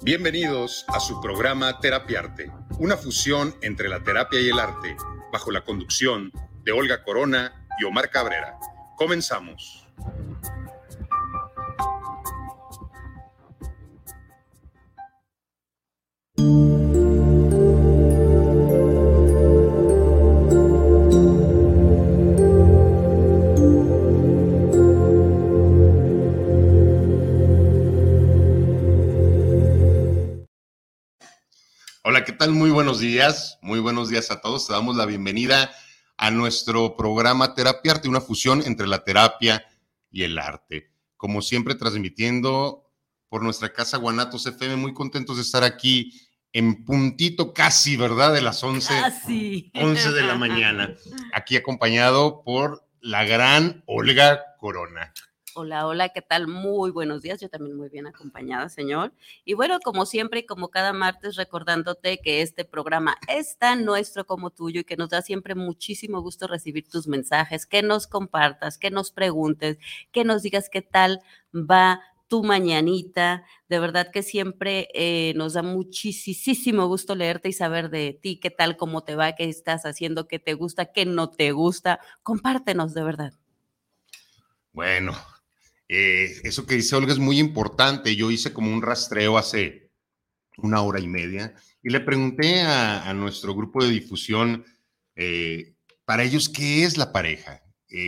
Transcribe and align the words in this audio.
Bienvenidos 0.00 0.84
a 0.86 1.00
su 1.00 1.20
programa 1.20 1.80
Terapiarte, 1.80 2.52
una 2.78 2.96
fusión 2.96 3.56
entre 3.62 3.88
la 3.88 4.00
terapia 4.04 4.40
y 4.40 4.48
el 4.48 4.60
arte, 4.60 4.96
bajo 5.32 5.50
la 5.50 5.64
conducción 5.64 6.30
de 6.62 6.70
Olga 6.70 7.02
Corona 7.02 7.66
y 7.80 7.84
Omar 7.84 8.08
Cabrera. 8.08 8.56
Comenzamos. 8.96 9.88
¿Qué 32.28 32.34
tal? 32.34 32.52
Muy 32.52 32.68
buenos 32.68 33.00
días. 33.00 33.58
Muy 33.62 33.80
buenos 33.80 34.10
días 34.10 34.30
a 34.30 34.42
todos. 34.42 34.66
Te 34.66 34.74
damos 34.74 34.96
la 34.96 35.06
bienvenida 35.06 35.72
a 36.18 36.30
nuestro 36.30 36.94
programa 36.94 37.54
Terapia 37.54 37.92
Arte, 37.92 38.06
una 38.06 38.20
fusión 38.20 38.62
entre 38.66 38.86
la 38.86 39.02
terapia 39.02 39.64
y 40.10 40.24
el 40.24 40.36
arte. 40.36 40.92
Como 41.16 41.40
siempre, 41.40 41.74
transmitiendo 41.74 42.84
por 43.30 43.42
nuestra 43.42 43.72
casa 43.72 43.96
Guanatos 43.96 44.44
FM, 44.44 44.76
muy 44.76 44.92
contentos 44.92 45.36
de 45.36 45.42
estar 45.42 45.64
aquí 45.64 46.20
en 46.52 46.84
puntito 46.84 47.54
casi, 47.54 47.96
¿verdad? 47.96 48.34
De 48.34 48.42
las 48.42 48.62
11, 48.62 48.92
11 49.72 50.12
de 50.12 50.22
la 50.22 50.34
mañana. 50.34 50.94
Aquí 51.32 51.56
acompañado 51.56 52.42
por 52.44 52.86
la 53.00 53.24
gran 53.24 53.82
Olga 53.86 54.42
Corona. 54.58 55.14
Hola, 55.60 55.88
hola, 55.88 56.10
¿qué 56.10 56.22
tal? 56.22 56.46
Muy 56.46 56.92
buenos 56.92 57.20
días. 57.20 57.40
Yo 57.40 57.48
también 57.48 57.76
muy 57.76 57.88
bien 57.88 58.06
acompañada, 58.06 58.68
señor. 58.68 59.12
Y 59.44 59.54
bueno, 59.54 59.80
como 59.80 60.06
siempre 60.06 60.38
y 60.38 60.46
como 60.46 60.68
cada 60.68 60.92
martes, 60.92 61.34
recordándote 61.34 62.18
que 62.18 62.42
este 62.42 62.64
programa 62.64 63.16
es 63.26 63.58
tan 63.58 63.84
nuestro 63.84 64.24
como 64.24 64.50
tuyo 64.50 64.82
y 64.82 64.84
que 64.84 64.96
nos 64.96 65.08
da 65.08 65.20
siempre 65.20 65.56
muchísimo 65.56 66.22
gusto 66.22 66.46
recibir 66.46 66.88
tus 66.88 67.08
mensajes, 67.08 67.66
que 67.66 67.82
nos 67.82 68.06
compartas, 68.06 68.78
que 68.78 68.92
nos 68.92 69.10
preguntes, 69.10 69.78
que 70.12 70.22
nos 70.22 70.44
digas 70.44 70.68
qué 70.70 70.80
tal 70.80 71.22
va 71.52 72.02
tu 72.28 72.44
mañanita. 72.44 73.44
De 73.68 73.80
verdad 73.80 74.12
que 74.12 74.22
siempre 74.22 74.86
eh, 74.94 75.32
nos 75.34 75.54
da 75.54 75.64
muchísimo 75.64 76.86
gusto 76.86 77.16
leerte 77.16 77.48
y 77.48 77.52
saber 77.52 77.90
de 77.90 78.12
ti, 78.12 78.38
qué 78.38 78.50
tal, 78.50 78.76
cómo 78.76 79.02
te 79.02 79.16
va, 79.16 79.32
qué 79.32 79.48
estás 79.48 79.86
haciendo, 79.86 80.28
qué 80.28 80.38
te 80.38 80.54
gusta, 80.54 80.92
qué 80.92 81.04
no 81.04 81.30
te 81.30 81.50
gusta. 81.50 81.98
Compártenos, 82.22 82.94
de 82.94 83.02
verdad. 83.02 83.32
Bueno, 84.72 85.16
eh, 85.88 86.40
eso 86.44 86.66
que 86.66 86.76
dice 86.76 86.96
Olga 86.96 87.12
es 87.12 87.18
muy 87.18 87.38
importante. 87.38 88.14
Yo 88.14 88.30
hice 88.30 88.52
como 88.52 88.72
un 88.72 88.82
rastreo 88.82 89.38
hace 89.38 89.90
una 90.58 90.82
hora 90.82 91.00
y 91.00 91.08
media 91.08 91.54
y 91.82 91.90
le 91.90 92.00
pregunté 92.00 92.60
a, 92.62 93.12
nuestro 93.14 93.54
grupo 93.54 93.82
de 93.82 93.90
difusión, 93.90 94.64
eh, 95.14 95.74
para 96.04 96.24
ellos, 96.24 96.48
¿qué 96.48 96.84
es 96.84 96.96
la 96.96 97.12
pareja? 97.12 97.62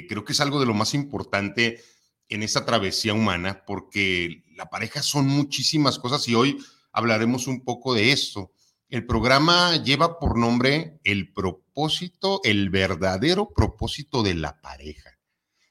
creo 0.09 0.27
que 0.27 0.35
es 0.35 0.41
algo 0.41 0.61
de 0.61 0.67
lo 0.67 0.75
más 0.75 0.93
importante 0.93 1.81
en 2.29 2.43
esa 2.43 2.67
travesía 2.67 3.15
humana, 3.15 3.65
porque 3.67 4.45
la 4.55 4.69
pareja 4.69 5.03
son 5.03 5.27
muchísimas 5.27 5.99
cosas 5.99 6.29
y 6.29 6.35
hoy 6.35 6.59
hablaremos 6.93 7.47
un 7.47 7.65
poco 7.65 7.95
de 7.95 8.13
esto. 8.13 8.53
El 8.89 9.07
programa 9.07 9.77
lleva 9.77 10.19
por 10.19 10.39
nombre 10.39 10.99
el 11.05 11.33
propósito, 11.33 12.41
el 12.45 12.71
verdadero 12.71 13.51
propósito 13.55 14.23
de 14.23 14.35
la 14.35 14.61
pareja. 14.61 15.19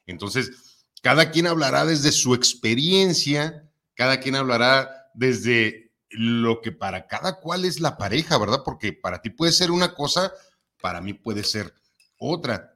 Entonces, 0.06 0.69
cada 1.02 1.32
quien 1.32 1.48
hablará 1.48 1.86
desde 1.86 2.12
su 2.12 2.34
experiencia, 2.34 3.70
cada 3.96 4.20
quien 4.20 4.36
hablará 4.36 5.10
desde 5.14 5.92
lo 6.10 6.62
que 6.62 6.72
para 6.72 7.08
cada 7.08 7.40
cual 7.40 7.66
es 7.66 7.80
la 7.80 7.98
pareja, 7.98 8.38
¿verdad? 8.38 8.62
Porque 8.66 8.94
para 8.94 9.22
ti 9.22 9.30
puede 9.30 9.52
ser 9.52 9.72
una 9.72 9.94
cosa, 9.94 10.34
para 10.82 11.02
mí 11.02 11.14
puede 11.14 11.44
ser 11.44 11.74
otra. 12.18 12.74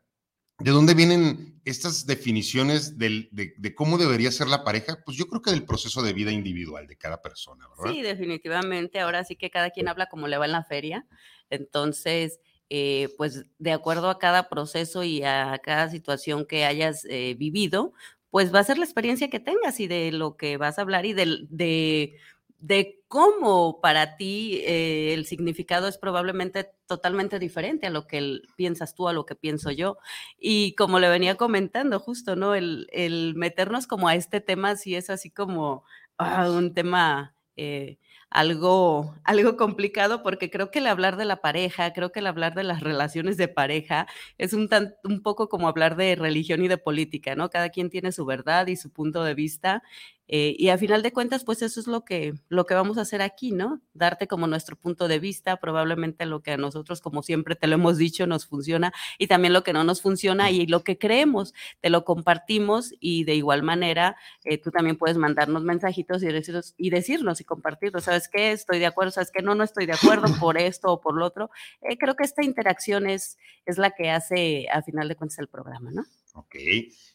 ¿De 0.59 0.71
dónde 0.71 0.93
vienen 0.93 1.59
estas 1.65 2.05
definiciones 2.05 2.97
de, 2.97 3.73
cómo 3.75 3.97
debería 3.97 4.31
ser 4.31 4.47
la 4.47 4.63
pareja? 4.63 4.99
Pues 5.03 5.17
yo 5.17 5.25
creo 5.25 5.41
que 5.41 5.51
del 5.51 5.65
proceso 5.65 6.01
de 6.03 6.13
vida 6.13 6.31
individual 6.31 6.87
de 6.87 6.95
cada 6.95 7.21
persona, 7.21 7.67
¿verdad? 7.69 7.91
Sí, 7.91 8.01
definitivamente. 8.01 8.99
Ahora 8.99 9.23
sí 9.23 9.35
que 9.35 9.49
cada 9.49 9.71
quien 9.71 9.87
habla 9.87 10.05
como 10.05 10.27
le 10.27 10.37
va 10.37 10.45
en 10.45 10.51
la 10.51 10.63
feria. 10.63 11.07
Entonces, 11.49 12.39
eh, 12.69 13.09
pues 13.17 13.45
de 13.59 13.71
acuerdo 13.71 14.09
a 14.09 14.19
cada 14.19 14.47
proceso 14.47 15.03
y 15.03 15.23
a 15.23 15.59
cada 15.63 15.89
situación 15.89 16.45
que 16.45 16.65
hayas 16.65 17.05
eh, 17.05 17.35
vivido, 17.37 17.93
pues 18.33 18.51
va 18.51 18.61
a 18.61 18.63
ser 18.63 18.79
la 18.79 18.85
experiencia 18.85 19.29
que 19.29 19.39
tengas 19.39 19.79
y 19.79 19.85
de 19.85 20.11
lo 20.11 20.37
que 20.37 20.57
vas 20.57 20.79
a 20.79 20.81
hablar 20.81 21.05
y 21.05 21.13
de, 21.13 21.45
de 21.51 22.17
de 22.63 23.03
cómo 23.09 23.81
para 23.81 24.15
ti 24.15 24.61
eh, 24.63 25.13
el 25.13 25.25
significado 25.25 25.89
es 25.89 25.97
probablemente 25.97 26.71
totalmente 26.87 27.37
diferente 27.37 27.87
a 27.87 27.89
lo 27.89 28.07
que 28.07 28.39
piensas 28.55 28.95
tú, 28.95 29.09
a 29.09 29.13
lo 29.13 29.25
que 29.25 29.35
pienso 29.35 29.69
yo. 29.69 29.97
Y 30.39 30.73
como 30.75 30.99
le 30.99 31.09
venía 31.09 31.35
comentando 31.35 31.99
justo, 31.99 32.37
¿no? 32.37 32.55
El, 32.55 32.87
meternos 33.35 33.85
como 33.85 34.07
a 34.07 34.15
este 34.15 34.39
tema 34.39 34.77
sí 34.77 34.95
es 34.95 35.09
así 35.09 35.29
como 35.29 35.83
ah, 36.17 36.49
un 36.49 36.73
tema 36.73 37.35
eh, 37.57 37.99
algo, 38.33 39.15
algo 39.23 39.55
complicado 39.57 40.23
porque 40.23 40.49
creo 40.49 40.71
que 40.71 40.79
el 40.79 40.87
hablar 40.87 41.17
de 41.17 41.25
la 41.25 41.37
pareja, 41.39 41.93
creo 41.93 42.11
que 42.11 42.19
el 42.19 42.27
hablar 42.27 42.55
de 42.55 42.63
las 42.63 42.79
relaciones 42.83 43.37
de 43.37 43.47
pareja 43.47 44.07
es 44.37 44.53
un, 44.53 44.67
tan, 44.67 44.95
un 45.03 45.21
poco 45.21 45.49
como 45.49 45.67
hablar 45.67 45.95
de 45.95 46.15
religión 46.15 46.63
y 46.63 46.67
de 46.67 46.77
política, 46.79 47.35
¿no? 47.35 47.49
Cada 47.49 47.69
quien 47.69 47.89
tiene 47.91 48.11
su 48.11 48.25
verdad 48.25 48.67
y 48.67 48.75
su 48.75 48.89
punto 48.91 49.23
de 49.23 49.35
vista 49.35 49.83
eh, 50.27 50.55
y 50.57 50.69
a 50.69 50.77
final 50.77 51.03
de 51.03 51.11
cuentas, 51.11 51.43
pues 51.43 51.61
eso 51.61 51.79
es 51.79 51.87
lo 51.87 52.05
que, 52.05 52.33
lo 52.47 52.65
que 52.65 52.73
vamos 52.73 52.97
a 52.97 53.01
hacer 53.01 53.21
aquí, 53.21 53.51
¿no? 53.51 53.81
Darte 53.93 54.27
como 54.27 54.47
nuestro 54.47 54.75
punto 54.77 55.07
de 55.07 55.19
vista, 55.19 55.57
probablemente 55.57 56.25
lo 56.25 56.41
que 56.41 56.51
a 56.51 56.57
nosotros, 56.57 57.01
como 57.01 57.23
siempre 57.23 57.55
te 57.55 57.67
lo 57.67 57.75
hemos 57.75 57.97
dicho, 57.97 58.25
nos 58.25 58.45
funciona 58.45 58.93
y 59.17 59.27
también 59.27 59.53
lo 59.53 59.63
que 59.63 59.73
no 59.73 59.83
nos 59.83 60.01
funciona 60.01 60.49
y 60.49 60.65
lo 60.65 60.83
que 60.83 60.97
creemos, 60.97 61.53
te 61.81 61.89
lo 61.89 62.05
compartimos 62.05 62.93
y 62.99 63.25
de 63.25 63.35
igual 63.35 63.63
manera 63.63 64.15
eh, 64.45 64.57
tú 64.57 64.71
también 64.71 64.97
puedes 64.97 65.17
mandarnos 65.17 65.63
mensajitos 65.63 66.23
y 66.23 66.27
decirnos 66.27 66.73
y, 66.77 66.89
decirnos 66.89 67.41
y 67.41 67.43
compartirlos, 67.43 68.05
¿sabes 68.05 68.29
qué? 68.29 68.51
Estoy 68.51 68.79
de 68.79 68.85
acuerdo, 68.85 69.11
¿sabes 69.11 69.31
qué? 69.31 69.41
No, 69.41 69.55
no 69.55 69.63
estoy 69.63 69.85
de 69.85 69.93
acuerdo 69.93 70.23
por 70.39 70.57
esto 70.57 70.91
o 70.91 71.01
por 71.01 71.15
lo 71.15 71.25
otro. 71.25 71.49
Eh, 71.81 71.97
creo 71.97 72.15
que 72.15 72.23
esta 72.23 72.43
interacción 72.43 73.09
es, 73.09 73.37
es 73.65 73.77
la 73.77 73.91
que 73.91 74.09
hace 74.09 74.67
a 74.71 74.81
final 74.81 75.07
de 75.09 75.15
cuentas 75.15 75.39
el 75.39 75.47
programa, 75.47 75.91
¿no? 75.91 76.05
Ok, 76.33 76.55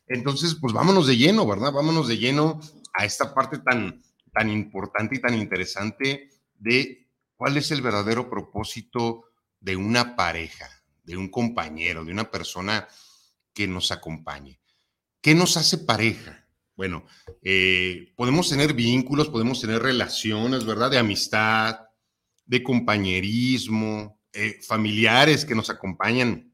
entonces 0.06 0.56
pues 0.60 0.72
vámonos 0.72 1.06
de 1.08 1.16
lleno, 1.16 1.46
¿verdad? 1.46 1.72
Vámonos 1.72 2.06
de 2.06 2.18
lleno 2.18 2.60
a 2.94 3.04
esta 3.04 3.34
parte 3.34 3.58
tan, 3.58 4.00
tan 4.32 4.48
importante 4.48 5.16
y 5.16 5.20
tan 5.20 5.34
interesante 5.34 6.30
de 6.54 7.08
cuál 7.36 7.56
es 7.56 7.70
el 7.72 7.82
verdadero 7.82 8.30
propósito 8.30 9.24
de 9.60 9.76
una 9.76 10.14
pareja, 10.14 10.68
de 11.02 11.16
un 11.16 11.28
compañero, 11.30 12.04
de 12.04 12.12
una 12.12 12.30
persona 12.30 12.86
que 13.52 13.66
nos 13.66 13.90
acompañe. 13.90 14.60
¿Qué 15.20 15.34
nos 15.34 15.56
hace 15.56 15.78
pareja? 15.78 16.46
Bueno, 16.76 17.04
eh, 17.42 18.12
podemos 18.16 18.48
tener 18.48 18.72
vínculos, 18.72 19.30
podemos 19.30 19.60
tener 19.60 19.82
relaciones, 19.82 20.64
¿verdad? 20.64 20.92
De 20.92 20.98
amistad, 20.98 21.80
de 22.46 22.62
compañerismo, 22.62 24.20
eh, 24.32 24.60
familiares 24.62 25.44
que 25.44 25.56
nos 25.56 25.70
acompañan 25.70 26.52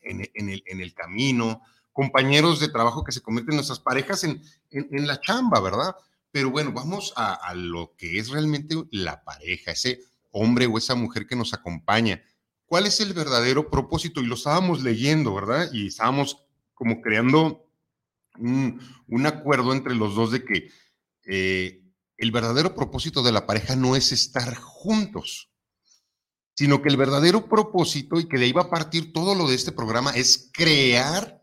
en, 0.00 0.20
el, 0.50 0.62
en 0.66 0.80
el 0.80 0.94
camino, 0.94 1.62
compañeros 1.92 2.60
de 2.60 2.68
trabajo 2.68 3.04
que 3.04 3.12
se 3.12 3.20
convierten 3.20 3.52
en 3.52 3.56
nuestras 3.56 3.80
parejas 3.80 4.24
en, 4.24 4.42
en, 4.70 5.06
la 5.06 5.20
chamba, 5.20 5.60
¿verdad? 5.60 5.94
Pero 6.30 6.50
bueno, 6.50 6.72
vamos 6.72 7.12
a, 7.16 7.52
lo 7.54 7.94
que 7.96 8.18
es 8.18 8.30
realmente 8.30 8.74
la 8.90 9.22
pareja, 9.22 9.72
ese 9.72 10.00
hombre 10.30 10.66
o 10.66 10.78
esa 10.78 10.94
mujer 10.94 11.26
que 11.26 11.36
nos 11.36 11.52
acompaña 11.52 12.22
¿cuál 12.72 12.86
es 12.86 13.00
el 13.00 13.12
verdadero 13.12 13.68
propósito? 13.68 14.22
Y 14.22 14.26
lo 14.26 14.34
estábamos 14.34 14.82
leyendo, 14.82 15.34
¿verdad? 15.34 15.68
Y 15.74 15.88
estábamos 15.88 16.38
como 16.72 17.02
creando 17.02 17.66
un, 18.38 18.80
acuerdo 19.26 19.74
entre 19.74 19.94
los 19.94 20.14
dos 20.14 20.32
de 20.32 20.42
que 20.42 20.70
eh, 21.26 21.82
el 22.16 22.32
verdadero 22.32 22.74
propósito 22.74 23.22
de 23.22 23.30
la 23.30 23.44
pareja 23.44 23.76
no 23.76 23.94
es 23.94 24.10
estar 24.10 24.54
juntos, 24.54 25.50
sino 26.54 26.80
que 26.80 26.88
el 26.88 26.96
verdadero 26.96 27.46
propósito 27.46 28.18
y 28.18 28.26
que 28.26 28.38
de 28.38 28.46
ahí 28.46 28.52
va 28.52 28.62
a 28.62 28.70
partir 28.70 29.12
todo 29.12 29.34
lo 29.34 29.46
de 29.50 29.54
este 29.54 29.72
programa 29.72 30.12
es 30.12 30.48
crear 30.50 31.41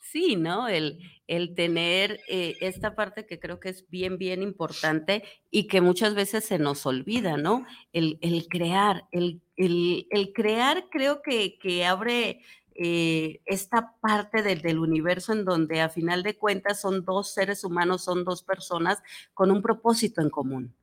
Sí, 0.00 0.36
¿no? 0.36 0.68
El, 0.68 0.98
el 1.26 1.54
tener 1.54 2.20
eh, 2.28 2.56
esta 2.60 2.94
parte 2.94 3.26
que 3.26 3.40
creo 3.40 3.60
que 3.60 3.68
es 3.68 3.88
bien, 3.90 4.18
bien 4.18 4.42
importante 4.42 5.24
y 5.50 5.66
que 5.66 5.80
muchas 5.80 6.14
veces 6.14 6.44
se 6.44 6.58
nos 6.58 6.86
olvida, 6.86 7.36
¿no? 7.36 7.66
El, 7.92 8.18
crear, 8.48 9.08
el, 9.12 9.40
el, 9.56 10.32
crear 10.34 10.86
creo 10.90 11.20
que, 11.22 11.58
que 11.58 11.84
abre 11.84 12.42
eh, 12.76 13.40
esta 13.44 13.94
parte 14.00 14.42
del 14.42 14.78
universo 14.78 15.32
en 15.32 15.44
donde 15.44 15.80
a 15.80 15.88
final 15.88 16.22
de 16.22 16.36
cuentas 16.36 16.80
son 16.80 17.04
dos 17.04 17.32
seres 17.32 17.64
humanos, 17.64 18.02
son 18.04 18.24
dos 18.24 18.42
personas 18.42 19.02
con 19.32 19.50
un 19.50 19.62
propósito 19.62 20.20
en 20.20 20.30
común, 20.30 20.74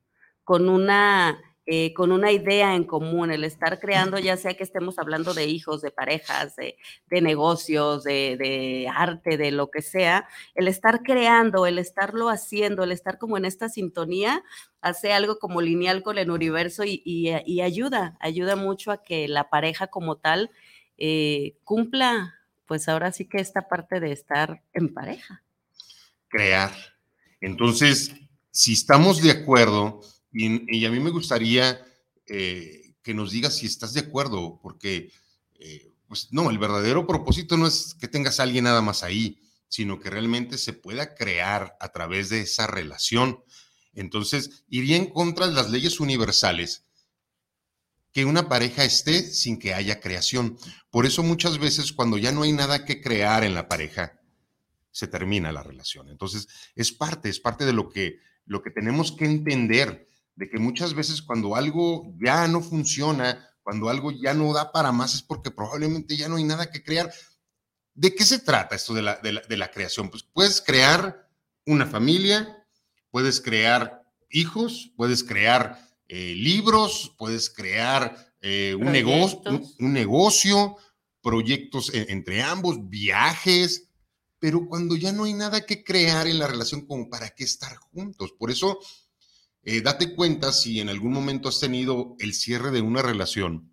con 0.44 0.68
una 0.68 1.38
eh, 1.64 1.94
con 1.94 2.10
una 2.10 2.32
idea 2.32 2.74
en 2.74 2.82
común, 2.82 3.30
el 3.30 3.44
estar 3.44 3.78
creando, 3.78 4.18
ya 4.18 4.36
sea 4.36 4.54
que 4.54 4.64
estemos 4.64 4.98
hablando 4.98 5.32
de 5.32 5.46
hijos, 5.46 5.80
de 5.80 5.92
parejas, 5.92 6.56
de, 6.56 6.76
negocios, 7.20 8.02
de, 8.02 8.90
arte, 8.92 9.36
de 9.36 9.52
lo 9.52 9.70
que 9.70 9.80
sea, 9.80 10.26
el 10.56 10.66
estar 10.66 11.04
creando, 11.04 11.64
el 11.66 11.78
estarlo 11.78 12.30
haciendo, 12.30 12.82
el 12.82 12.90
estar 12.90 13.16
como 13.16 13.36
en 13.36 13.44
esta 13.44 13.68
sintonía, 13.68 14.42
hace 14.80 15.12
algo 15.12 15.38
como 15.38 15.62
lineal 15.62 16.02
con 16.02 16.18
el 16.18 16.32
universo 16.32 16.82
y, 16.84 17.30
ayuda, 17.60 18.16
ayuda 18.18 18.56
mucho 18.56 18.90
a 18.90 19.04
que 19.04 19.28
la 19.28 19.48
pareja 19.48 19.86
como 19.86 20.16
tal 20.16 20.50
eh, 20.98 21.58
cumpla, 21.62 22.34
pues 22.66 22.88
ahora 22.88 23.12
sí 23.12 23.28
que 23.28 23.38
esta 23.38 23.68
parte 23.68 24.00
de 24.00 24.10
estar 24.10 24.64
en 24.72 24.92
pareja. 24.92 25.44
Crear. 26.26 26.72
Entonces, 27.40 28.12
si 28.50 28.72
estamos 28.72 29.22
de 29.22 29.30
acuerdo, 29.30 30.00
y, 30.32 30.84
a 30.84 30.90
mí 30.90 31.00
me 31.00 31.10
gustaría 31.10 31.84
eh, 32.26 32.94
que 33.02 33.14
nos 33.14 33.32
digas 33.32 33.56
si 33.56 33.66
estás 33.66 33.92
de 33.92 34.00
acuerdo, 34.00 34.58
porque, 34.62 35.12
eh, 35.58 35.90
pues 36.08 36.28
no, 36.30 36.50
el 36.50 36.58
verdadero 36.58 37.06
propósito 37.06 37.56
no 37.56 37.66
es 37.66 37.94
que 38.00 38.08
tengas 38.08 38.40
a 38.40 38.44
alguien 38.44 38.64
nada 38.64 38.80
más 38.80 39.02
ahí, 39.02 39.40
sino 39.68 39.98
que 39.98 40.10
realmente 40.10 40.58
se 40.58 40.72
pueda 40.72 41.14
crear 41.14 41.76
a 41.80 41.88
través 41.92 42.28
de 42.28 42.42
esa 42.42 42.66
relación. 42.66 43.42
Entonces, 43.94 44.64
iría 44.68 44.96
en 44.96 45.06
contra 45.06 45.48
de 45.48 45.54
las 45.54 45.70
leyes 45.70 46.00
universales 46.00 46.84
que 48.12 48.24
una 48.26 48.48
pareja 48.48 48.84
esté 48.84 49.22
sin 49.22 49.58
que 49.58 49.74
haya 49.74 50.00
creación. 50.00 50.58
Por 50.90 51.06
eso 51.06 51.22
muchas 51.22 51.58
veces 51.58 51.92
cuando 51.92 52.18
ya 52.18 52.32
no 52.32 52.42
hay 52.42 52.52
nada 52.52 52.84
que 52.84 53.00
crear 53.00 53.44
en 53.44 53.54
la 53.54 53.68
pareja, 53.68 54.20
se 54.90 55.08
termina 55.08 55.50
la 55.52 55.62
relación. 55.62 56.10
Entonces, 56.10 56.48
es 56.76 56.92
parte, 56.92 57.30
es 57.30 57.40
parte 57.40 57.64
de 57.64 57.72
lo 57.72 57.88
que, 57.88 58.18
lo 58.44 58.62
que 58.62 58.70
tenemos 58.70 59.12
que 59.12 59.24
entender 59.24 60.06
de 60.34 60.48
que 60.48 60.58
muchas 60.58 60.94
veces 60.94 61.22
cuando 61.22 61.56
algo 61.56 62.14
ya 62.22 62.48
no 62.48 62.60
funciona, 62.60 63.48
cuando 63.62 63.88
algo 63.88 64.10
ya 64.10 64.34
no 64.34 64.52
da 64.52 64.72
para 64.72 64.92
más, 64.92 65.14
es 65.14 65.22
porque 65.22 65.50
probablemente 65.50 66.16
ya 66.16 66.28
no 66.28 66.36
hay 66.36 66.44
nada 66.44 66.70
que 66.70 66.82
crear. 66.82 67.12
¿De 67.94 68.14
qué 68.14 68.24
se 68.24 68.38
trata 68.38 68.74
esto 68.74 68.94
de 68.94 69.02
la, 69.02 69.16
de 69.16 69.56
la, 69.56 69.70
creación? 69.70 70.08
Pues 70.08 70.22
puedes 70.22 70.62
crear 70.62 71.28
una 71.66 71.86
familia, 71.86 72.66
puedes 73.10 73.40
crear 73.40 74.02
hijos, 74.30 74.92
puedes 74.96 75.22
crear 75.22 75.78
eh, 76.08 76.34
libros, 76.34 77.14
puedes 77.18 77.50
crear 77.50 78.34
eh, 78.40 78.74
un, 78.74 78.90
negocio, 78.90 79.40
un, 79.78 79.92
negocio, 79.92 80.76
proyectos 81.22 81.92
entre 81.94 82.42
ambos, 82.42 82.88
viajes, 82.88 83.88
pero 84.38 84.66
cuando 84.66 84.96
ya 84.96 85.12
no 85.12 85.24
hay 85.24 85.34
nada 85.34 85.64
que 85.64 85.84
crear 85.84 86.26
en 86.26 86.38
la 86.38 86.48
relación, 86.48 86.86
como 86.86 87.08
para 87.08 87.30
qué 87.30 87.44
estar 87.44 87.76
juntos. 87.76 88.32
Por 88.38 88.50
eso 88.50 88.80
eh, 89.64 89.80
date 89.80 90.14
cuenta 90.14 90.52
si 90.52 90.80
en 90.80 90.88
algún 90.88 91.12
momento 91.12 91.48
has 91.48 91.60
tenido 91.60 92.16
el 92.18 92.34
cierre 92.34 92.70
de 92.72 92.80
una 92.80 93.00
relación, 93.00 93.72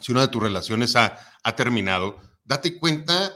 si 0.00 0.12
una 0.12 0.22
de 0.22 0.28
tus 0.28 0.42
relaciones 0.42 0.96
ha, 0.96 1.18
terminado, 1.56 2.18
date 2.44 2.78
cuenta 2.78 3.32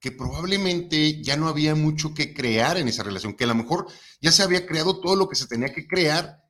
que 0.00 0.12
probablemente 0.12 1.22
ya 1.22 1.36
no 1.36 1.48
había 1.48 1.74
mucho 1.74 2.14
que 2.14 2.32
crear 2.32 2.78
en 2.78 2.88
esa 2.88 3.02
relación, 3.02 3.34
que 3.34 3.44
a 3.44 3.48
lo 3.48 3.54
mejor 3.54 3.86
ya 4.20 4.32
se 4.32 4.42
había 4.42 4.66
creado 4.66 5.00
todo 5.00 5.16
lo 5.16 5.28
que 5.28 5.36
se 5.36 5.46
tenía 5.46 5.72
que 5.72 5.86
crear 5.86 6.42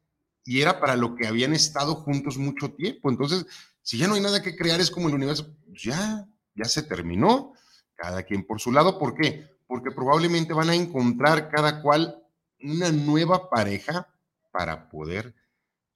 y 0.44 0.60
era 0.60 0.78
para 0.78 0.96
lo 0.96 1.14
que 1.16 1.26
habían 1.26 1.52
estado 1.52 1.96
juntos 1.96 2.36
mucho 2.36 2.72
tiempo. 2.74 3.10
Entonces, 3.10 3.46
si 3.82 3.98
ya 3.98 4.06
no 4.06 4.14
hay 4.14 4.20
nada 4.20 4.42
que 4.42 4.56
crear, 4.56 4.80
es 4.80 4.90
como 4.90 5.08
el 5.08 5.14
universo, 5.14 5.56
pues 5.66 5.82
ya, 5.82 6.28
ya 6.54 6.64
se 6.64 6.82
terminó, 6.82 7.54
cada 7.94 8.22
quien 8.24 8.46
por 8.46 8.60
su 8.60 8.70
lado. 8.72 8.98
¿Por 8.98 9.14
qué? 9.14 9.48
Porque 9.66 9.90
probablemente 9.90 10.52
van 10.52 10.70
a 10.70 10.74
encontrar 10.74 11.48
cada 11.48 11.80
cual 11.80 12.22
una 12.60 12.92
nueva 12.92 13.48
pareja 13.48 14.13
para 14.54 14.88
poder 14.88 15.34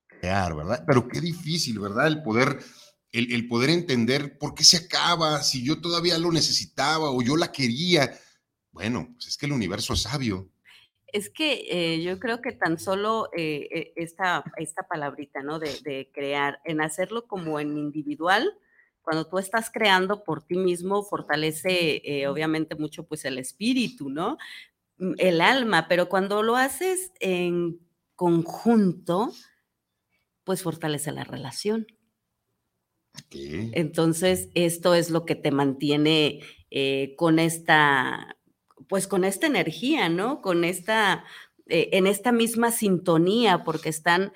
crear, 0.08 0.56
¿verdad? 0.56 0.82
Pero 0.84 1.06
qué 1.06 1.20
difícil, 1.20 1.78
¿verdad? 1.78 2.08
El 2.08 2.24
poder, 2.24 2.58
el, 3.12 3.46
poder 3.46 3.70
entender 3.70 4.36
por 4.36 4.52
qué 4.52 4.64
se 4.64 4.78
acaba, 4.78 5.44
si 5.44 5.64
yo 5.64 5.80
todavía 5.80 6.18
lo 6.18 6.32
necesitaba 6.32 7.12
o 7.12 7.22
yo 7.22 7.36
la 7.36 7.52
quería. 7.52 8.12
Bueno, 8.72 9.10
pues 9.14 9.28
es 9.28 9.36
que 9.36 9.46
el 9.46 9.52
universo 9.52 9.92
es 9.92 10.02
sabio. 10.02 10.50
Es 11.06 11.30
que 11.30 11.66
eh, 11.70 12.02
yo 12.02 12.18
creo 12.18 12.42
que 12.42 12.50
tan 12.50 12.80
solo 12.80 13.28
eh, 13.32 13.68
eh, 13.70 13.92
esta, 13.94 14.42
esta 14.56 14.82
palabrita, 14.88 15.40
¿no? 15.40 15.60
De, 15.60 16.10
crear, 16.12 16.58
en 16.64 16.80
hacerlo 16.80 17.28
como 17.28 17.60
en 17.60 17.78
individual, 17.78 18.58
cuando 19.02 19.28
tú 19.28 19.38
estás 19.38 19.70
creando 19.70 20.24
por 20.24 20.42
ti 20.42 20.56
mismo, 20.56 21.04
fortalece 21.04 22.26
obviamente 22.28 22.74
mucho 22.74 23.06
pues 23.06 23.24
el 23.24 23.38
espíritu, 23.38 24.10
¿no? 24.10 24.36
Mm, 24.98 25.12
el 25.18 25.40
alma, 25.40 25.86
pero 25.88 26.08
cuando 26.08 26.42
lo 26.42 26.56
haces 26.56 27.12
en 27.20 27.78
conjunto, 28.18 29.30
pues 30.42 30.64
fortalece 30.64 31.12
la 31.12 31.22
relación. 31.22 31.86
Entonces, 33.30 34.48
esto 34.54 34.94
es 34.94 35.10
lo 35.10 35.24
que 35.24 35.36
te 35.36 35.52
mantiene 35.52 36.40
eh, 36.72 37.14
con 37.16 37.38
esta, 37.38 38.36
pues 38.88 39.06
con 39.06 39.24
esta 39.24 39.46
energía, 39.46 40.08
¿no? 40.08 40.42
Con 40.42 40.64
esta, 40.64 41.24
eh, 41.66 41.90
en 41.92 42.08
esta 42.08 42.32
misma 42.32 42.72
sintonía, 42.72 43.62
porque 43.62 43.88
están, 43.88 44.32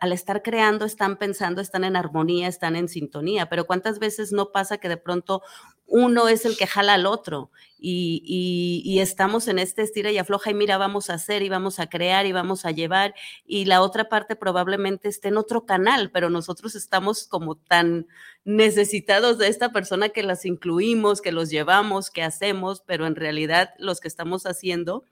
al 0.00 0.12
estar 0.12 0.42
creando, 0.42 0.86
están 0.86 1.18
pensando, 1.18 1.60
están 1.60 1.84
en 1.84 1.96
armonía, 1.96 2.48
están 2.48 2.74
en 2.74 2.88
sintonía. 2.88 3.50
Pero 3.50 3.66
¿cuántas 3.66 3.98
veces 3.98 4.32
no 4.32 4.52
pasa 4.52 4.78
que 4.78 4.88
de 4.88 4.96
pronto 4.96 5.42
uno 5.90 6.28
es 6.28 6.46
el 6.46 6.56
que 6.56 6.66
jala 6.66 6.94
al 6.94 7.04
otro 7.04 7.50
y, 7.78 8.98
estamos 9.00 9.48
en 9.48 9.58
este 9.58 9.82
estira 9.82 10.10
y 10.10 10.18
afloja 10.18 10.50
y 10.50 10.54
mira, 10.54 10.78
vamos 10.78 11.10
a 11.10 11.14
hacer 11.14 11.42
y 11.42 11.48
vamos 11.48 11.80
a 11.80 11.88
crear 11.88 12.26
y 12.26 12.32
vamos 12.32 12.64
a 12.64 12.70
llevar 12.70 13.14
y 13.44 13.64
la 13.64 13.80
otra 13.82 14.08
parte 14.08 14.36
probablemente 14.36 15.08
esté 15.08 15.28
en 15.28 15.36
otro 15.36 15.66
canal, 15.66 16.10
pero 16.10 16.30
nosotros 16.30 16.74
estamos 16.74 17.26
como 17.26 17.56
tan 17.56 18.06
necesitados 18.44 19.38
de 19.38 19.48
esta 19.48 19.72
persona 19.72 20.10
que 20.10 20.22
las 20.22 20.44
incluimos, 20.44 21.20
que 21.20 21.32
los 21.32 21.50
llevamos, 21.50 22.10
que 22.10 22.22
hacemos, 22.22 22.82
pero 22.86 23.06
en 23.06 23.16
realidad 23.16 23.74
los 23.78 24.00
que 24.00 24.08
estamos 24.08 24.46
haciendo 24.46 25.04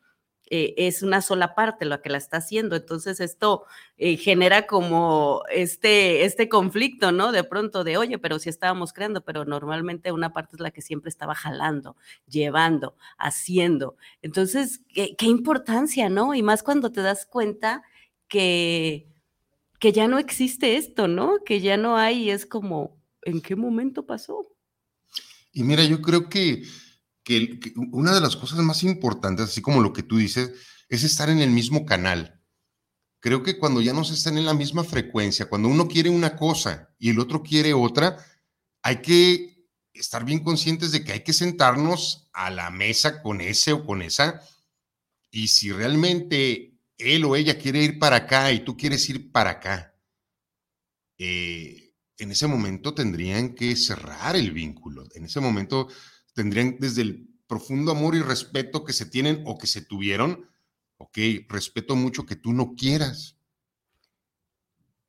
eh, 0.51 0.75
es 0.79 1.03
una 1.03 1.21
sola 1.21 1.55
parte 1.55 1.85
la 1.85 2.01
que 2.01 2.09
la 2.09 2.19
está 2.19 2.39
haciendo. 2.39 2.77
Entonces 2.77 3.21
esto 3.21 3.65
eh, 3.99 4.17
genera 4.17 4.67
como 4.67 5.43
este, 5.51 6.25
este 6.25 6.49
conflicto, 6.49 7.13
¿no? 7.13 7.33
De 7.33 7.45
pronto 7.45 7.85
de, 7.85 7.99
oye, 7.99 8.19
pero 8.19 8.39
si 8.39 8.49
estábamos 8.49 8.93
creando, 8.93 9.25
pero 9.25 9.45
normalmente 9.45 10.13
una 10.13 10.33
parte 10.33 10.57
es 10.57 10.61
la 10.61 10.71
que 10.71 10.83
siempre 10.83 11.11
estaba 11.11 11.35
jalando, 11.35 11.97
llevando, 12.27 12.97
haciendo. 13.19 13.97
Entonces, 14.23 14.81
qué, 14.95 15.17
importancia, 15.27 16.09
¿no? 16.09 16.35
Y 16.35 16.43
más 16.43 16.63
cuando 16.63 16.91
te 16.93 17.03
das 17.03 17.27
cuenta 17.27 17.83
que, 18.29 19.09
que 19.79 19.93
ya 19.93 20.09
no 20.09 20.19
existe 20.19 20.77
esto, 20.77 21.09
¿no? 21.09 21.39
Que 21.45 21.61
ya 21.61 21.77
no 21.77 21.97
hay, 21.97 22.31
es 22.31 22.47
como, 22.47 22.97
¿en 23.23 23.43
qué 23.43 23.57
momento 23.57 24.07
pasó? 24.07 24.47
Y 25.53 25.63
mira, 25.63 25.85
yo 25.85 26.01
creo 26.01 26.29
que 26.29 26.63
que, 27.29 27.75
una 27.93 28.15
de 28.15 28.23
las 28.23 28.37
cosas 28.37 28.61
más 28.61 28.83
importantes, 28.83 29.47
así 29.47 29.61
como 29.61 29.83
lo 29.83 29.93
que 29.93 30.03
tú 30.03 30.17
dices, 30.17 30.53
es 30.89 31.05
estar 31.05 31.29
en 31.29 31.41
el 31.41 31.51
mismo 31.51 31.85
canal. 31.85 32.41
Creo 33.21 33.43
que 33.43 33.59
cuando 33.59 33.83
ya 33.83 33.93
no 33.93 34.05
se 34.05 34.15
están 34.15 34.39
en 34.39 34.47
la 34.47 34.55
misma 34.55 34.83
frecuencia, 34.83 35.47
cuando 35.47 35.69
uno 35.69 35.89
quiere 35.89 36.09
una 36.09 36.37
cosa 36.37 36.95
y 36.99 37.11
el 37.11 37.19
otro 37.19 37.43
quiere 37.43 37.75
otra, 37.75 38.17
hay 38.83 39.03
que 39.03 39.67
estar 39.93 40.25
bien 40.25 40.43
conscientes 40.43 40.91
de 40.91 41.05
que 41.05 41.13
hay 41.13 41.21
que 41.21 41.33
sentarnos 41.35 42.31
a 42.33 42.51
la 42.51 42.71
mesa 42.71 43.21
con 43.21 43.43
ese 43.43 43.73
o 43.73 43.85
con 43.85 44.01
esa. 44.01 44.41
Y 45.31 45.49
si 45.49 45.71
realmente 45.71 46.79
él 46.97 47.25
o 47.25 47.37
ella 47.37 47.59
quiere 47.59 47.83
ir 47.83 47.99
para 47.99 48.17
acá 48.17 48.53
y 48.53 48.65
tú 48.65 48.77
quieres 48.77 49.07
ir 49.11 49.31
para 49.31 49.51
acá, 49.51 49.95
eh, 51.19 51.93
en 52.17 52.31
ese 52.31 52.47
momento 52.47 52.95
tendrían 52.95 53.55
que 53.55 53.77
cerrar 53.77 54.37
el 54.37 54.53
vínculo. 54.53 55.07
En 55.15 55.27
ese 55.27 55.41
momento 55.41 55.89
tendrían 56.39 56.77
desde 56.79 57.03
el 57.03 57.29
profundo 57.49 57.91
amor 57.91 58.15
y 58.15 58.21
respeto 58.21 58.85
que 58.85 58.93
se 58.93 59.07
tienen 59.07 59.43
o 59.45 59.59
que 59.59 59.67
se 59.67 59.83
tuvieron, 59.83 60.49
ok, 60.99 61.19
respeto 61.49 61.97
mucho 61.97 62.27
que 62.27 62.37
tú 62.37 62.53
no 62.53 62.77
quieras. 62.77 63.37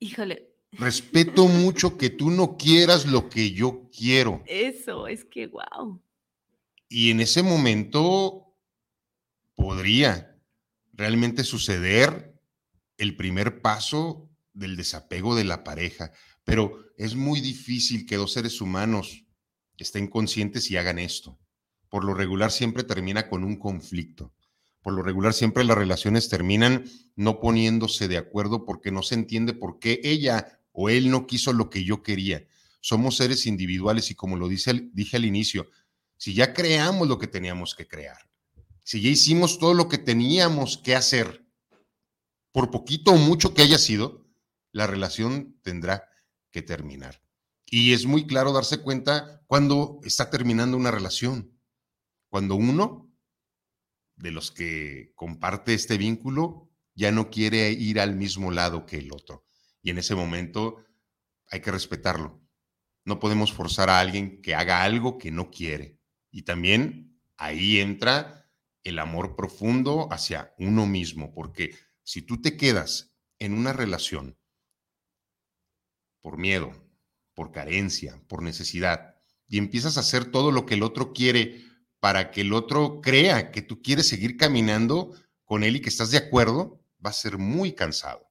Híjole, 0.00 0.50
Respeto 0.72 1.46
mucho 1.48 1.96
que 1.96 2.10
tú 2.10 2.32
no 2.32 2.56
quieras 2.56 3.06
lo 3.06 3.28
que 3.28 3.52
yo 3.52 3.88
quiero. 3.96 4.42
Eso, 4.46 5.06
es 5.06 5.24
que 5.24 5.46
wow. 5.46 6.02
Y 6.88 7.12
en 7.12 7.20
ese 7.20 7.44
momento 7.44 8.56
podría 9.54 10.36
realmente 10.92 11.44
suceder 11.44 12.34
el 12.98 13.14
primer 13.14 13.62
paso 13.62 14.28
del 14.52 14.74
desapego 14.76 15.36
de 15.36 15.44
la 15.44 15.62
pareja, 15.62 16.10
pero 16.42 16.86
es 16.96 17.14
muy 17.14 17.40
difícil 17.40 18.04
que 18.04 18.16
dos 18.16 18.32
seres 18.32 18.60
humanos 18.60 19.24
estén 19.84 20.08
conscientes 20.08 20.70
y 20.70 20.76
hagan 20.76 20.98
esto. 20.98 21.38
Por 21.88 22.04
lo 22.04 22.14
regular 22.14 22.52
siempre 22.52 22.84
termina 22.84 23.28
con 23.28 23.44
un 23.44 23.56
conflicto. 23.56 24.32
Por 24.82 24.94
lo 24.94 25.02
regular 25.02 25.34
siempre 25.34 25.64
las 25.64 25.76
relaciones 25.76 26.28
terminan 26.28 26.84
no 27.16 27.40
poniéndose 27.40 28.08
de 28.08 28.16
acuerdo 28.16 28.64
porque 28.64 28.90
no 28.90 29.02
se 29.02 29.14
entiende 29.14 29.52
por 29.52 29.78
qué 29.78 30.00
ella 30.02 30.60
o 30.72 30.88
él 30.88 31.10
no 31.10 31.26
quiso 31.26 31.52
lo 31.52 31.68
que 31.68 31.84
yo 31.84 32.02
quería. 32.02 32.46
Somos 32.80 33.16
seres 33.16 33.46
individuales 33.46 34.10
y 34.10 34.14
como 34.14 34.36
lo 34.36 34.48
dije 34.48 35.16
al 35.16 35.24
inicio, 35.24 35.68
si 36.16 36.34
ya 36.34 36.54
creamos 36.54 37.08
lo 37.08 37.18
que 37.18 37.26
teníamos 37.26 37.74
que 37.74 37.86
crear, 37.86 38.30
si 38.82 39.02
ya 39.02 39.10
hicimos 39.10 39.58
todo 39.58 39.74
lo 39.74 39.88
que 39.88 39.98
teníamos 39.98 40.78
que 40.78 40.94
hacer, 40.94 41.44
por 42.52 42.70
poquito 42.70 43.12
o 43.12 43.16
mucho 43.16 43.54
que 43.54 43.62
haya 43.62 43.78
sido, 43.78 44.26
la 44.72 44.86
relación 44.86 45.58
tendrá 45.62 46.08
que 46.50 46.62
terminar. 46.62 47.22
Y 47.70 47.92
es 47.92 48.04
muy 48.04 48.26
claro 48.26 48.52
darse 48.52 48.82
cuenta 48.82 49.42
cuando 49.46 50.00
está 50.02 50.28
terminando 50.28 50.76
una 50.76 50.90
relación. 50.90 51.56
Cuando 52.28 52.56
uno 52.56 53.12
de 54.16 54.32
los 54.32 54.50
que 54.50 55.12
comparte 55.14 55.72
este 55.72 55.96
vínculo 55.96 56.68
ya 56.94 57.12
no 57.12 57.30
quiere 57.30 57.70
ir 57.70 58.00
al 58.00 58.16
mismo 58.16 58.50
lado 58.50 58.86
que 58.86 58.98
el 58.98 59.12
otro. 59.12 59.44
Y 59.82 59.90
en 59.90 59.98
ese 59.98 60.16
momento 60.16 60.84
hay 61.46 61.60
que 61.60 61.70
respetarlo. 61.70 62.42
No 63.04 63.20
podemos 63.20 63.52
forzar 63.52 63.88
a 63.88 64.00
alguien 64.00 64.42
que 64.42 64.56
haga 64.56 64.82
algo 64.82 65.16
que 65.16 65.30
no 65.30 65.50
quiere. 65.50 66.00
Y 66.30 66.42
también 66.42 67.20
ahí 67.36 67.78
entra 67.78 68.50
el 68.82 68.98
amor 68.98 69.36
profundo 69.36 70.08
hacia 70.10 70.54
uno 70.58 70.86
mismo, 70.86 71.32
porque 71.32 71.76
si 72.02 72.22
tú 72.22 72.42
te 72.42 72.56
quedas 72.56 73.14
en 73.38 73.54
una 73.54 73.72
relación 73.72 74.38
por 76.20 76.36
miedo, 76.36 76.89
por 77.40 77.52
carencia, 77.52 78.22
por 78.28 78.42
necesidad, 78.42 79.14
y 79.48 79.56
empiezas 79.56 79.96
a 79.96 80.00
hacer 80.00 80.26
todo 80.26 80.52
lo 80.52 80.66
que 80.66 80.74
el 80.74 80.82
otro 80.82 81.14
quiere 81.14 81.64
para 81.98 82.30
que 82.30 82.42
el 82.42 82.52
otro 82.52 83.00
crea 83.00 83.50
que 83.50 83.62
tú 83.62 83.80
quieres 83.80 84.08
seguir 84.08 84.36
caminando 84.36 85.14
con 85.46 85.64
él 85.64 85.76
y 85.76 85.80
que 85.80 85.88
estás 85.88 86.10
de 86.10 86.18
acuerdo, 86.18 86.84
va 87.02 87.08
a 87.08 87.14
ser 87.14 87.38
muy 87.38 87.72
cansado. 87.72 88.30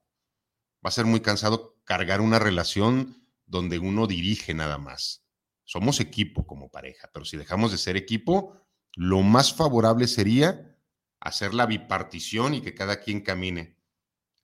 Va 0.76 0.90
a 0.90 0.92
ser 0.92 1.06
muy 1.06 1.18
cansado 1.18 1.76
cargar 1.82 2.20
una 2.20 2.38
relación 2.38 3.26
donde 3.46 3.80
uno 3.80 4.06
dirige 4.06 4.54
nada 4.54 4.78
más. 4.78 5.24
Somos 5.64 5.98
equipo 5.98 6.46
como 6.46 6.70
pareja, 6.70 7.10
pero 7.12 7.24
si 7.24 7.36
dejamos 7.36 7.72
de 7.72 7.78
ser 7.78 7.96
equipo, 7.96 8.62
lo 8.94 9.22
más 9.22 9.52
favorable 9.52 10.06
sería 10.06 10.78
hacer 11.18 11.52
la 11.52 11.66
bipartición 11.66 12.54
y 12.54 12.60
que 12.60 12.76
cada 12.76 13.00
quien 13.00 13.22
camine 13.22 13.76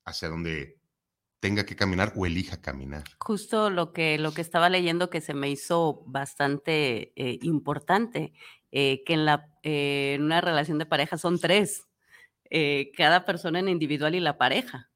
hacia 0.05 0.29
donde 0.29 0.76
tenga 1.41 1.65
que 1.65 1.77
caminar 1.77 2.13
o 2.17 2.27
elija 2.27 2.61
caminar. 2.61 3.05
Justo 3.19 3.71
lo 3.71 3.93
que, 3.93 4.19
lo 4.19 4.33
que 4.33 4.41
estaba 4.41 4.69
leyendo 4.69 5.11
que 5.11 5.21
se 5.21 5.35
me 5.35 5.51
hizo 5.51 6.03
bastante 6.07 7.13
eh, 7.17 7.39
importante, 7.43 8.33
eh, 8.73 9.03
que 9.05 9.15
en, 9.15 9.25
la, 9.25 9.49
eh, 9.63 10.15
en 10.15 10.23
una 10.23 10.41
relación 10.41 10.79
de 10.79 10.87
pareja 10.87 11.19
son 11.19 11.39
tres, 11.39 11.87
cada 12.97 13.25
persona 13.25 13.59
en 13.59 13.69
individual 13.69 14.15
y 14.15 14.21
la 14.21 14.39
pareja. 14.39 14.89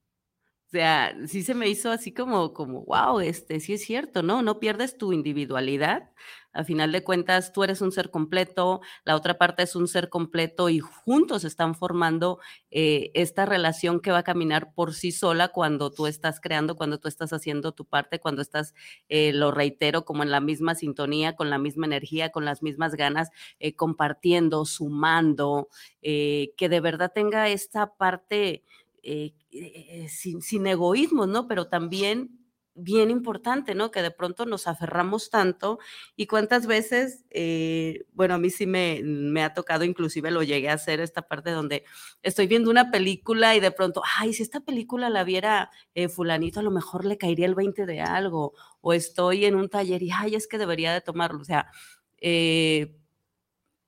O 0.70 0.72
sea, 0.72 1.16
sí 1.26 1.42
se 1.42 1.54
me 1.54 1.68
hizo 1.68 1.90
así 1.90 2.12
como, 2.14 2.52
como, 2.54 2.84
wow, 2.84 3.18
este, 3.18 3.58
sí 3.58 3.72
es 3.72 3.82
cierto, 3.84 4.22
¿no? 4.22 4.40
No 4.42 4.60
pierdes 4.60 4.96
tu 4.96 5.12
individualidad. 5.12 6.10
A 6.52 6.62
final 6.62 6.92
de 6.92 7.02
cuentas, 7.02 7.52
tú 7.52 7.64
eres 7.64 7.80
un 7.80 7.90
ser 7.90 8.10
completo, 8.12 8.80
la 9.04 9.16
otra 9.16 9.36
parte 9.36 9.64
es 9.64 9.74
un 9.74 9.88
ser 9.88 10.08
completo 10.08 10.68
y 10.68 10.78
juntos 10.80 11.42
están 11.44 11.74
formando 11.74 12.38
eh, 12.70 13.10
esta 13.14 13.46
relación 13.46 14.00
que 14.00 14.12
va 14.12 14.18
a 14.18 14.22
caminar 14.24 14.72
por 14.74 14.94
sí 14.94 15.10
sola 15.12 15.48
cuando 15.48 15.90
tú 15.92 16.06
estás 16.06 16.40
creando, 16.40 16.76
cuando 16.76 16.98
tú 16.98 17.08
estás 17.08 17.32
haciendo 17.32 17.72
tu 17.72 17.84
parte, 17.84 18.20
cuando 18.20 18.42
estás, 18.42 18.74
eh, 19.08 19.32
lo 19.32 19.50
reitero, 19.52 20.04
como 20.04 20.22
en 20.22 20.30
la 20.30 20.40
misma 20.40 20.74
sintonía, 20.76 21.34
con 21.34 21.50
la 21.50 21.58
misma 21.58 21.86
energía, 21.86 22.30
con 22.30 22.44
las 22.44 22.62
mismas 22.62 22.94
ganas, 22.94 23.30
eh, 23.58 23.74
compartiendo, 23.74 24.64
sumando, 24.66 25.68
que 26.02 26.68
de 26.68 26.80
verdad 26.80 27.12
tenga 27.14 27.48
esta 27.48 27.94
parte 27.94 28.62
eh, 29.02 29.34
eh, 29.50 30.08
sin, 30.08 30.42
sin 30.42 30.66
egoísmo, 30.66 31.26
¿no? 31.26 31.48
Pero 31.48 31.68
también 31.68 32.38
bien 32.74 33.10
importante, 33.10 33.74
¿no? 33.74 33.90
Que 33.90 34.00
de 34.00 34.10
pronto 34.10 34.46
nos 34.46 34.66
aferramos 34.66 35.28
tanto 35.28 35.78
y 36.16 36.26
cuántas 36.26 36.66
veces, 36.66 37.24
eh, 37.30 38.06
bueno, 38.12 38.34
a 38.34 38.38
mí 38.38 38.48
sí 38.48 38.66
me, 38.66 39.02
ha 39.42 39.52
tocado, 39.54 39.84
inclusive 39.84 40.30
lo 40.30 40.42
llegué 40.42 40.70
a 40.70 40.74
hacer 40.74 41.00
esta 41.00 41.22
parte 41.22 41.50
donde 41.50 41.84
estoy 42.22 42.46
viendo 42.46 42.70
una 42.70 42.90
película 42.90 43.56
y 43.56 43.60
de 43.60 43.72
pronto, 43.72 44.02
ay, 44.18 44.32
si 44.32 44.42
esta 44.42 44.60
película 44.60 45.10
la 45.10 45.24
viera 45.24 45.70
fulanito, 46.14 46.60
a 46.60 46.62
lo 46.62 46.70
mejor 46.70 47.04
le 47.04 47.18
caería 47.18 47.46
el 47.46 47.54
20 47.54 47.86
de 47.86 48.00
algo, 48.00 48.54
o 48.80 48.92
estoy 48.92 49.44
en 49.44 49.56
un 49.56 49.68
taller 49.68 50.02
y, 50.02 50.10
ay, 50.12 50.36
es 50.36 50.46
que 50.46 50.58
debería 50.58 50.92
de 50.92 51.00
tomarlo, 51.00 51.40
o 51.40 51.44
sea, 51.44 51.70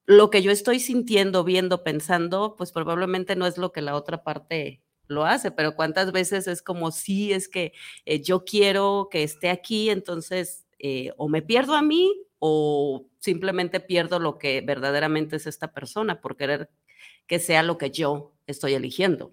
lo 0.07 0.31
que 0.31 0.43
yo 0.43 0.51
estoy 0.51 0.81
sintiendo, 0.81 1.45
viendo, 1.45 1.85
pensando, 1.85 2.57
pues 2.57 2.73
probablemente 2.73 3.37
no 3.37 3.47
es 3.47 3.59
lo 3.59 3.73
que 3.73 3.83
la 3.83 3.95
otra 3.95 4.23
parte 4.25 4.83
lo 5.13 5.25
hace, 5.25 5.51
pero 5.51 5.77
cuántas 5.77 6.11
veces 6.11 6.49
es 6.49 6.63
como, 6.63 6.91
sí, 6.91 7.33
es 7.33 7.49
que 7.49 7.73
eh, 8.05 8.21
yo 8.21 8.45
quiero 8.45 9.09
que 9.11 9.23
esté 9.23 9.51
aquí, 9.51 9.91
entonces 9.91 10.67
eh, 10.79 11.13
o 11.17 11.29
me 11.29 11.43
pierdo 11.43 11.75
a 11.75 11.83
mí 11.83 12.13
o 12.41 13.07
simplemente 13.21 13.79
pierdo 13.79 14.19
lo 14.19 14.39
que 14.39 14.61
verdaderamente 14.63 15.37
es 15.37 15.47
esta 15.47 15.73
persona 15.73 16.21
por 16.21 16.37
querer 16.37 16.71
que 17.29 17.39
sea 17.39 17.63
lo 17.63 17.79
que 17.79 17.91
yo 17.91 18.33
estoy 18.47 18.75
eligiendo. 18.75 19.33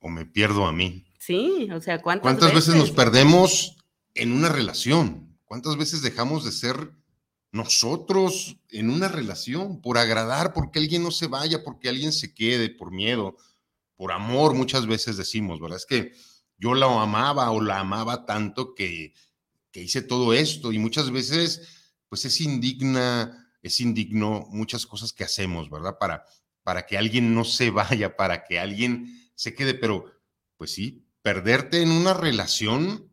O 0.00 0.10
me 0.10 0.26
pierdo 0.26 0.66
a 0.66 0.72
mí. 0.72 1.06
Sí, 1.18 1.68
o 1.72 1.80
sea, 1.80 2.02
¿cuántas, 2.02 2.22
¿Cuántas 2.22 2.52
veces? 2.52 2.74
veces 2.74 2.80
nos 2.80 2.90
perdemos 2.90 3.78
en 4.14 4.32
una 4.32 4.50
relación? 4.50 5.38
¿Cuántas 5.46 5.76
veces 5.78 6.02
dejamos 6.02 6.44
de 6.44 6.52
ser 6.52 6.92
nosotros 7.56 8.58
en 8.70 8.90
una 8.90 9.08
relación 9.08 9.80
por 9.80 9.98
agradar, 9.98 10.52
porque 10.52 10.78
alguien 10.78 11.02
no 11.02 11.10
se 11.10 11.26
vaya, 11.26 11.64
porque 11.64 11.88
alguien 11.88 12.12
se 12.12 12.32
quede 12.34 12.68
por 12.68 12.92
miedo, 12.92 13.36
por 13.96 14.12
amor 14.12 14.54
muchas 14.54 14.86
veces 14.86 15.16
decimos, 15.16 15.60
¿verdad? 15.60 15.78
Es 15.78 15.86
que 15.86 16.12
yo 16.58 16.74
la 16.74 17.02
amaba 17.02 17.50
o 17.50 17.60
la 17.60 17.80
amaba 17.80 18.24
tanto 18.24 18.74
que, 18.74 19.14
que 19.70 19.82
hice 19.82 20.02
todo 20.02 20.32
esto 20.32 20.72
y 20.72 20.78
muchas 20.78 21.10
veces 21.10 21.76
pues 22.08 22.24
es 22.24 22.40
indigna, 22.40 23.50
es 23.62 23.80
indigno 23.80 24.46
muchas 24.50 24.86
cosas 24.86 25.12
que 25.12 25.24
hacemos, 25.24 25.70
¿verdad? 25.70 25.98
Para, 25.98 26.24
para 26.62 26.86
que 26.86 26.96
alguien 26.96 27.34
no 27.34 27.44
se 27.44 27.70
vaya, 27.70 28.16
para 28.16 28.44
que 28.44 28.58
alguien 28.58 29.30
se 29.34 29.54
quede, 29.54 29.74
pero 29.74 30.12
pues 30.56 30.72
sí, 30.72 31.06
perderte 31.22 31.82
en 31.82 31.90
una 31.90 32.14
relación 32.14 33.12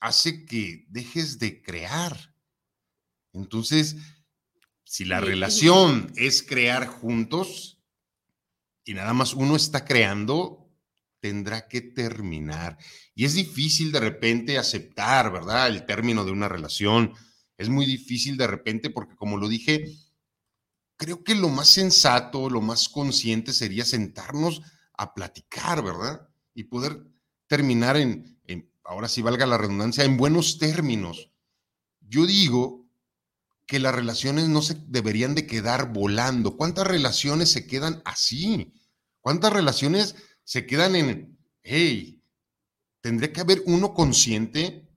hace 0.00 0.46
que 0.46 0.86
dejes 0.88 1.38
de 1.38 1.62
crear. 1.62 2.34
Entonces, 3.32 3.96
si 4.84 5.04
la 5.04 5.20
relación 5.20 6.12
es 6.16 6.42
crear 6.42 6.86
juntos, 6.86 7.77
y 8.88 8.94
nada 8.94 9.12
más 9.12 9.34
uno 9.34 9.54
está 9.54 9.84
creando, 9.84 10.66
tendrá 11.20 11.68
que 11.68 11.82
terminar. 11.82 12.78
Y 13.14 13.26
es 13.26 13.34
difícil 13.34 13.92
de 13.92 14.00
repente 14.00 14.56
aceptar, 14.56 15.30
¿verdad? 15.30 15.66
El 15.66 15.84
término 15.84 16.24
de 16.24 16.30
una 16.30 16.48
relación. 16.48 17.12
Es 17.58 17.68
muy 17.68 17.84
difícil 17.84 18.38
de 18.38 18.46
repente 18.46 18.88
porque, 18.88 19.14
como 19.14 19.36
lo 19.36 19.46
dije, 19.46 19.94
creo 20.96 21.22
que 21.22 21.34
lo 21.34 21.50
más 21.50 21.68
sensato, 21.68 22.48
lo 22.48 22.62
más 22.62 22.88
consciente 22.88 23.52
sería 23.52 23.84
sentarnos 23.84 24.62
a 24.96 25.12
platicar, 25.12 25.84
¿verdad? 25.84 26.26
Y 26.54 26.64
poder 26.64 27.04
terminar 27.46 27.98
en, 27.98 28.40
ahora 28.84 29.08
sí 29.08 29.20
valga 29.20 29.44
la 29.44 29.58
redundancia, 29.58 30.04
en 30.04 30.16
buenos 30.16 30.56
términos. 30.56 31.30
Yo 32.00 32.24
digo 32.24 32.88
que 33.66 33.80
las 33.80 33.94
relaciones 33.94 34.48
no 34.48 34.62
se 34.62 34.78
deberían 34.86 35.34
de 35.34 35.46
quedar 35.46 35.92
volando. 35.92 36.56
¿Cuántas 36.56 36.86
relaciones 36.86 37.52
se 37.52 37.66
quedan 37.66 38.00
así? 38.06 38.72
¿Cuántas 39.28 39.52
relaciones 39.52 40.14
se 40.42 40.64
quedan 40.64 40.96
en, 40.96 41.38
hey, 41.62 42.24
tendría 43.02 43.30
que 43.30 43.42
haber 43.42 43.62
uno 43.66 43.92
consciente 43.92 44.88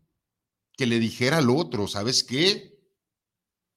que 0.71 0.85
le 0.85 0.99
dijera 0.99 1.39
al 1.39 1.49
otro, 1.49 1.85
¿sabes 1.85 2.23
qué? 2.23 2.79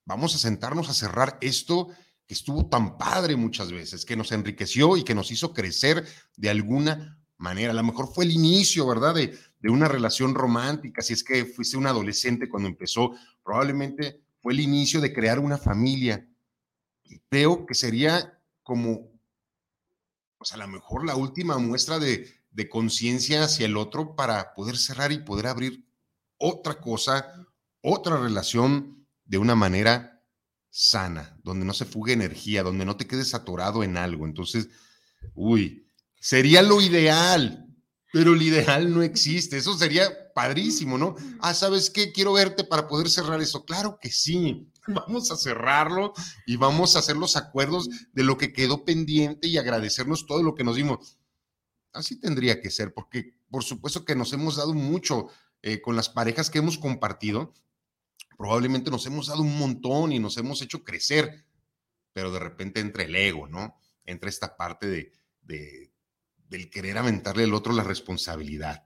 Vamos 0.04 0.32
a 0.37 0.38
sentarnos 0.38 0.88
a 0.88 0.94
cerrar 0.94 1.38
esto 1.40 1.88
que 2.25 2.34
estuvo 2.34 2.66
tan 2.66 2.96
padre 2.96 3.34
muchas 3.34 3.73
veces, 3.73 4.04
que 4.04 4.14
nos 4.14 4.30
enriqueció 4.30 4.96
y 4.96 5.02
que 5.02 5.16
nos 5.16 5.32
hizo 5.32 5.52
crecer 5.52 6.06
de 6.37 6.50
alguna 6.50 7.20
manera. 7.37 7.73
A 7.73 7.75
lo 7.75 7.82
mejor 7.82 8.14
fue 8.14 8.25
el 8.25 8.30
inicio, 8.30 8.87
¿verdad? 8.87 9.16
De, 9.16 9.37
de 9.58 9.70
una 9.70 9.88
relación 9.88 10.37
romántica, 10.37 11.02
si 11.02 11.14
es 11.14 11.25
que 11.25 11.46
fuiste 11.46 11.76
un 11.76 11.88
adolescente 11.88 12.49
cuando 12.49 12.68
empezó, 12.68 13.16
probablemente 13.42 14.20
fue 14.40 14.52
el 14.52 14.61
inicio 14.61 15.00
de 15.00 15.12
crear 15.12 15.40
una 15.40 15.58
familia. 15.58 16.25
Creo 17.28 17.66
que 17.66 17.75
sería 17.75 18.40
como 18.62 19.13
pues 20.44 20.52
a 20.52 20.58
lo 20.58 20.68
mejor 20.68 21.06
la 21.06 21.16
última 21.16 21.56
muestra 21.56 21.98
de, 21.98 22.30
conciencia 22.68 23.44
hacia 23.44 23.64
el 23.64 23.78
otro 23.78 24.14
para 24.14 24.52
poder 24.52 24.76
cerrar 24.76 25.10
y 25.10 25.16
poder 25.16 25.46
abrir 25.46 25.86
otra 26.36 26.82
cosa, 26.82 27.46
otra 27.80 28.18
relación 28.18 29.06
de 29.24 29.38
una 29.38 29.54
manera 29.54 30.22
sana, 30.68 31.34
donde 31.42 31.64
no 31.64 31.72
se 31.72 31.86
fugue 31.86 32.12
energía, 32.12 32.62
donde 32.62 32.84
no 32.84 32.94
te 32.98 33.06
quedes 33.06 33.32
atorado 33.32 33.82
en 33.84 33.96
algo. 33.96 34.26
Entonces, 34.26 34.68
uy, 35.32 35.90
sería 36.20 36.60
lo 36.60 36.82
ideal, 36.82 37.66
pero 38.12 38.34
el 38.34 38.42
ideal 38.42 38.92
no 38.92 39.02
existe. 39.02 39.56
Eso 39.56 39.78
sería 39.78 40.12
padrísimo, 40.34 40.98
¿no? 40.98 41.14
Ah, 41.40 41.54
¿sabes 41.54 41.88
qué? 41.88 42.12
Quiero 42.12 42.32
verte 42.32 42.64
para 42.64 42.88
poder 42.88 43.08
cerrar 43.08 43.40
eso. 43.40 43.64
Claro 43.64 43.98
que 44.00 44.10
sí. 44.10 44.68
Vamos 44.86 45.30
a 45.30 45.36
cerrarlo 45.36 46.12
y 46.44 46.56
vamos 46.56 46.94
a 46.94 46.98
hacer 46.98 47.16
los 47.16 47.36
acuerdos 47.36 47.88
de 48.12 48.24
lo 48.24 48.36
que 48.36 48.52
quedó 48.52 48.84
pendiente 48.84 49.48
y 49.48 49.56
agradecernos 49.56 50.26
todo 50.26 50.42
lo 50.42 50.54
que 50.54 50.64
nos 50.64 50.76
dimos. 50.76 51.18
Así 51.92 52.20
tendría 52.20 52.60
que 52.60 52.70
ser, 52.70 52.92
porque 52.92 53.38
por 53.50 53.64
supuesto 53.64 54.04
que 54.04 54.16
nos 54.16 54.32
hemos 54.32 54.56
dado 54.56 54.74
mucho 54.74 55.28
eh, 55.62 55.80
con 55.80 55.96
las 55.96 56.10
parejas 56.10 56.50
que 56.50 56.58
hemos 56.58 56.76
compartido. 56.76 57.54
Probablemente 58.36 58.90
nos 58.90 59.06
hemos 59.06 59.28
dado 59.28 59.42
un 59.42 59.56
montón 59.56 60.12
y 60.12 60.18
nos 60.18 60.36
hemos 60.36 60.60
hecho 60.60 60.82
crecer, 60.82 61.46
pero 62.12 62.32
de 62.32 62.40
repente 62.40 62.80
entra 62.80 63.04
el 63.04 63.14
ego, 63.14 63.46
¿no? 63.46 63.80
Entra 64.04 64.28
esta 64.28 64.56
parte 64.56 64.88
de, 64.88 65.12
de 65.40 65.94
del 66.48 66.70
querer 66.70 66.98
aventarle 66.98 67.44
al 67.44 67.54
otro 67.54 67.72
la 67.72 67.84
responsabilidad. 67.84 68.84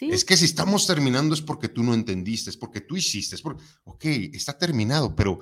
Es 0.00 0.24
que 0.24 0.36
si 0.36 0.44
estamos 0.44 0.86
terminando 0.86 1.34
es 1.34 1.40
porque 1.40 1.68
tú 1.68 1.82
no 1.82 1.94
entendiste, 1.94 2.50
es 2.50 2.56
porque 2.56 2.80
tú 2.80 2.96
hiciste, 2.96 3.34
es 3.34 3.42
porque, 3.42 3.62
ok, 3.84 4.04
está 4.34 4.58
terminado, 4.58 5.14
pero 5.16 5.38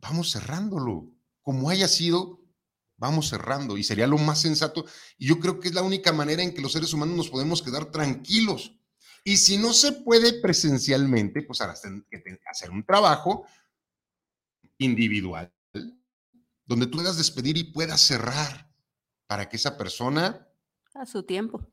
vamos 0.00 0.32
cerrándolo. 0.32 1.10
Como 1.42 1.68
haya 1.68 1.88
sido, 1.88 2.40
vamos 2.96 3.28
cerrando 3.28 3.76
y 3.76 3.84
sería 3.84 4.06
lo 4.06 4.18
más 4.18 4.40
sensato. 4.40 4.86
Y 5.18 5.26
yo 5.26 5.38
creo 5.38 5.60
que 5.60 5.68
es 5.68 5.74
la 5.74 5.82
única 5.82 6.12
manera 6.12 6.42
en 6.42 6.54
que 6.54 6.62
los 6.62 6.72
seres 6.72 6.92
humanos 6.92 7.16
nos 7.16 7.30
podemos 7.30 7.62
quedar 7.62 7.86
tranquilos. 7.90 8.74
Y 9.24 9.36
si 9.36 9.58
no 9.58 9.72
se 9.72 9.92
puede 9.92 10.40
presencialmente, 10.40 11.42
pues 11.42 11.60
hacer 11.60 12.70
un 12.70 12.84
trabajo 12.84 13.46
individual 14.78 15.52
donde 16.64 16.86
tú 16.86 16.98
puedas 16.98 17.16
despedir 17.16 17.56
y 17.56 17.64
puedas 17.64 18.00
cerrar 18.00 18.70
para 19.26 19.48
que 19.48 19.56
esa 19.56 19.76
persona 19.76 20.46
a 20.94 21.06
su 21.06 21.22
tiempo 21.22 21.66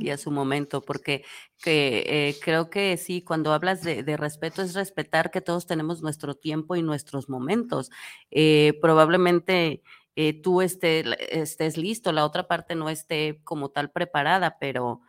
y 0.00 0.10
a 0.10 0.16
su 0.16 0.30
momento, 0.30 0.82
porque 0.82 1.24
que, 1.62 2.04
eh, 2.06 2.36
creo 2.42 2.70
que 2.70 2.96
sí, 2.96 3.22
cuando 3.22 3.52
hablas 3.52 3.82
de, 3.82 4.16
respeto 4.16 4.62
es 4.62 4.74
respetar 4.74 5.30
que 5.30 5.40
todos 5.40 5.66
tenemos 5.66 6.02
nuestro 6.02 6.34
tiempo 6.34 6.76
y 6.76 6.82
nuestros 6.82 7.28
momentos. 7.28 7.90
Eh, 8.30 8.78
probablemente 8.80 9.82
eh, 10.16 10.40
tú 10.40 10.62
esté, 10.62 11.04
estés 11.40 11.76
listo, 11.76 12.12
la 12.12 12.24
otra 12.24 12.48
parte 12.48 12.74
no 12.74 12.88
esté 12.88 13.40
como 13.44 13.70
tal 13.70 13.90
preparada, 13.90 14.56
pero, 14.58 15.02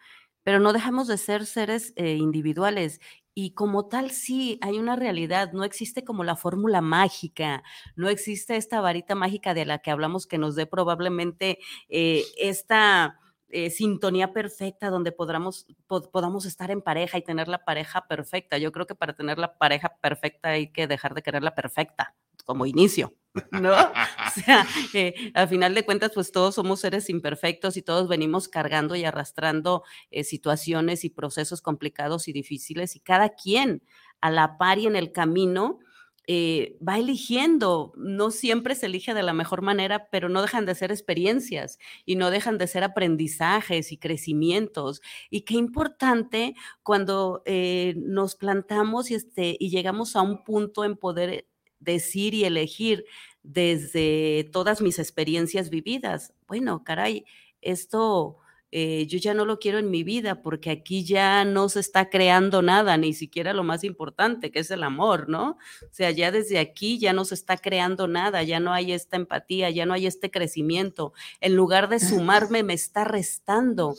pero 0.44 0.60
no 0.60 0.74
dejamos 0.74 1.08
de 1.08 1.18
ser 1.18 1.46
seres 1.46 1.94
individuales 1.98 3.00
y 3.34 3.54
como 3.54 3.88
tal, 3.88 4.12
sí, 4.12 4.60
hay 4.62 4.78
una 4.78 4.98
realidad, 4.98 5.54
no 5.54 5.64
existe 5.64 6.04
como 6.04 6.26
la 6.26 6.36
fórmula 6.36 6.82
mágica, 6.82 7.64
no 7.96 8.10
existe 8.10 8.58
esta 8.58 8.82
varita 8.82 9.16
mágica 9.16 9.54
de 9.54 9.66
la 9.66 9.80
que 9.80 9.90
hablamos 9.90 10.28
que 10.28 10.38
nos 10.38 10.56
dé 10.56 10.66
probablemente 10.66 11.60
esta 11.88 13.21
eh, 13.52 13.70
sintonía 13.70 14.34
perfecta 14.34 14.90
donde 14.90 15.12
podamos, 15.12 15.68
podamos 15.88 16.46
estar 16.46 16.72
en 16.72 16.82
pareja 16.82 17.18
y 17.18 17.24
tener 17.24 17.48
la 17.48 17.64
pareja 17.64 18.08
perfecta. 18.08 18.58
Yo 18.58 18.72
creo 18.72 18.88
que 18.88 18.96
para 18.96 19.14
tener 19.14 19.38
la 19.38 19.58
pareja 19.58 19.98
perfecta 20.02 20.50
hay 20.50 20.72
que 20.72 20.88
dejar 20.88 21.14
de 21.14 21.22
quererla 21.22 21.56
perfecta 21.56 22.16
como 22.44 22.66
inicio, 22.66 23.14
¿no? 23.52 23.72
o 23.74 24.42
sea, 24.44 24.66
eh, 24.94 25.32
al 25.34 25.48
final 25.48 25.76
de 25.76 25.86
cuentas, 25.86 26.12
pues 26.14 26.32
todos 26.32 26.56
somos 26.56 26.80
seres 26.80 27.10
imperfectos 27.10 27.78
y 27.78 27.82
todos 27.82 28.08
venimos 28.08 28.48
cargando 28.48 28.96
y 28.96 29.06
arrastrando 29.06 29.84
eh, 30.10 30.24
situaciones 30.24 31.04
y 31.04 31.10
procesos 31.10 31.62
complicados 31.62 32.28
y 32.28 32.34
difíciles 32.34 32.96
y 32.96 33.00
cada 33.00 33.30
quien 33.30 33.84
a 34.22 34.32
la 34.32 34.58
par 34.58 34.80
y 34.80 34.88
en 34.88 34.96
el 34.96 35.12
camino 35.12 35.80
eh, 36.28 36.78
va 36.88 37.00
eligiendo, 37.00 37.94
no 37.98 38.32
siempre 38.32 38.76
se 38.76 38.86
elige 38.86 39.14
de 39.14 39.24
la 39.24 39.34
mejor 39.34 39.62
manera, 39.62 40.08
pero 40.12 40.30
no 40.30 40.42
dejan 40.42 40.66
de 40.66 40.76
ser 40.76 40.92
experiencias 40.92 41.80
y 42.06 42.16
no 42.16 42.30
dejan 42.30 42.58
de 42.58 42.68
ser 42.68 42.84
aprendizajes 42.84 43.92
y 43.92 43.98
crecimientos. 43.98 45.02
Y 45.30 45.42
qué 45.42 45.56
importante 45.56 46.56
cuando 46.84 47.42
eh, 47.46 47.96
nos 47.98 48.36
plantamos 48.36 49.10
y, 49.12 49.16
este, 49.16 49.58
y 49.60 49.70
llegamos 49.70 50.16
a 50.16 50.22
un 50.22 50.44
punto 50.44 50.84
en 50.86 50.96
poder 50.98 51.48
decir 51.80 52.34
y 52.34 52.46
elegir 52.46 53.06
desde 53.44 54.50
todas 54.52 54.82
mis 54.82 55.00
experiencias 55.00 55.70
vividas. 55.70 56.34
Bueno, 56.48 56.84
caray, 56.84 57.26
esto 57.62 58.38
eh, 58.74 59.06
yo 59.08 59.20
ya 59.20 59.34
no 59.34 59.44
lo 59.44 59.60
quiero 59.60 59.80
en 59.80 59.92
mi 59.92 60.04
vida 60.04 60.42
porque 60.42 60.70
aquí 60.70 61.04
ya 61.04 61.44
no 61.44 61.68
se 61.68 61.82
está 61.82 62.10
creando 62.10 62.62
nada, 62.62 62.96
ni 62.96 63.14
siquiera 63.14 63.54
lo 63.54 63.64
más 63.64 63.84
importante, 63.84 64.50
que 64.50 64.60
es 64.60 64.72
el 64.72 64.84
amor, 64.84 65.28
¿no? 65.28 65.58
O 65.82 65.94
sea, 65.94 66.12
ya 66.12 66.32
desde 66.32 66.58
aquí 66.58 66.98
ya 66.98 67.12
no 67.12 67.26
se 67.26 67.36
está 67.36 67.58
creando 67.58 68.08
nada, 68.08 68.44
ya 68.44 68.62
no 68.62 68.72
hay 68.72 68.94
esta 68.94 69.18
empatía, 69.18 69.70
ya 69.72 69.86
no 69.86 69.94
hay 69.94 70.08
este 70.08 70.32
crecimiento. 70.32 71.12
En 71.42 71.56
lugar 71.56 71.90
de 71.90 72.00
sumarme, 72.00 72.64
me 72.64 72.74
está 72.74 73.04
restando. 73.04 73.96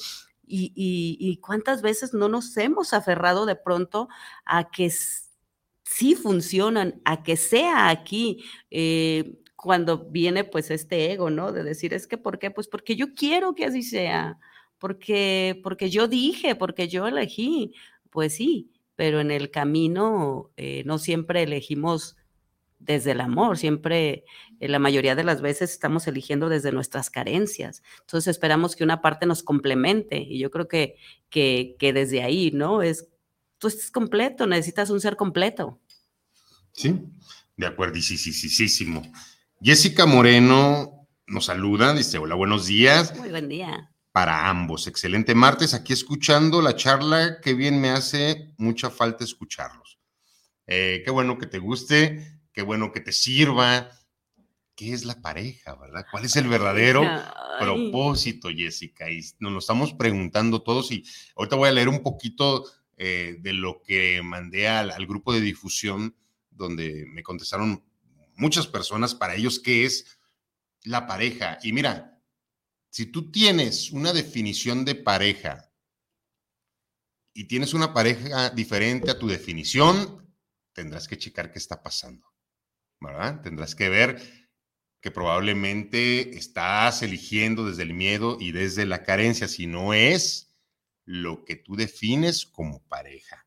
Y, 0.54 1.38
cuántas 1.42 1.80
veces 1.80 2.12
no 2.12 2.28
nos 2.28 2.56
hemos 2.56 2.92
aferrado 2.92 3.46
de 3.46 3.56
pronto 3.56 4.08
a 4.44 4.70
que 4.70 4.90
sí 5.84 6.14
funcionan, 6.14 7.00
a 7.04 7.22
que 7.22 7.36
sea 7.36 7.88
aquí. 7.88 8.44
Eh, 8.70 9.38
cuando 9.56 10.10
viene 10.10 10.42
pues 10.44 10.70
este 10.72 11.12
ego, 11.12 11.30
¿no? 11.30 11.52
De 11.52 11.62
decir, 11.62 11.94
es 11.94 12.08
que, 12.08 12.18
¿por 12.18 12.38
qué? 12.38 12.50
Pues 12.50 12.66
porque 12.68 12.96
yo 12.96 13.14
quiero 13.14 13.54
que 13.54 13.64
así 13.64 13.82
sea 13.84 14.38
porque, 14.82 15.60
porque 15.62 15.90
yo 15.90 16.08
dije, 16.08 16.56
porque 16.56 16.88
yo 16.88 17.06
elegí, 17.06 17.72
pues 18.10 18.34
sí, 18.34 18.72
pero 18.96 19.20
en 19.20 19.30
el 19.30 19.52
camino 19.52 20.50
eh, 20.56 20.82
no 20.84 20.98
siempre 20.98 21.44
elegimos 21.44 22.16
desde 22.80 23.12
el 23.12 23.20
amor, 23.20 23.58
siempre, 23.58 24.24
eh, 24.58 24.66
la 24.66 24.80
mayoría 24.80 25.14
de 25.14 25.22
las 25.22 25.40
veces 25.40 25.70
estamos 25.70 26.08
eligiendo 26.08 26.48
desde 26.48 26.72
nuestras 26.72 27.10
carencias. 27.10 27.84
Entonces 28.00 28.32
esperamos 28.32 28.74
que 28.74 28.82
una 28.82 29.00
parte 29.00 29.24
nos 29.24 29.44
complemente 29.44 30.18
y 30.18 30.40
yo 30.40 30.50
creo 30.50 30.66
que, 30.66 30.96
que, 31.30 31.76
que 31.78 31.92
desde 31.92 32.24
ahí, 32.24 32.50
¿no? 32.50 32.82
Es, 32.82 33.08
tú 33.58 33.68
estás 33.68 33.92
completo, 33.92 34.48
necesitas 34.48 34.90
un 34.90 35.00
ser 35.00 35.14
completo. 35.14 35.78
Sí, 36.72 36.98
de 37.56 37.66
acuerdo, 37.66 38.00
sí, 38.00 38.18
sí, 38.18 38.32
sí, 38.32 38.68
sí, 38.68 38.92
Jessica 39.60 40.06
Moreno 40.06 41.06
nos 41.28 41.44
saluda, 41.44 41.94
dice, 41.94 42.18
hola, 42.18 42.34
buenos 42.34 42.66
días. 42.66 43.16
Muy 43.16 43.30
buen 43.30 43.48
día 43.48 43.91
para 44.12 44.48
ambos. 44.48 44.86
Excelente 44.86 45.34
martes, 45.34 45.74
aquí 45.74 45.92
escuchando 45.92 46.60
la 46.62 46.76
charla, 46.76 47.40
qué 47.40 47.54
bien 47.54 47.80
me 47.80 47.90
hace 47.90 48.54
mucha 48.58 48.90
falta 48.90 49.24
escucharlos. 49.24 49.98
Eh, 50.66 51.02
qué 51.04 51.10
bueno 51.10 51.38
que 51.38 51.46
te 51.46 51.58
guste, 51.58 52.40
qué 52.52 52.62
bueno 52.62 52.92
que 52.92 53.00
te 53.00 53.12
sirva. 53.12 53.90
¿Qué 54.74 54.92
es 54.92 55.04
la 55.04 55.20
pareja, 55.20 55.74
verdad? 55.74 56.06
¿Cuál 56.10 56.24
es 56.24 56.34
el 56.36 56.48
verdadero 56.48 57.02
propósito, 57.60 58.48
Jessica? 58.48 59.10
Y 59.10 59.20
nos 59.38 59.52
lo 59.52 59.58
estamos 59.58 59.92
preguntando 59.92 60.62
todos 60.62 60.90
y 60.92 61.04
ahorita 61.36 61.56
voy 61.56 61.68
a 61.68 61.72
leer 61.72 61.88
un 61.88 62.02
poquito 62.02 62.64
eh, 62.96 63.36
de 63.40 63.52
lo 63.52 63.82
que 63.82 64.22
mandé 64.22 64.68
al, 64.68 64.90
al 64.90 65.06
grupo 65.06 65.32
de 65.32 65.42
difusión 65.42 66.16
donde 66.50 67.04
me 67.08 67.22
contestaron 67.22 67.84
muchas 68.34 68.66
personas 68.66 69.14
para 69.14 69.34
ellos 69.34 69.60
qué 69.60 69.84
es 69.84 70.18
la 70.84 71.06
pareja. 71.06 71.58
Y 71.62 71.72
mira, 71.72 72.11
si 72.92 73.06
tú 73.06 73.30
tienes 73.30 73.90
una 73.90 74.12
definición 74.12 74.84
de 74.84 74.94
pareja 74.94 75.72
y 77.32 77.44
tienes 77.44 77.72
una 77.72 77.94
pareja 77.94 78.50
diferente 78.50 79.10
a 79.10 79.18
tu 79.18 79.26
definición, 79.26 80.30
tendrás 80.74 81.08
que 81.08 81.16
checar 81.16 81.50
qué 81.50 81.58
está 81.58 81.82
pasando, 81.82 82.26
¿verdad? 83.00 83.40
Tendrás 83.40 83.74
que 83.74 83.88
ver 83.88 84.20
que 85.00 85.10
probablemente 85.10 86.36
estás 86.36 87.02
eligiendo 87.02 87.64
desde 87.64 87.82
el 87.82 87.94
miedo 87.94 88.36
y 88.38 88.52
desde 88.52 88.84
la 88.84 89.04
carencia, 89.04 89.48
si 89.48 89.66
no 89.66 89.94
es 89.94 90.54
lo 91.06 91.46
que 91.46 91.56
tú 91.56 91.76
defines 91.76 92.44
como 92.44 92.86
pareja. 92.88 93.46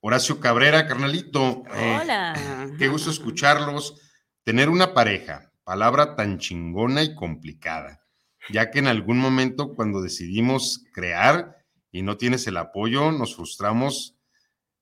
Horacio 0.00 0.40
Cabrera, 0.40 0.88
carnalito. 0.88 1.64
Eh, 1.74 1.98
Hola. 2.00 2.72
qué 2.78 2.88
gusto 2.88 3.10
escucharlos. 3.10 4.00
Tener 4.42 4.70
una 4.70 4.94
pareja, 4.94 5.52
palabra 5.64 6.16
tan 6.16 6.38
chingona 6.38 7.02
y 7.02 7.14
complicada 7.14 8.03
ya 8.50 8.70
que 8.70 8.78
en 8.78 8.86
algún 8.86 9.18
momento 9.18 9.74
cuando 9.74 10.02
decidimos 10.02 10.84
crear 10.92 11.64
y 11.90 12.02
no 12.02 12.16
tienes 12.16 12.46
el 12.46 12.56
apoyo, 12.56 13.12
nos 13.12 13.36
frustramos, 13.36 14.16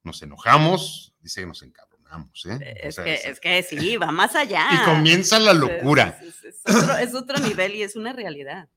nos 0.03 0.22
enojamos, 0.22 1.14
dice 1.20 1.42
que 1.42 1.46
nos 1.46 1.62
encabronamos. 1.62 2.46
¿eh? 2.46 2.59
Es, 2.83 2.96
que, 2.96 3.14
es, 3.14 3.40
que, 3.40 3.62
sí, 3.62 3.96
va 3.96 4.11
más 4.11 4.35
allá. 4.35 4.68
Y 4.72 4.85
comienza 4.85 5.38
la 5.38 5.53
locura. 5.53 6.18
Es, 7.01 7.14
otro, 7.14 7.38
nivel 7.38 7.75
y 7.75 7.83
es 7.83 7.96
una 7.96 8.12
realidad. 8.12 8.68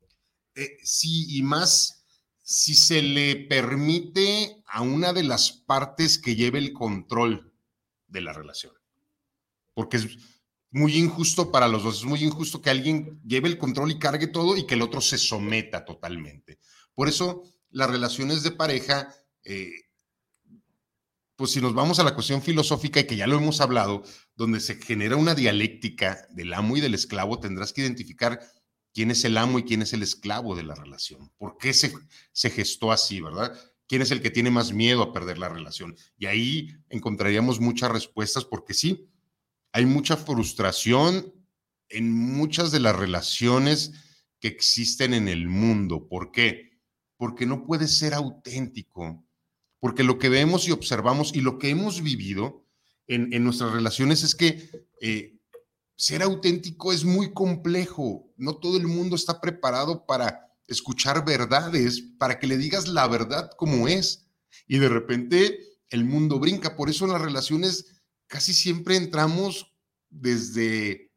Eh, 0.56 0.78
sí, 0.84 1.38
y 1.38 1.44
más 1.44 2.06
si 2.42 2.76
se 2.76 3.02
le 3.02 3.36
permite 3.36 4.62
a 4.68 4.82
una 4.82 5.14
de 5.14 5.24
las 5.24 5.52
partes 5.52 6.20
que 6.20 6.36
lleve 6.36 6.60
el 6.60 6.74
control 6.74 7.54
de 8.08 8.22
la 8.22 8.34
relación. 8.34 8.74
Porque 9.74 9.98
es, 9.98 10.08
muy 10.76 10.98
injusto 10.98 11.54
para 11.54 11.70
los 11.70 11.84
dos. 11.84 12.00
Es 12.00 12.04
muy 12.04 12.22
injusto 12.22 12.62
que 12.62 12.70
alguien 12.70 13.22
lleve 13.26 13.48
el 13.48 13.58
control 13.58 13.92
y 13.92 13.98
cargue 13.98 14.28
todo 14.28 14.58
y 14.58 14.68
que 14.68 14.74
el 14.74 14.82
otro 14.82 15.00
se 15.00 15.18
someta 15.18 15.86
totalmente. 15.86 16.60
Por 16.94 17.08
eso 17.08 17.44
las 17.70 17.90
relaciones 17.90 18.44
de 18.44 18.52
pareja, 18.52 19.16
eh, 19.46 19.72
pues 21.38 21.52
si 21.52 21.62
nos 21.62 21.74
vamos 21.74 22.00
a 22.00 22.04
la 22.04 22.14
cuestión 22.14 22.42
filosófica 22.42 23.00
y 23.00 23.08
que 23.08 23.16
ya 23.16 23.26
lo 23.26 23.38
hemos 23.38 23.62
hablado, 23.62 24.04
donde 24.36 24.60
se 24.60 24.76
genera 24.76 25.16
una 25.16 25.34
dialéctica 25.34 26.28
del 26.32 26.54
amo 26.54 26.76
y 26.76 26.82
del 26.82 26.94
esclavo, 26.94 27.40
tendrás 27.40 27.72
que 27.72 27.80
identificar 27.80 28.42
quién 28.94 29.12
es 29.12 29.24
el 29.24 29.38
amo 29.38 29.60
y 29.60 29.64
quién 29.64 29.82
es 29.82 29.94
el 29.94 30.04
esclavo 30.04 30.58
de 30.58 30.64
la 30.64 30.76
relación. 30.76 31.32
¿Por 31.38 31.58
qué 31.58 31.74
se, 31.74 31.94
se 32.34 32.50
gestó 32.50 32.92
así, 32.92 33.22
verdad? 33.22 33.58
¿Quién 33.88 34.02
es 34.02 34.12
el 34.12 34.22
que 34.22 34.30
tiene 34.30 34.52
más 34.52 34.74
miedo 34.74 35.04
a 35.04 35.14
perder 35.14 35.38
la 35.38 35.48
relación? 35.48 35.96
Y 36.18 36.26
ahí 36.26 36.76
encontraríamos 36.90 37.62
muchas 37.62 37.92
respuestas 37.92 38.44
porque 38.44 38.74
sí, 38.74 39.08
hay 39.76 39.86
mucha 39.86 40.16
frustración 40.18 41.34
en 41.90 42.12
muchas 42.12 42.72
de 42.72 42.80
las 42.80 42.96
relaciones 42.96 43.92
que 44.40 44.48
existen 44.48 45.14
en 45.14 45.28
el 45.28 45.48
mundo. 45.48 46.08
¿Por 46.08 46.32
qué? 46.32 46.80
Porque 47.18 47.46
no 47.46 47.66
puede 47.66 47.88
ser 47.88 48.14
auténtico 48.14 49.26
porque 49.86 50.04
lo 50.04 50.18
que 50.18 50.30
vemos 50.30 50.68
y 50.68 50.72
observamos 50.72 51.36
y 51.36 51.42
lo 51.42 51.60
que 51.60 51.70
hemos 51.70 52.02
vivido 52.02 52.66
en, 53.06 53.44
nuestras 53.44 53.72
relaciones 53.72 54.24
es 54.24 54.34
que 54.34 54.68
eh, 55.00 55.38
ser 55.96 56.24
auténtico 56.24 56.92
es 56.92 57.04
muy 57.04 57.34
complejo. 57.34 58.34
No 58.36 58.58
todo 58.58 58.78
el 58.78 58.88
mundo 58.88 59.16
está 59.16 59.40
preparado 59.40 60.08
para 60.08 60.52
escuchar 60.68 61.24
verdades, 61.24 62.02
para 62.18 62.40
que 62.40 62.48
le 62.48 62.58
digas 62.58 62.88
la 62.88 63.08
verdad 63.08 63.52
como 63.58 63.88
es. 63.88 64.26
Y 64.68 64.80
de 64.80 64.90
repente 64.90 65.60
el 65.92 66.04
mundo 66.04 66.40
brinca. 66.40 66.76
Por 66.76 66.90
eso 66.90 67.06
en 67.06 67.12
las 67.12 67.22
relaciones 67.22 67.95
casi 68.28 68.54
siempre 68.54 68.96
entramos 68.96 69.74
desde 70.10 71.12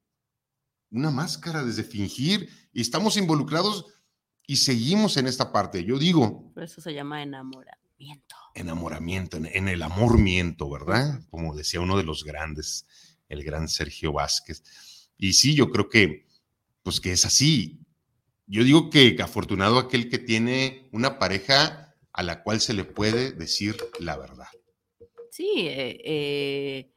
una 0.91 1.11
máscara, 1.11 1.65
desde 1.65 1.85
fingir, 1.85 2.49
y 2.73 2.81
estamos 2.81 3.17
involucrados 3.17 3.87
y 4.47 4.57
seguimos 4.57 5.17
en 5.17 5.27
esta 5.27 5.53
parte. 5.53 5.85
Yo 5.85 5.99
digo... 5.99 6.51
Por 6.55 6.63
eso 6.63 6.81
se 6.81 6.95
llama 6.95 7.23
enamoramiento 7.23 7.79
enamoramiento, 8.55 9.37
en, 9.37 9.69
el 9.69 9.83
amor 9.83 10.19
miento, 10.19 10.71
¿verdad? 10.71 11.21
Como 11.31 11.55
decía 11.55 11.81
uno 11.81 11.97
de 11.97 12.05
los 12.05 12.25
grandes, 12.25 12.87
el 13.29 13.45
gran 13.45 13.69
Sergio 13.69 14.13
Vázquez. 14.13 14.63
Y 15.17 15.33
sí, 15.35 15.55
yo 15.55 15.71
creo 15.71 15.89
que, 15.89 16.27
pues 16.83 17.01
que 17.01 17.13
es 17.13 17.25
así. 17.25 17.81
Yo 18.47 18.65
digo 18.65 18.91
que 18.91 19.17
afortunado 19.23 19.79
aquel 19.79 20.09
que 20.09 20.19
tiene 20.19 20.89
una 20.93 21.19
pareja 21.19 21.95
a 22.13 22.23
la 22.23 22.43
cual 22.43 22.61
se 22.61 22.73
le 22.73 22.85
puede 22.85 23.33
decir 23.33 23.77
la 24.01 24.17
verdad. 24.17 24.49
Sí, 25.31 25.53
eh, 25.57 26.01
eh, 26.05 26.93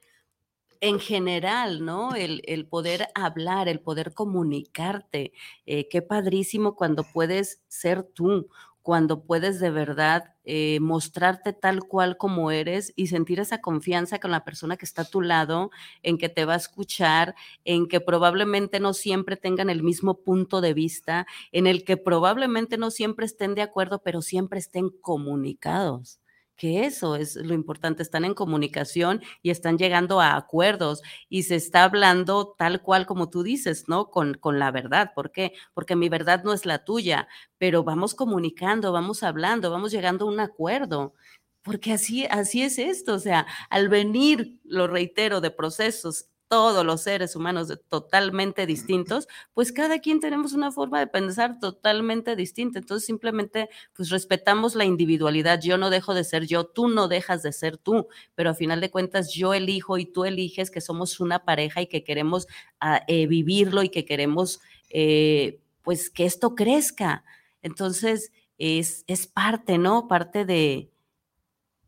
en 0.81 0.99
general, 0.99 1.85
¿no? 1.85 2.15
El, 2.15 2.67
poder 2.67 3.07
hablar, 3.15 3.69
el 3.69 3.79
poder 3.79 4.13
comunicarte. 4.13 5.33
Eh, 5.65 5.87
qué 5.89 6.01
padrísimo 6.01 6.75
cuando 6.75 7.03
puedes 7.03 7.61
ser 7.67 8.03
tú 8.03 8.49
cuando 8.81 9.23
puedes 9.23 9.59
de 9.59 9.69
verdad 9.69 10.35
eh, 10.43 10.79
mostrarte 10.79 11.53
tal 11.53 11.83
cual 11.83 12.17
como 12.17 12.51
eres 12.51 12.93
y 12.95 13.07
sentir 13.07 13.39
esa 13.39 13.61
confianza 13.61 14.19
con 14.19 14.31
la 14.31 14.43
persona 14.43 14.77
que 14.77 14.85
está 14.85 15.03
a 15.03 15.09
tu 15.09 15.21
lado, 15.21 15.69
en 16.01 16.17
que 16.17 16.29
te 16.29 16.45
va 16.45 16.53
a 16.53 16.57
escuchar, 16.57 17.35
en 17.63 17.87
que 17.87 17.99
probablemente 18.01 18.79
no 18.79 18.93
siempre 18.93 19.37
tengan 19.37 19.69
el 19.69 19.83
mismo 19.83 20.21
punto 20.23 20.61
de 20.61 20.73
vista, 20.73 21.27
en 21.51 21.67
el 21.67 21.83
que 21.83 21.97
probablemente 21.97 22.77
no 22.77 22.91
siempre 22.91 23.25
estén 23.25 23.55
de 23.55 23.61
acuerdo, 23.61 24.01
pero 24.03 24.21
siempre 24.21 24.59
estén 24.59 24.89
comunicados 24.89 26.20
que 26.61 26.85
eso 26.85 27.15
es 27.15 27.37
lo 27.37 27.55
importante, 27.55 28.03
están 28.03 28.23
en 28.23 28.35
comunicación 28.35 29.23
y 29.41 29.49
están 29.49 29.79
llegando 29.79 30.21
a 30.21 30.35
acuerdos 30.35 31.01
y 31.27 31.41
se 31.41 31.55
está 31.55 31.85
hablando 31.85 32.53
tal 32.55 32.83
cual 32.83 33.07
como 33.07 33.31
tú 33.31 33.41
dices, 33.41 33.85
¿no? 33.87 34.11
Con, 34.11 34.35
con 34.35 34.59
la 34.59 34.69
verdad. 34.69 35.11
¿Por 35.15 35.31
qué? 35.31 35.53
Porque 35.73 35.95
mi 35.95 36.07
verdad 36.07 36.43
no 36.43 36.53
es 36.53 36.67
la 36.67 36.85
tuya, 36.85 37.27
pero 37.57 37.83
vamos 37.83 38.13
comunicando, 38.13 38.91
vamos 38.91 39.23
hablando, 39.23 39.71
vamos 39.71 39.91
llegando 39.91 40.25
a 40.25 40.29
un 40.29 40.39
acuerdo. 40.39 41.15
Porque 41.63 41.93
así, 41.93 42.27
así 42.27 42.61
es 42.61 42.77
esto, 42.77 43.15
o 43.15 43.19
sea, 43.19 43.47
al 43.71 43.89
venir, 43.89 44.59
lo 44.63 44.85
reitero, 44.85 45.41
de 45.41 45.49
procesos 45.49 46.27
todos 46.51 46.85
los 46.85 47.03
seres 47.03 47.37
humanos 47.37 47.79
totalmente 47.87 48.65
distintos, 48.65 49.29
pues 49.53 49.71
cada 49.71 49.99
quien 49.99 50.19
tenemos 50.19 50.51
una 50.51 50.69
forma 50.69 50.99
de 50.99 51.07
pensar 51.07 51.61
totalmente 51.61 52.35
distinta. 52.35 52.79
Entonces 52.79 53.05
simplemente 53.05 53.69
pues 53.93 54.09
respetamos 54.09 54.75
la 54.75 54.83
individualidad. 54.83 55.61
Yo 55.61 55.77
no 55.77 55.89
dejo 55.89 56.13
de 56.13 56.25
ser 56.25 56.45
yo, 56.47 56.65
tú 56.65 56.89
no 56.89 57.07
dejas 57.07 57.41
de 57.41 57.53
ser 57.53 57.77
tú, 57.77 58.09
pero 58.35 58.49
a 58.49 58.53
final 58.53 58.81
de 58.81 58.91
cuentas 58.91 59.33
yo 59.33 59.53
elijo 59.53 59.97
y 59.97 60.05
tú 60.05 60.25
eliges 60.25 60.71
que 60.71 60.81
somos 60.81 61.21
una 61.21 61.45
pareja 61.45 61.83
y 61.83 61.87
que 61.87 62.03
queremos 62.03 62.47
ah, 62.81 63.01
eh, 63.07 63.27
vivirlo 63.27 63.81
y 63.81 63.87
que 63.87 64.03
queremos 64.03 64.59
eh, 64.89 65.61
pues 65.83 66.09
que 66.09 66.25
esto 66.25 66.53
crezca. 66.53 67.23
Entonces 67.61 68.33
es, 68.57 69.05
es 69.07 69.25
parte, 69.25 69.77
¿no? 69.77 70.09
Parte 70.09 70.43
de, 70.43 70.90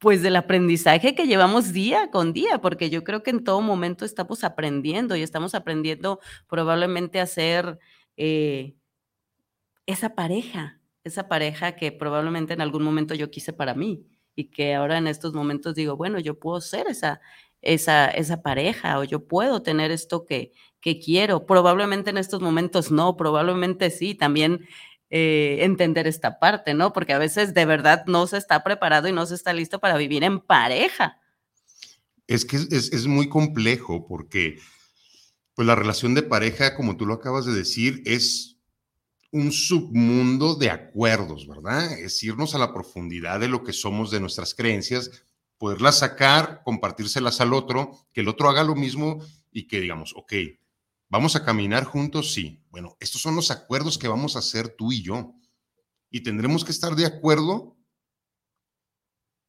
pues 0.04 0.22
del 0.22 0.36
aprendizaje 0.36 1.16
que 1.16 1.28
llevamos 1.28 1.72
día 1.72 2.12
con 2.12 2.34
día, 2.34 2.60
porque 2.60 2.90
yo 2.90 3.06
creo 3.06 3.24
que 3.24 3.30
en 3.30 3.42
todo 3.46 3.62
momento 3.62 4.04
estamos 4.04 4.44
aprendiendo 4.44 5.16
y 5.16 5.22
estamos 5.22 5.56
aprendiendo 5.56 6.20
probablemente 6.50 7.22
a 7.22 7.26
ser 7.26 7.80
eh, 8.18 8.76
esa 9.86 10.14
pareja, 10.14 10.82
esa 11.06 11.30
pareja 11.30 11.78
que 11.78 11.94
probablemente 11.94 12.52
en 12.52 12.60
algún 12.60 12.84
momento 12.84 13.16
yo 13.16 13.32
quise 13.32 13.54
para 13.54 13.76
mí 13.76 14.06
y 14.36 14.52
que 14.52 14.76
ahora 14.76 14.98
en 14.98 15.08
estos 15.08 15.34
momentos 15.34 15.74
digo, 15.74 15.96
bueno, 15.96 16.20
yo 16.20 16.38
puedo 16.38 16.60
ser 16.60 16.88
esa, 16.88 17.22
esa, 17.62 18.10
esa 18.10 18.42
pareja 18.42 19.00
o 19.00 19.06
yo 19.06 19.26
puedo 19.26 19.64
tener 19.64 19.90
esto 19.90 20.26
que, 20.26 20.52
que 20.82 21.00
quiero. 21.00 21.46
Probablemente 21.46 22.10
en 22.10 22.18
estos 22.18 22.42
momentos 22.42 22.92
no, 22.92 23.16
probablemente 23.16 23.90
sí, 23.90 24.16
también 24.16 24.68
eh, 25.16 25.64
entender 25.64 26.08
esta 26.08 26.40
parte, 26.40 26.74
¿no? 26.74 26.92
Porque 26.92 27.14
a 27.14 27.20
veces 27.20 27.54
de 27.54 27.66
verdad 27.66 28.04
no 28.08 28.26
se 28.26 28.40
está 28.40 28.64
preparado 28.64 29.08
y 29.08 29.12
no 29.12 29.28
se 29.28 29.36
está 29.36 29.54
listo 29.54 29.80
para 29.80 29.96
vivir 29.96 30.24
en 30.24 30.40
pareja. 30.40 31.22
Es 32.26 32.46
que 32.46 32.58
es, 32.58 33.06
muy 33.06 33.30
complejo 33.30 34.08
porque 34.08 34.58
pues 35.54 35.68
la 35.68 35.76
relación 35.76 36.16
de 36.16 36.24
pareja, 36.24 36.76
como 36.76 36.98
tú 36.98 37.06
lo 37.06 37.14
acabas 37.14 37.46
de 37.46 37.54
decir, 37.54 38.02
es 38.08 38.58
un 39.30 39.52
submundo 39.52 40.56
de 40.56 40.72
acuerdos, 40.72 41.48
¿verdad? 41.48 41.94
Es 42.00 42.24
irnos 42.24 42.56
a 42.56 42.58
la 42.58 42.74
profundidad 42.74 43.40
de 43.40 43.50
lo 43.50 43.64
que 43.64 43.72
somos, 43.72 44.10
de 44.10 44.20
nuestras 44.20 44.56
creencias, 44.56 45.12
poderlas 45.60 46.00
sacar, 46.00 46.64
compartírselas 46.66 47.40
al 47.40 47.54
otro, 47.54 48.08
que 48.14 48.22
el 48.22 48.30
otro 48.30 48.50
haga 48.50 48.64
lo 48.64 48.74
mismo 48.74 49.24
y 49.52 49.68
que 49.68 49.80
digamos, 49.80 50.16
ok, 50.16 50.34
¿Vamos 51.14 51.36
a 51.36 51.46
caminar 51.46 51.84
juntos? 51.84 52.34
Sí. 52.34 52.66
Bueno, 52.72 52.98
estos 53.00 53.22
son 53.22 53.36
los 53.36 53.52
acuerdos 53.52 54.00
que 54.00 54.08
vamos 54.08 54.36
a 54.36 54.40
hacer 54.40 54.70
tú 54.70 54.92
y 54.92 55.04
yo. 55.04 55.36
Y 56.10 56.24
tendremos 56.24 56.66
que 56.66 56.72
estar 56.72 56.96
de 56.96 57.06
acuerdo 57.06 57.78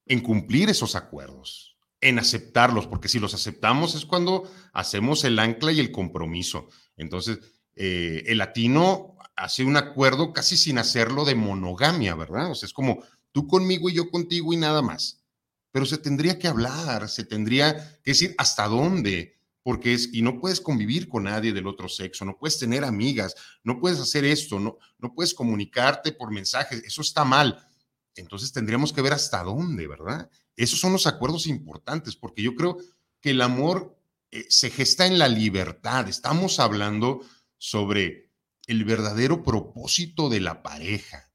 en 0.04 0.20
cumplir 0.20 0.68
esos 0.68 0.94
acuerdos, 0.94 1.78
en 2.02 2.18
aceptarlos, 2.18 2.86
porque 2.86 3.08
si 3.08 3.18
los 3.18 3.32
aceptamos 3.32 3.94
es 3.94 4.04
cuando 4.04 4.46
hacemos 4.74 5.24
el 5.24 5.38
ancla 5.38 5.72
y 5.72 5.80
el 5.80 5.90
compromiso. 5.90 6.68
Entonces, 6.98 7.38
eh, 7.76 8.24
el 8.26 8.36
latino 8.36 9.16
hace 9.34 9.64
un 9.64 9.78
acuerdo 9.78 10.34
casi 10.34 10.58
sin 10.58 10.76
hacerlo 10.76 11.24
de 11.24 11.34
monogamia, 11.34 12.14
¿verdad? 12.14 12.50
O 12.50 12.54
sea, 12.54 12.66
es 12.66 12.74
como 12.74 13.02
tú 13.32 13.46
conmigo 13.46 13.88
y 13.88 13.94
yo 13.94 14.10
contigo 14.10 14.52
y 14.52 14.58
nada 14.58 14.82
más. 14.82 15.24
Pero 15.70 15.86
se 15.86 15.96
tendría 15.96 16.38
que 16.38 16.46
hablar, 16.46 17.08
se 17.08 17.24
tendría 17.24 17.74
que 18.02 18.10
decir 18.10 18.34
hasta 18.36 18.68
dónde, 18.68 19.33
porque 19.64 19.94
es, 19.94 20.10
y 20.12 20.20
no 20.20 20.38
puedes 20.38 20.60
convivir 20.60 21.08
con 21.08 21.24
nadie 21.24 21.54
del 21.54 21.66
otro 21.66 21.88
sexo, 21.88 22.26
no 22.26 22.36
puedes 22.36 22.58
tener 22.58 22.84
amigas, 22.84 23.34
no 23.64 23.80
puedes 23.80 23.98
hacer 23.98 24.24
esto, 24.26 24.60
no, 24.60 24.76
no 24.98 25.14
puedes 25.14 25.32
comunicarte 25.32 26.12
por 26.12 26.30
mensajes, 26.30 26.84
eso 26.84 27.00
está 27.00 27.24
mal. 27.24 27.66
Entonces 28.14 28.52
tendríamos 28.52 28.92
que 28.92 29.00
ver 29.00 29.14
hasta 29.14 29.42
dónde, 29.42 29.88
¿verdad? 29.88 30.30
Esos 30.54 30.78
son 30.78 30.92
los 30.92 31.06
acuerdos 31.06 31.46
importantes, 31.46 32.14
porque 32.14 32.42
yo 32.42 32.54
creo 32.54 32.76
que 33.22 33.30
el 33.30 33.40
amor 33.40 33.98
eh, 34.30 34.44
se 34.50 34.68
gesta 34.68 35.06
en 35.06 35.18
la 35.18 35.28
libertad. 35.28 36.08
Estamos 36.10 36.60
hablando 36.60 37.22
sobre 37.56 38.30
el 38.66 38.84
verdadero 38.84 39.42
propósito 39.42 40.28
de 40.28 40.40
la 40.40 40.62
pareja. 40.62 41.32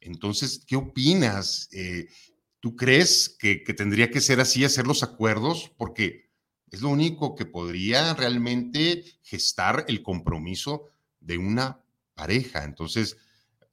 Entonces, 0.00 0.64
¿qué 0.66 0.74
opinas? 0.74 1.68
Eh, 1.70 2.08
¿Tú 2.58 2.74
crees 2.74 3.36
que, 3.38 3.62
que 3.62 3.74
tendría 3.74 4.10
que 4.10 4.20
ser 4.20 4.40
así, 4.40 4.64
hacer 4.64 4.88
los 4.88 5.04
acuerdos? 5.04 5.70
Porque 5.78 6.29
es 6.70 6.82
lo 6.82 6.88
único 6.88 7.34
que 7.34 7.46
podría 7.46 8.14
realmente 8.14 9.04
gestar 9.22 9.84
el 9.88 10.02
compromiso 10.02 10.86
de 11.20 11.38
una 11.38 11.80
pareja. 12.14 12.64
Entonces, 12.64 13.16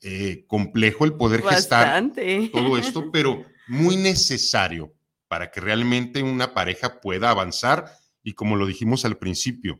eh, 0.01 0.45
complejo 0.47 1.05
el 1.05 1.13
poder 1.13 1.43
gestar 1.43 2.11
todo 2.51 2.77
esto, 2.77 3.11
pero 3.11 3.45
muy 3.67 3.95
necesario 3.97 4.93
para 5.27 5.51
que 5.51 5.59
realmente 5.59 6.23
una 6.23 6.53
pareja 6.53 6.99
pueda 6.99 7.29
avanzar. 7.29 7.91
Y 8.23 8.33
como 8.33 8.55
lo 8.55 8.65
dijimos 8.65 9.05
al 9.05 9.17
principio, 9.17 9.79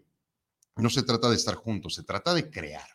no 0.75 0.89
se 0.89 1.03
trata 1.03 1.30
de 1.30 1.36
estar 1.36 1.56
juntos, 1.56 1.95
se 1.95 2.03
trata 2.03 2.34
de 2.34 2.49
crear. 2.49 2.88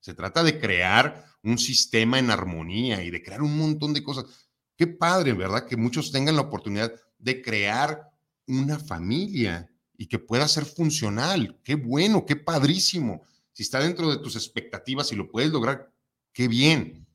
Se 0.00 0.14
trata 0.14 0.44
de 0.44 0.60
crear 0.60 1.24
un 1.42 1.58
sistema 1.58 2.18
en 2.18 2.30
armonía 2.30 3.02
y 3.02 3.10
de 3.10 3.22
crear 3.22 3.42
un 3.42 3.56
montón 3.56 3.92
de 3.94 4.02
cosas. 4.02 4.26
Qué 4.76 4.86
padre, 4.86 5.32
¿verdad? 5.32 5.66
Que 5.66 5.76
muchos 5.76 6.12
tengan 6.12 6.36
la 6.36 6.42
oportunidad 6.42 6.92
de 7.18 7.42
crear 7.42 8.10
una 8.46 8.78
familia 8.78 9.70
y 9.96 10.06
que 10.06 10.18
pueda 10.18 10.46
ser 10.48 10.64
funcional. 10.64 11.58
Qué 11.62 11.74
bueno, 11.74 12.26
qué 12.26 12.36
padrísimo. 12.36 13.22
Si 13.52 13.62
está 13.62 13.80
dentro 13.80 14.10
de 14.10 14.18
tus 14.18 14.36
expectativas 14.36 15.12
y 15.12 15.16
lo 15.16 15.30
puedes 15.30 15.50
lograr, 15.50 15.92
qué 16.32 16.48
bien. 16.48 17.06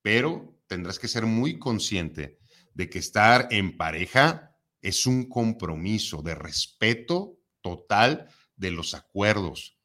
Pero 0.00 0.58
tendrás 0.66 0.98
que 0.98 1.08
ser 1.08 1.26
muy 1.26 1.58
consciente 1.58 2.38
de 2.74 2.88
que 2.88 2.98
estar 2.98 3.48
en 3.50 3.76
pareja 3.76 4.56
es 4.80 5.06
un 5.06 5.28
compromiso 5.28 6.22
de 6.22 6.34
respeto 6.34 7.38
total 7.60 8.28
de 8.56 8.70
los 8.70 8.94
acuerdos. 8.94 9.76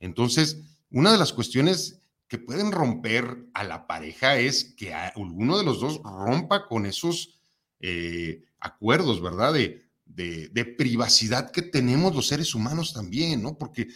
Entonces, 0.00 0.62
una 0.90 1.12
de 1.12 1.18
las 1.18 1.32
cuestiones 1.32 2.00
que 2.28 2.38
pueden 2.38 2.72
romper 2.72 3.46
a 3.54 3.64
la 3.64 3.86
pareja 3.86 4.38
es 4.38 4.74
que 4.76 4.94
alguno 4.94 5.58
de 5.58 5.64
los 5.64 5.80
dos 5.80 6.00
rompa 6.02 6.66
con 6.66 6.86
esos 6.86 7.38
eh, 7.80 8.44
acuerdos, 8.58 9.20
¿verdad? 9.20 9.54
De, 10.06 10.74
privacidad 10.78 11.50
que 11.50 11.62
tenemos 11.62 12.14
los 12.14 12.28
seres 12.28 12.54
humanos 12.54 12.94
también, 12.94 13.42
¿no? 13.42 13.58
Porque 13.58 13.88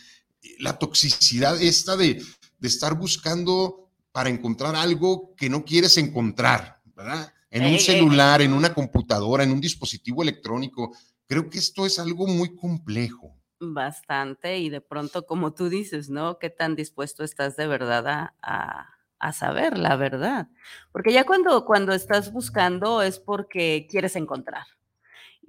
la 0.59 0.79
toxicidad 0.79 1.61
esta 1.61 1.97
de, 1.97 2.23
de 2.59 2.69
estar 2.69 2.95
buscando 2.95 3.91
para 4.13 4.31
encontrar 4.31 4.75
algo 4.77 5.35
que 5.37 5.49
no 5.49 5.65
quieres 5.65 5.97
encontrar, 5.97 6.81
¿verdad? 6.97 7.33
En 7.51 7.65
un 7.65 7.79
celular, 7.79 8.43
en 8.43 8.53
una 8.53 8.73
computadora, 8.73 9.43
en 9.43 9.51
un 9.51 9.61
dispositivo 9.61 10.23
electrónico. 10.23 10.97
Creo 11.27 11.49
que 11.49 11.59
esto 11.59 11.85
es 11.85 11.99
algo 11.99 12.27
muy 12.27 12.55
complejo. 12.55 13.37
Bastante, 13.59 14.59
y 14.59 14.71
de 14.71 14.81
pronto, 14.81 15.27
como 15.27 15.53
tú 15.53 15.69
dices, 15.69 16.09
¿no? 16.09 16.39
¿Qué 16.39 16.49
tan 16.49 16.77
dispuesto 16.77 17.25
estás 17.25 17.57
de 17.57 17.67
verdad 17.67 18.33
a, 18.41 18.87
a, 19.19 19.33
saber 19.33 19.77
la 19.77 19.97
verdad? 19.97 20.49
Porque 20.93 21.13
ya 21.13 21.25
cuando, 21.25 21.67
cuando 21.67 21.93
estás 21.93 22.33
buscando 22.33 23.03
es 23.03 23.19
porque 23.19 23.87
quieres 23.91 24.17
encontrar. 24.17 24.65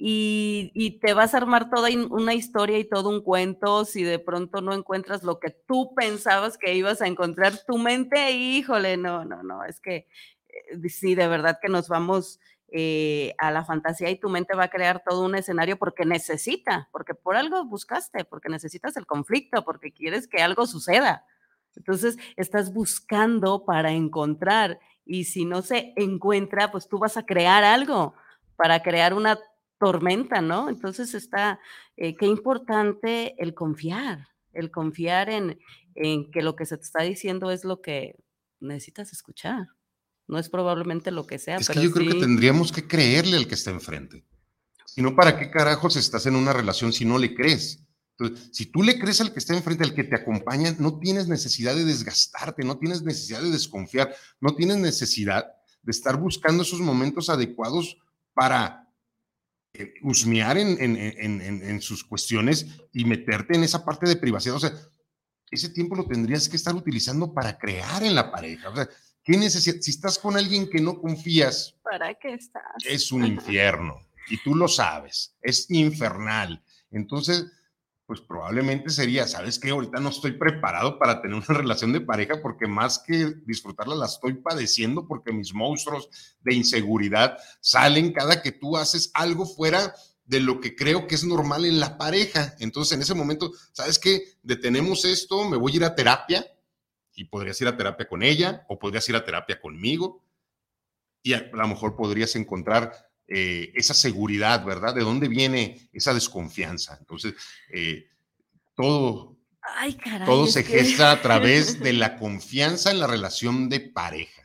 Y, 0.03 0.71
y, 0.73 0.99
te 0.99 1.13
vas 1.13 1.35
a 1.35 1.37
armar 1.37 1.69
toda 1.69 1.89
una 2.09 2.33
historia 2.33 2.79
y 2.79 2.85
todo 2.89 3.09
un 3.09 3.21
cuento 3.21 3.85
si 3.85 4.01
de 4.01 4.17
pronto 4.17 4.59
no 4.59 4.73
encuentras 4.73 5.21
lo 5.21 5.39
que 5.39 5.51
tú 5.51 5.93
pensabas 5.95 6.57
que 6.57 6.73
ibas 6.73 7.03
a 7.03 7.07
encontrar, 7.07 7.53
tu 7.67 7.77
mente, 7.77 8.31
híjole, 8.31 8.97
no, 8.97 9.25
no, 9.25 9.43
no, 9.43 9.63
es 9.63 9.79
que 9.79 10.07
eh, 10.49 10.89
sí, 10.89 11.13
de 11.13 11.27
verdad 11.27 11.59
que 11.61 11.69
nos 11.69 11.87
vamos 11.87 12.39
eh, 12.69 13.35
a 13.37 13.51
la 13.51 13.63
fantasía 13.63 14.09
y 14.09 14.19
tu 14.19 14.27
mente 14.27 14.55
va 14.55 14.63
a 14.63 14.69
crear 14.69 15.03
todo 15.07 15.23
un 15.23 15.35
escenario 15.35 15.77
porque 15.77 16.03
necesita, 16.03 16.89
porque 16.91 17.13
por 17.13 17.35
algo 17.35 17.63
buscaste, 17.65 18.25
porque 18.25 18.49
necesitas 18.49 18.97
el 18.97 19.05
conflicto, 19.05 19.63
porque 19.63 19.91
quieres 19.91 20.27
que 20.27 20.41
algo 20.41 20.65
suceda. 20.65 21.25
Entonces, 21.75 22.17
estás 22.37 22.73
buscando 22.73 23.65
para 23.65 23.91
encontrar 23.91 24.79
y 25.05 25.25
si 25.25 25.45
no 25.45 25.61
se 25.61 25.93
encuentra, 25.95 26.71
pues 26.71 26.87
tú 26.87 26.97
vas 26.97 27.17
a 27.17 27.25
crear 27.25 27.63
algo 27.63 28.15
para 28.55 28.81
crear 28.81 29.13
una 29.13 29.37
tormenta, 29.81 30.41
¿no? 30.41 30.69
Entonces 30.69 31.15
está, 31.15 31.59
eh, 31.97 32.15
qué 32.15 32.27
importante 32.27 33.33
el 33.41 33.55
confiar, 33.55 34.27
el 34.53 34.69
confiar 34.69 35.29
en, 35.29 35.59
en 35.95 36.29
que 36.29 36.43
lo 36.43 36.55
que 36.55 36.67
se 36.67 36.77
te 36.77 36.83
está 36.83 37.01
diciendo 37.01 37.49
es 37.49 37.65
lo 37.65 37.81
que 37.81 38.15
necesitas 38.59 39.11
escuchar. 39.11 39.67
No 40.27 40.37
es 40.37 40.49
probablemente 40.49 41.09
lo 41.09 41.25
que 41.25 41.39
sea. 41.39 41.57
Es 41.57 41.67
que 41.67 41.81
yo 41.81 41.91
creo 41.91 42.13
que 42.13 42.19
tendríamos 42.19 42.71
que 42.71 42.87
creerle 42.87 43.37
al 43.37 43.47
que 43.47 43.55
está 43.55 43.71
enfrente. 43.71 44.23
Si 44.85 45.01
no, 45.01 45.15
¿para 45.15 45.37
qué 45.39 45.49
carajos 45.49 45.95
estás 45.95 46.27
en 46.27 46.35
una 46.35 46.53
relación 46.53 46.93
si 46.93 47.03
no 47.03 47.17
le 47.17 47.33
crees? 47.33 47.83
Entonces, 48.19 48.49
si 48.53 48.67
tú 48.67 48.83
le 48.83 48.99
crees 48.99 49.19
al 49.19 49.33
que 49.33 49.39
está 49.39 49.55
enfrente, 49.55 49.83
al 49.83 49.95
que 49.95 50.03
te 50.03 50.15
acompaña, 50.15 50.75
no 50.77 50.99
tienes 50.99 51.27
necesidad 51.27 51.75
de 51.75 51.85
desgastarte, 51.85 52.63
no 52.63 52.77
tienes 52.77 53.01
necesidad 53.01 53.41
de 53.41 53.49
desconfiar, 53.49 54.13
no 54.39 54.53
tienes 54.53 54.77
necesidad 54.77 55.47
de 55.81 55.91
estar 55.91 56.17
buscando 56.17 56.61
esos 56.61 56.81
momentos 56.81 57.29
adecuados 57.29 57.97
para 58.33 58.90
eh, 59.73 59.93
husmear 60.01 60.57
en, 60.57 60.77
en, 60.79 61.81
sus 61.81 62.03
cuestiones 62.03 62.65
y 62.93 63.05
meterte 63.05 63.55
en 63.55 63.63
esa 63.63 63.83
parte 63.85 64.07
de 64.07 64.15
privacidad. 64.15 64.55
O 64.55 64.59
sea, 64.59 64.73
ese 65.49 65.69
tiempo 65.69 65.95
lo 65.95 66.05
tendrías 66.05 66.47
que 66.47 66.55
estar 66.55 66.75
utilizando 66.75 67.33
para 67.33 67.57
crear 67.57 68.03
en 68.03 68.15
la 68.15 68.31
pareja. 68.31 68.69
O 68.69 68.75
sea, 68.75 68.87
¿Qué 69.23 69.37
necesidad? 69.37 69.77
Si 69.81 69.91
estás 69.91 70.17
con 70.17 70.35
alguien 70.35 70.67
que 70.69 70.81
no 70.81 70.99
confías, 70.99 71.75
¿para 71.83 72.13
qué 72.15 72.33
estás? 72.33 72.63
Es 72.85 73.11
un 73.11 73.25
infierno 73.25 73.99
y 74.29 74.41
tú 74.41 74.55
lo 74.55 74.67
sabes, 74.67 75.35
es 75.41 75.69
infernal. 75.69 76.63
Entonces, 76.89 77.45
pues 78.11 78.19
probablemente 78.19 78.89
sería, 78.89 79.25
¿sabes 79.25 79.57
qué? 79.57 79.69
Ahorita 79.69 80.01
no 80.01 80.09
estoy 80.09 80.33
preparado 80.33 80.99
para 80.99 81.21
tener 81.21 81.37
una 81.37 81.45
relación 81.59 81.93
de 81.93 82.01
pareja 82.01 82.41
porque 82.41 82.67
más 82.67 82.99
que 82.99 83.35
disfrutarla 83.45 83.95
la 83.95 84.07
estoy 84.07 84.33
padeciendo 84.33 85.07
porque 85.07 85.31
mis 85.31 85.53
monstruos 85.53 86.09
de 86.41 86.53
inseguridad 86.53 87.37
salen 87.61 88.11
cada 88.11 88.41
que 88.41 88.51
tú 88.51 88.75
haces 88.75 89.11
algo 89.13 89.45
fuera 89.45 89.95
de 90.25 90.41
lo 90.41 90.59
que 90.59 90.75
creo 90.75 91.07
que 91.07 91.15
es 91.15 91.23
normal 91.23 91.63
en 91.63 91.79
la 91.79 91.97
pareja. 91.97 92.53
Entonces, 92.59 92.97
en 92.97 93.01
ese 93.01 93.13
momento, 93.13 93.53
¿sabes 93.71 93.97
qué? 93.97 94.21
Detenemos 94.43 95.05
esto, 95.05 95.47
me 95.47 95.55
voy 95.55 95.71
a 95.71 95.75
ir 95.77 95.85
a 95.85 95.95
terapia, 95.95 96.45
y 97.15 97.23
podrías 97.23 97.61
ir 97.61 97.69
a 97.69 97.77
terapia 97.77 98.09
con 98.09 98.23
ella 98.23 98.65
o 98.67 98.77
podrías 98.77 99.07
ir 99.07 99.15
a 99.15 99.23
terapia 99.23 99.61
conmigo 99.61 100.21
y 101.23 101.31
a, 101.31 101.49
lo 101.53 101.67
mejor 101.69 101.95
podrías 101.95 102.35
encontrar 102.35 102.91
eh, 103.33 103.71
esa 103.75 103.93
seguridad, 103.93 104.65
¿verdad? 104.65 104.93
¿De 104.93 105.03
dónde 105.03 105.29
viene 105.29 105.89
esa 105.93 106.13
desconfianza? 106.13 106.97
Entonces, 106.99 107.33
eh, 107.73 108.09
todo, 108.75 109.37
todo 110.25 110.47
se 110.47 110.63
gesta 110.63 111.13
a 111.13 111.21
través 111.21 111.79
de 111.79 111.93
la 111.93 112.17
confianza 112.17 112.91
en 112.91 112.99
la 112.99 113.07
relación 113.07 113.69
de 113.69 113.79
pareja. 113.79 114.43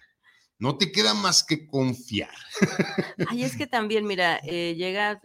No 0.61 0.79
te 0.79 0.93
queda 0.93 1.15
más 1.15 1.43
que 1.43 1.67
confiar. 1.67 2.31
Ay, 3.27 3.43
es 3.43 3.57
que 3.57 3.67
también, 3.67 4.07
mira, 4.07 4.41
eh, 4.45 4.77
llega 4.77 5.21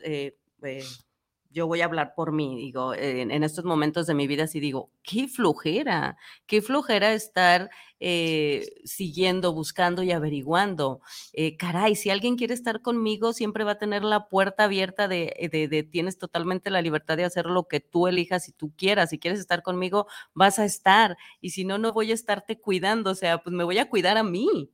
yo 1.52 1.68
voy 1.68 1.82
a 1.82 1.86
hablar 1.86 2.14
por 2.16 2.32
mí, 2.32 2.56
digo, 2.56 2.94
en, 2.96 3.44
estos 3.44 3.66
momentos 3.66 4.08
de 4.08 4.14
mi 4.14 4.28
vida 4.28 4.48
sí 4.48 4.60
digo, 4.60 4.90
qué 5.04 5.28
flojera, 5.28 6.18
qué 6.46 6.62
flojera 6.62 7.14
estar 7.14 7.70
eh, 8.00 8.66
siguiendo, 8.86 9.54
buscando 9.54 10.04
y 10.04 10.12
averiguando. 10.12 11.02
Eh, 11.34 11.58
caray, 11.58 11.96
si 11.96 12.10
alguien 12.10 12.38
quiere 12.38 12.54
estar 12.54 12.82
conmigo, 12.82 13.34
siempre 13.34 13.64
va 13.64 13.72
a 13.74 13.78
tener 13.78 14.04
la 14.04 14.28
puerta 14.30 14.64
abierta 14.66 15.08
de, 15.08 15.50
de, 15.52 15.68
de, 15.68 15.84
tienes 15.84 16.18
totalmente 16.18 16.70
la 16.70 16.82
libertad 16.82 17.18
de 17.18 17.26
hacer 17.26 17.46
lo 17.46 17.68
que 17.68 17.80
tú 17.80 18.08
elijas 18.08 18.48
y 18.48 18.54
tú 18.54 18.74
quieras. 18.76 19.10
Si 19.10 19.20
quieres 19.20 19.40
estar 19.40 19.62
conmigo, 19.62 20.08
vas 20.34 20.58
a 20.60 20.66
estar. 20.66 21.18
Y 21.42 21.52
si 21.52 21.66
no, 21.66 21.78
no 21.78 21.92
voy 21.92 22.12
a 22.12 22.16
estarte 22.16 22.60
cuidando, 22.60 23.12
o 23.12 23.16
sea, 23.16 23.40
pues 23.44 23.54
me 23.54 23.64
voy 23.64 23.78
a 23.78 23.90
cuidar 23.90 24.18
a 24.18 24.24
mí 24.24 24.72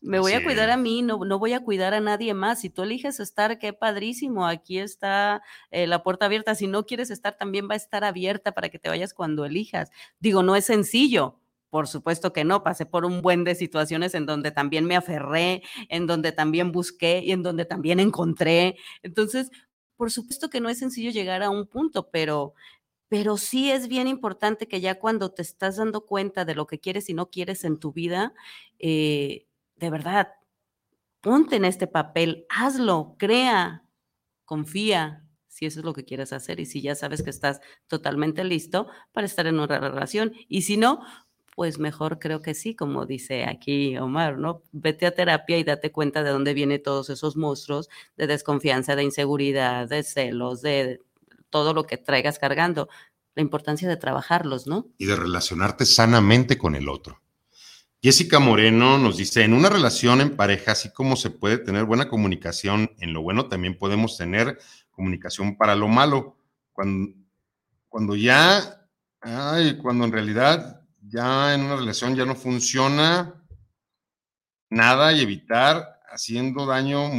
me 0.00 0.18
voy 0.18 0.32
a 0.32 0.42
cuidar 0.42 0.70
a 0.70 0.76
mí, 0.76 1.02
no, 1.02 1.24
no 1.24 1.38
voy 1.38 1.52
a 1.52 1.60
cuidar 1.60 1.92
a 1.94 2.00
nadie 2.00 2.32
más. 2.34 2.60
Si 2.60 2.70
tú 2.70 2.82
eliges 2.82 3.20
estar, 3.20 3.58
qué 3.58 3.72
padrísimo, 3.72 4.46
aquí 4.46 4.78
está 4.78 5.42
eh, 5.70 5.86
la 5.86 6.02
puerta 6.02 6.26
abierta. 6.26 6.54
Si 6.54 6.66
no 6.66 6.86
quieres 6.86 7.10
estar, 7.10 7.36
también 7.36 7.68
va 7.68 7.74
a 7.74 7.76
estar 7.76 8.04
abierta 8.04 8.52
para 8.52 8.70
que 8.70 8.78
te 8.78 8.88
vayas 8.88 9.12
cuando 9.12 9.44
elijas. 9.44 9.90
Digo, 10.18 10.42
no 10.42 10.56
es 10.56 10.64
sencillo. 10.64 11.38
Por 11.68 11.86
supuesto 11.86 12.32
que 12.32 12.44
no, 12.44 12.64
pasé 12.64 12.84
por 12.86 13.04
un 13.04 13.22
buen 13.22 13.44
de 13.44 13.54
situaciones 13.54 14.14
en 14.14 14.26
donde 14.26 14.50
también 14.50 14.86
me 14.86 14.96
aferré, 14.96 15.62
en 15.88 16.06
donde 16.06 16.32
también 16.32 16.72
busqué 16.72 17.22
y 17.24 17.32
en 17.32 17.42
donde 17.42 17.64
también 17.64 18.00
encontré. 18.00 18.76
Entonces, 19.02 19.50
por 19.96 20.10
supuesto 20.10 20.50
que 20.50 20.60
no 20.60 20.68
es 20.70 20.78
sencillo 20.78 21.10
llegar 21.10 21.42
a 21.42 21.50
un 21.50 21.66
punto, 21.68 22.10
pero, 22.10 22.54
pero 23.08 23.36
sí 23.36 23.70
es 23.70 23.86
bien 23.86 24.08
importante 24.08 24.66
que 24.66 24.80
ya 24.80 24.98
cuando 24.98 25.30
te 25.32 25.42
estás 25.42 25.76
dando 25.76 26.06
cuenta 26.06 26.44
de 26.44 26.54
lo 26.54 26.66
que 26.66 26.80
quieres 26.80 27.08
y 27.08 27.14
no 27.14 27.30
quieres 27.30 27.64
en 27.64 27.78
tu 27.78 27.92
vida, 27.92 28.34
eh, 28.78 29.46
de 29.80 29.90
verdad, 29.90 30.28
ponte 31.20 31.56
en 31.56 31.64
este 31.64 31.86
papel, 31.86 32.46
hazlo, 32.48 33.16
crea, 33.18 33.84
confía, 34.44 35.26
si 35.48 35.66
eso 35.66 35.80
es 35.80 35.84
lo 35.84 35.92
que 35.92 36.04
quieres 36.04 36.32
hacer 36.32 36.60
y 36.60 36.66
si 36.66 36.80
ya 36.80 36.94
sabes 36.94 37.22
que 37.22 37.30
estás 37.30 37.60
totalmente 37.88 38.44
listo 38.44 38.86
para 39.12 39.26
estar 39.26 39.46
en 39.46 39.58
una 39.58 39.78
relación. 39.78 40.32
Y 40.48 40.62
si 40.62 40.76
no, 40.76 41.00
pues 41.56 41.78
mejor 41.78 42.18
creo 42.18 42.40
que 42.40 42.54
sí, 42.54 42.74
como 42.74 43.04
dice 43.04 43.44
aquí 43.44 43.96
Omar, 43.98 44.38
¿no? 44.38 44.62
Vete 44.72 45.06
a 45.06 45.14
terapia 45.14 45.58
y 45.58 45.64
date 45.64 45.90
cuenta 45.92 46.22
de 46.22 46.30
dónde 46.30 46.54
vienen 46.54 46.82
todos 46.82 47.10
esos 47.10 47.36
monstruos 47.36 47.88
de 48.16 48.26
desconfianza, 48.26 48.96
de 48.96 49.04
inseguridad, 49.04 49.88
de 49.88 50.02
celos, 50.02 50.62
de 50.62 51.00
todo 51.50 51.74
lo 51.74 51.84
que 51.84 51.98
traigas 51.98 52.38
cargando. 52.38 52.88
La 53.34 53.42
importancia 53.42 53.88
de 53.88 53.96
trabajarlos, 53.96 54.66
¿no? 54.66 54.86
Y 54.98 55.06
de 55.06 55.16
relacionarte 55.16 55.84
sanamente 55.84 56.58
con 56.58 56.74
el 56.74 56.88
otro. 56.88 57.19
Jessica 58.02 58.38
Moreno 58.38 58.96
nos 58.96 59.18
dice, 59.18 59.44
en 59.44 59.52
una 59.52 59.68
relación 59.68 60.22
en 60.22 60.34
pareja, 60.34 60.72
así 60.72 60.90
como 60.90 61.16
se 61.16 61.28
puede 61.28 61.58
tener 61.58 61.84
buena 61.84 62.08
comunicación 62.08 62.90
en 62.98 63.12
lo 63.12 63.20
bueno, 63.20 63.48
también 63.48 63.76
podemos 63.76 64.16
tener 64.16 64.58
comunicación 64.90 65.58
para 65.58 65.74
lo 65.74 65.86
malo. 65.86 66.38
Cuando, 66.72 67.14
cuando 67.90 68.16
ya, 68.16 68.88
ay, 69.20 69.76
cuando 69.76 70.06
en 70.06 70.12
realidad 70.12 70.80
ya 71.02 71.54
en 71.54 71.60
una 71.60 71.76
relación 71.76 72.16
ya 72.16 72.24
no 72.24 72.34
funciona 72.34 73.34
nada 74.70 75.12
y 75.12 75.20
evitar 75.20 76.00
haciendo 76.10 76.64
daño. 76.64 77.10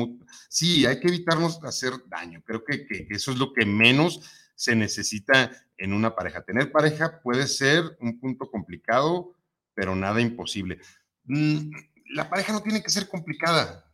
Sí, 0.50 0.88
hay 0.88 1.00
que 1.00 1.10
evitarnos 1.10 1.64
hacer 1.64 1.94
daño. 2.08 2.42
Creo 2.44 2.64
que, 2.64 2.88
que 2.88 3.06
eso 3.12 3.30
es 3.30 3.38
lo 3.38 3.54
que 3.54 3.68
menos 3.68 4.22
se 4.56 4.76
necesita 4.76 5.52
en 5.78 5.94
una 5.94 6.16
pareja. 6.16 6.42
Tener 6.42 6.72
pareja 6.72 7.22
puede 7.22 7.46
ser 7.46 7.84
un 8.00 8.20
punto 8.20 8.50
complicado 8.50 9.36
pero 9.74 9.96
nada 9.96 10.22
imposible. 10.22 10.80
Mm, 11.26 11.72
la 12.14 12.30
pareja 12.30 12.54
no 12.54 12.62
tiene 12.62 12.82
que 12.82 12.90
ser 12.90 13.08
complicada. 13.08 13.86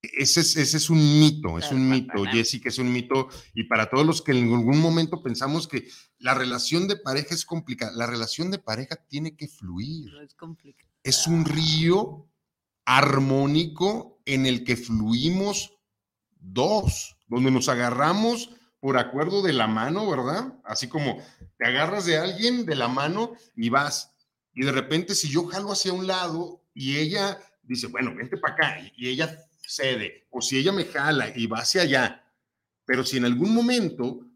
Ese 0.00 0.40
es, 0.40 0.56
ese 0.56 0.76
es 0.76 0.90
un 0.90 0.98
mito, 1.20 1.58
es 1.58 1.72
un 1.72 1.88
mito, 1.88 2.24
Jessica, 2.24 2.68
es 2.68 2.78
un 2.78 2.92
mito. 2.92 3.28
Y 3.52 3.64
para 3.64 3.90
todos 3.90 4.06
los 4.06 4.22
que 4.22 4.32
en 4.32 4.54
algún 4.54 4.78
momento 4.78 5.22
pensamos 5.22 5.66
que 5.66 5.88
la 6.18 6.34
relación 6.34 6.86
de 6.86 6.96
pareja 6.96 7.34
es 7.34 7.44
complicada, 7.44 7.92
la 7.96 8.06
relación 8.06 8.50
de 8.50 8.58
pareja 8.58 8.96
tiene 9.08 9.36
que 9.36 9.48
fluir. 9.48 10.12
es 10.22 10.34
complicado. 10.34 10.88
Es 11.02 11.26
un 11.26 11.44
río 11.44 12.28
armónico 12.84 14.22
en 14.24 14.46
el 14.46 14.64
que 14.64 14.76
fluimos 14.76 15.72
dos. 16.40 17.16
donde 17.26 17.50
nos 17.50 17.68
agarramos 17.68 18.50
por 18.80 18.96
acuerdo 18.96 19.42
de 19.42 19.52
la 19.52 19.66
mano, 19.66 20.08
¿verdad? 20.08 20.54
Así 20.64 20.88
como 20.88 21.18
te 21.58 21.66
agarras 21.66 22.06
de 22.06 22.16
alguien 22.16 22.64
de 22.64 22.76
la 22.76 22.88
mano 22.88 23.32
y 23.56 23.68
vas. 23.68 24.14
Y 24.54 24.64
de 24.64 24.72
repente 24.72 25.14
si 25.14 25.28
yo 25.28 25.46
jalo 25.46 25.72
hacia 25.72 25.92
un 25.92 26.06
lado 26.06 26.64
y 26.74 26.96
ella 26.96 27.38
dice, 27.62 27.86
bueno, 27.88 28.14
vente 28.14 28.36
para 28.38 28.54
acá, 28.54 28.92
y 28.96 29.08
ella 29.08 29.38
cede, 29.60 30.26
o 30.30 30.40
si 30.40 30.58
ella 30.58 30.72
me 30.72 30.86
jala 30.86 31.32
y 31.36 31.46
va 31.46 31.58
hacia 31.58 31.82
allá, 31.82 32.24
pero 32.84 33.04
si 33.04 33.18
en 33.18 33.26
algún 33.26 33.54
momento 33.54 34.26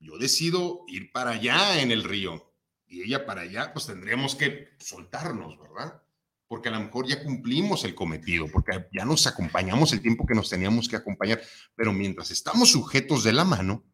yo 0.00 0.18
decido 0.18 0.84
ir 0.88 1.12
para 1.12 1.32
allá 1.32 1.80
en 1.80 1.92
el 1.92 2.02
río 2.02 2.52
y 2.86 3.02
ella 3.02 3.24
para 3.24 3.42
allá, 3.42 3.72
pues 3.72 3.86
tendríamos 3.86 4.34
que 4.34 4.70
soltarnos, 4.80 5.56
¿verdad? 5.60 6.02
Porque 6.48 6.68
a 6.68 6.72
lo 6.72 6.80
mejor 6.80 7.06
ya 7.06 7.22
cumplimos 7.22 7.84
el 7.84 7.94
cometido, 7.94 8.48
porque 8.50 8.88
ya 8.92 9.04
nos 9.04 9.28
acompañamos 9.28 9.92
el 9.92 10.02
tiempo 10.02 10.26
que 10.26 10.34
nos 10.34 10.50
teníamos 10.50 10.88
que 10.88 10.96
acompañar, 10.96 11.40
pero 11.76 11.92
mientras 11.92 12.32
estamos 12.32 12.72
sujetos 12.72 13.22
de 13.22 13.32
la 13.32 13.44
mano, 13.44 13.84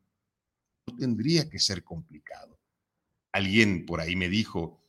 no 0.87 0.97
tendría 0.97 1.51
que 1.51 1.59
ser 1.59 1.85
complicado. 1.85 2.59
Alguien 3.33 3.85
por 3.85 4.01
ahí 4.01 4.17
me 4.17 4.31
dijo 4.31 4.86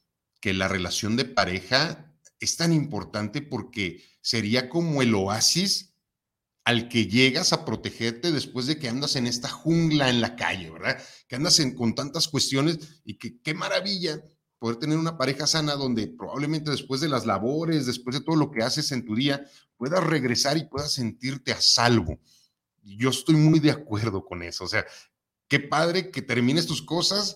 que 0.48 0.54
la 0.54 0.70
relación 0.70 1.18
de 1.18 1.26
pareja 1.26 2.16
es 2.40 2.56
tan 2.56 2.72
importante 2.72 3.42
porque 3.42 4.02
sería 4.22 4.70
como 4.70 5.02
el 5.02 5.14
oasis 5.14 5.94
al 6.64 6.88
que 6.88 7.08
llegas 7.08 7.52
a 7.52 7.66
protegerte 7.66 8.32
después 8.32 8.66
de 8.66 8.80
que 8.80 8.88
andas 8.88 9.18
en 9.18 9.28
esta 9.28 9.50
jungla 9.50 10.10
en 10.10 10.22
la 10.22 10.38
calle, 10.38 10.72
¿verdad? 10.72 11.04
Que 11.28 11.36
andas 11.36 11.62
con 11.76 11.96
tantas 11.96 12.30
cuestiones 12.30 13.02
y 13.04 13.16
qué 13.18 13.54
maravilla 13.54 14.24
poder 14.58 14.78
tener 14.78 14.98
una 14.98 15.18
pareja 15.18 15.46
sana 15.48 15.74
donde 15.74 16.08
probablemente 16.08 16.72
después 16.72 17.02
de 17.02 17.10
las 17.10 17.26
labores, 17.26 17.86
después 17.86 18.16
de 18.16 18.24
todo 18.24 18.38
lo 18.38 18.50
que 18.50 18.64
haces 18.64 18.94
en 18.94 19.04
tu 19.04 19.16
día, 19.16 19.46
puedas 19.76 20.02
regresar 20.02 20.56
y 20.58 20.64
puedas 20.64 20.94
sentirte 20.94 21.52
a 21.52 21.60
salvo. 21.60 22.22
Yo 22.84 23.10
estoy 23.10 23.36
muy 23.36 23.60
de 23.60 23.72
acuerdo 23.72 24.24
con 24.24 24.44
eso. 24.44 24.64
O 24.64 24.70
sea, 24.70 24.86
qué 25.50 25.60
padre 25.60 26.10
que 26.10 26.22
termines 26.22 26.68
tus 26.68 26.82
cosas 26.82 27.36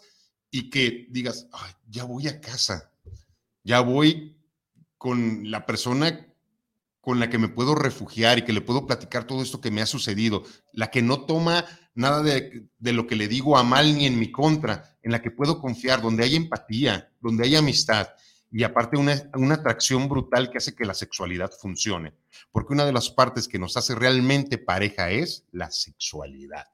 y 0.49 0.69
que 0.69 1.07
digas, 1.09 1.47
ya 1.89 2.05
voy 2.05 2.29
a 2.29 2.39
casa, 2.39 2.90
ya 3.63 3.81
voy 3.81 4.37
con 4.97 5.49
la 5.49 5.65
persona 5.65 6.27
con 6.99 7.19
la 7.19 7.29
que 7.29 7.39
me 7.39 7.49
puedo 7.49 7.73
refugiar 7.73 8.37
y 8.37 8.43
que 8.43 8.53
le 8.53 8.61
puedo 8.61 8.85
platicar 8.85 9.25
todo 9.25 9.41
esto 9.41 9.59
que 9.59 9.71
me 9.71 9.81
ha 9.81 9.87
sucedido, 9.87 10.43
la 10.71 10.91
que 10.91 11.01
no 11.01 11.25
toma 11.25 11.65
nada 11.95 12.21
de, 12.21 12.69
lo 12.79 13.07
que 13.07 13.15
le 13.15 13.27
digo 13.27 13.57
a 13.57 13.63
mal 13.63 13.95
ni 13.95 14.05
en 14.05 14.19
mi 14.19 14.31
contra, 14.31 14.97
en 15.01 15.11
la 15.11 15.21
que 15.21 15.31
puedo 15.31 15.59
confiar, 15.59 16.01
donde 16.01 16.23
hay 16.23 16.35
empatía, 16.35 17.11
donde 17.19 17.45
hay 17.45 17.55
amistad 17.55 18.09
y 18.51 18.63
aparte 18.63 18.97
una, 18.97 19.29
una 19.33 19.55
atracción 19.55 20.09
brutal 20.09 20.51
que 20.51 20.57
hace 20.57 20.75
que 20.75 20.85
la 20.85 20.93
sexualidad 20.93 21.51
funcione. 21.51 22.13
Porque 22.51 22.73
una 22.73 22.85
de 22.85 22.91
las 22.91 23.09
partes 23.09 23.47
que 23.47 23.57
nos 23.57 23.77
hace 23.77 23.95
realmente 23.95 24.57
pareja 24.57 25.09
es 25.09 25.45
la 25.51 25.71
sexualidad. 25.71 26.67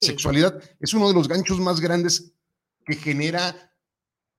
Sexualidad 0.00 0.60
es 0.80 0.92
uno 0.92 1.08
de 1.08 1.14
los 1.14 1.28
ganchos 1.28 1.60
más 1.60 1.80
grandes 1.80 2.32
que 2.84 2.96
genera 2.96 3.72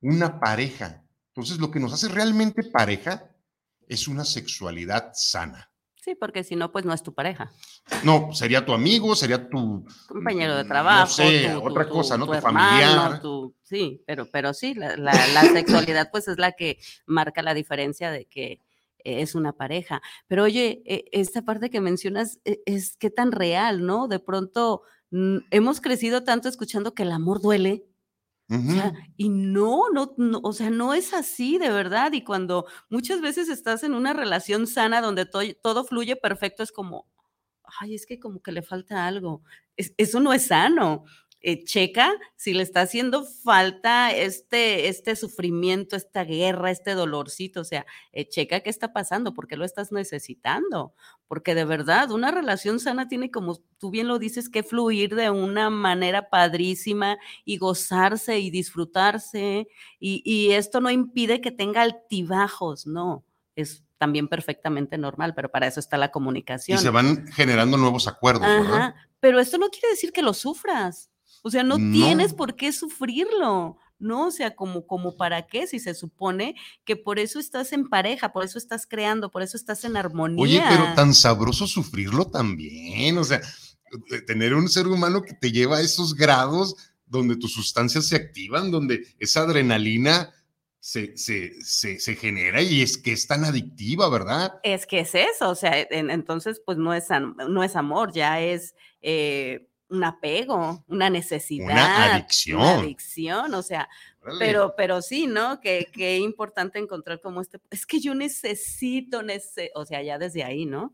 una 0.01 0.39
pareja. 0.41 1.05
Entonces, 1.33 1.59
lo 1.59 1.71
que 1.71 1.79
nos 1.79 1.93
hace 1.93 2.09
realmente 2.09 2.63
pareja 2.63 3.29
es 3.87 4.07
una 4.07 4.25
sexualidad 4.25 5.11
sana. 5.13 5.71
Sí, 6.01 6.15
porque 6.15 6.43
si 6.43 6.55
no, 6.55 6.71
pues 6.71 6.83
no 6.83 6.93
es 6.93 7.03
tu 7.03 7.13
pareja. 7.13 7.51
No, 8.03 8.33
sería 8.33 8.65
tu 8.65 8.73
amigo, 8.73 9.15
sería 9.15 9.47
tu 9.47 9.85
compañero 10.07 10.57
de 10.57 10.63
trabajo. 10.63 11.03
No 11.03 11.07
sé, 11.07 11.53
otra 11.53 11.87
cosa, 11.87 12.17
¿no? 12.17 12.25
Tu, 12.25 12.33
familiar. 12.41 13.21
sí, 13.61 14.01
pero, 14.07 14.25
pero 14.25 14.51
sí, 14.55 14.73
la, 14.73 15.13
sexualidad 15.53 16.09
pues 16.11 16.27
es 16.27 16.39
la 16.39 16.53
que 16.53 16.79
marca 17.05 17.43
la 17.43 17.53
diferencia 17.53 18.09
de 18.09 18.25
que 18.25 18.59
es 19.03 19.35
una 19.35 19.53
pareja. 19.53 20.01
Pero 20.27 20.43
oye, 20.43 20.81
e, 20.85 21.05
esta 21.11 21.43
parte 21.43 21.69
que 21.69 21.81
mencionas 21.81 22.39
e, 22.45 22.63
es, 22.65 22.97
qué 22.97 23.11
tan 23.11 23.31
real, 23.31 23.85
¿no? 23.85 24.07
De 24.07 24.19
pronto 24.19 24.81
mm, 25.11 25.37
hemos 25.51 25.81
crecido 25.81 26.23
tanto 26.23 26.49
escuchando 26.49 26.95
que 26.95 27.03
el 27.03 27.11
amor 27.11 27.41
duele 27.41 27.85
y 29.17 29.29
no, 29.29 29.89
no, 29.91 30.13
o 30.43 30.53
sea, 30.53 30.69
no 30.69 30.93
es 30.93 31.13
así 31.13 31.57
de 31.57 31.69
verdad. 31.69 32.11
Y 32.13 32.23
cuando 32.23 32.65
muchas 32.89 33.21
veces 33.21 33.49
estás 33.49 33.83
en 33.83 33.93
una 33.93 34.13
relación 34.13 34.67
sana 34.67 35.01
donde 35.01 35.25
todo 35.25 35.85
fluye 35.85 36.15
perfecto, 36.17 36.63
es 36.63 36.71
como, 36.71 37.07
ay, 37.79 37.95
es 37.95 38.05
que 38.05 38.19
como 38.19 38.41
que 38.41 38.51
le 38.51 38.61
falta 38.61 39.07
algo. 39.07 39.43
eso 39.77 40.19
no 40.19 40.33
es 40.33 40.47
sano. 40.47 41.05
Eh, 41.43 41.63
checa 41.63 42.11
si 42.35 42.53
le 42.53 42.61
está 42.61 42.81
haciendo 42.81 43.23
falta 43.23 44.11
este, 44.11 44.89
este 44.89 45.15
sufrimiento, 45.15 45.95
esta 45.95 46.23
guerra, 46.23 46.69
este 46.69 46.93
dolorcito, 46.93 47.61
o 47.61 47.63
sea, 47.63 47.85
eh, 48.11 48.29
checa 48.29 48.59
qué 48.59 48.69
está 48.69 48.93
pasando, 48.93 49.33
porque 49.33 49.57
lo 49.57 49.65
estás 49.65 49.91
necesitando, 49.91 50.93
porque 51.27 51.55
de 51.55 51.65
verdad 51.65 52.11
una 52.11 52.29
relación 52.29 52.79
sana 52.79 53.07
tiene, 53.07 53.31
como 53.31 53.55
tú 53.79 53.89
bien 53.89 54.07
lo 54.07 54.19
dices, 54.19 54.49
que 54.49 54.61
fluir 54.61 55.15
de 55.15 55.31
una 55.31 55.71
manera 55.71 56.29
padrísima 56.29 57.17
y 57.43 57.57
gozarse 57.57 58.37
y 58.39 58.51
disfrutarse, 58.51 59.67
y, 59.99 60.21
y 60.23 60.51
esto 60.51 60.79
no 60.79 60.91
impide 60.91 61.41
que 61.41 61.51
tenga 61.51 61.81
altibajos, 61.81 62.85
no, 62.85 63.25
es 63.55 63.83
también 64.01 64.27
perfectamente 64.27 64.97
normal, 64.97 65.35
pero 65.35 65.49
para 65.49 65.67
eso 65.67 65.79
está 65.79 65.95
la 65.95 66.09
comunicación. 66.09 66.79
Y 66.79 66.81
se 66.81 66.89
van 66.89 67.27
generando 67.27 67.77
nuevos 67.77 68.07
acuerdos, 68.07 68.47
¿verdad? 68.47 68.95
Pero 69.19 69.39
esto 69.39 69.59
no 69.59 69.69
quiere 69.69 69.89
decir 69.89 70.11
que 70.11 70.23
lo 70.23 70.33
sufras. 70.33 71.10
O 71.41 71.49
sea, 71.49 71.63
no, 71.63 71.77
tienes 71.77 72.33
por 72.33 72.55
qué 72.55 72.71
sufrirlo. 72.71 73.77
¿no? 74.01 74.27
O 74.27 74.31
sea, 74.31 74.55
como, 74.55 74.87
como 74.87 75.15
para 75.15 75.45
qué, 75.45 75.67
si 75.67 75.79
se 75.79 75.93
supone 75.93 76.55
que 76.85 76.95
por 76.95 77.19
eso 77.19 77.39
estás 77.39 77.71
en 77.71 77.87
pareja, 77.87 78.33
por 78.33 78.43
eso 78.43 78.57
estás 78.57 78.87
creando, 78.87 79.29
por 79.29 79.43
eso 79.43 79.55
estás 79.55 79.83
en 79.83 79.95
armonía. 79.95 80.41
Oye, 80.41 80.63
pero 80.67 80.93
tan 80.95 81.13
sabroso 81.13 81.67
sufrirlo 81.67 82.25
también, 82.25 83.17
o 83.19 83.23
sea, 83.23 83.39
tener 84.25 84.55
un 84.55 84.67
ser 84.69 84.87
humano 84.87 85.21
que 85.21 85.33
te 85.33 85.51
lleva 85.51 85.77
a 85.77 85.81
esos 85.81 86.15
grados 86.15 86.75
donde 87.05 87.35
tus 87.35 87.53
sustancias 87.53 88.07
se 88.07 88.15
activan, 88.15 88.71
donde 88.71 89.05
esa 89.19 89.41
adrenalina 89.41 90.33
se, 90.79 91.15
se, 91.15 92.15
genera 92.15 92.61
y 92.61 92.81
es 92.81 92.97
que 92.97 93.11
es 93.11 93.27
tan 93.27 93.45
adictiva, 93.45 94.09
¿verdad? 94.09 94.53
Es 94.63 94.87
que 94.87 95.01
es 95.01 95.13
eso, 95.13 95.49
o 95.49 95.55
sea, 95.55 95.73
entonces 95.91 96.61
pues 96.65 96.77
no 96.77 96.93
es, 96.93 97.07
no 97.49 97.63
es 97.63 97.75
amor, 97.75 98.11
ya 98.13 98.41
es... 98.41 98.73
Eh, 99.01 99.67
un 99.91 100.03
apego, 100.05 100.83
una 100.87 101.09
necesidad. 101.09 101.65
Una 101.65 102.13
adicción. 102.15 102.61
Una 102.61 102.79
adicción, 102.79 103.53
o 103.53 103.61
sea, 103.61 103.89
pero, 104.39 104.73
pero 104.77 105.01
sí, 105.01 105.27
¿no? 105.27 105.59
Que, 105.59 105.89
que 105.91 106.17
importante 106.17 106.79
encontrar 106.79 107.19
como 107.19 107.41
este, 107.41 107.59
es 107.69 107.85
que 107.85 107.99
yo 107.99 108.15
necesito, 108.15 109.21
o 109.75 109.85
sea, 109.85 110.01
ya 110.01 110.17
desde 110.17 110.43
ahí, 110.43 110.65
¿no? 110.65 110.93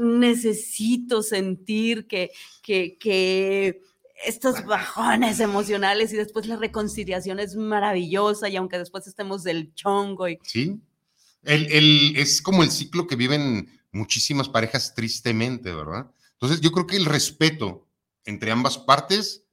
Necesito 0.00 1.22
sentir 1.22 2.06
que, 2.06 2.30
que, 2.62 2.96
que 2.96 3.82
estos 4.24 4.64
bajones 4.64 5.40
emocionales 5.40 6.12
y 6.12 6.16
después 6.16 6.46
la 6.46 6.56
reconciliación 6.56 7.40
es 7.40 7.56
maravillosa 7.56 8.48
y 8.48 8.54
aunque 8.54 8.78
después 8.78 9.06
estemos 9.08 9.42
del 9.42 9.74
chongo 9.74 10.28
y... 10.28 10.38
Sí, 10.44 10.80
el, 11.42 11.72
el, 11.72 12.16
es 12.16 12.40
como 12.40 12.62
el 12.62 12.70
ciclo 12.70 13.08
que 13.08 13.16
viven 13.16 13.80
muchísimas 13.90 14.48
parejas 14.48 14.94
tristemente, 14.94 15.74
¿verdad? 15.74 16.12
Entonces 16.34 16.60
yo 16.60 16.70
creo 16.70 16.86
que 16.86 16.96
el 16.96 17.04
respeto 17.04 17.88
entre 18.24 18.50
ambas 18.50 18.78
partes. 18.78 19.44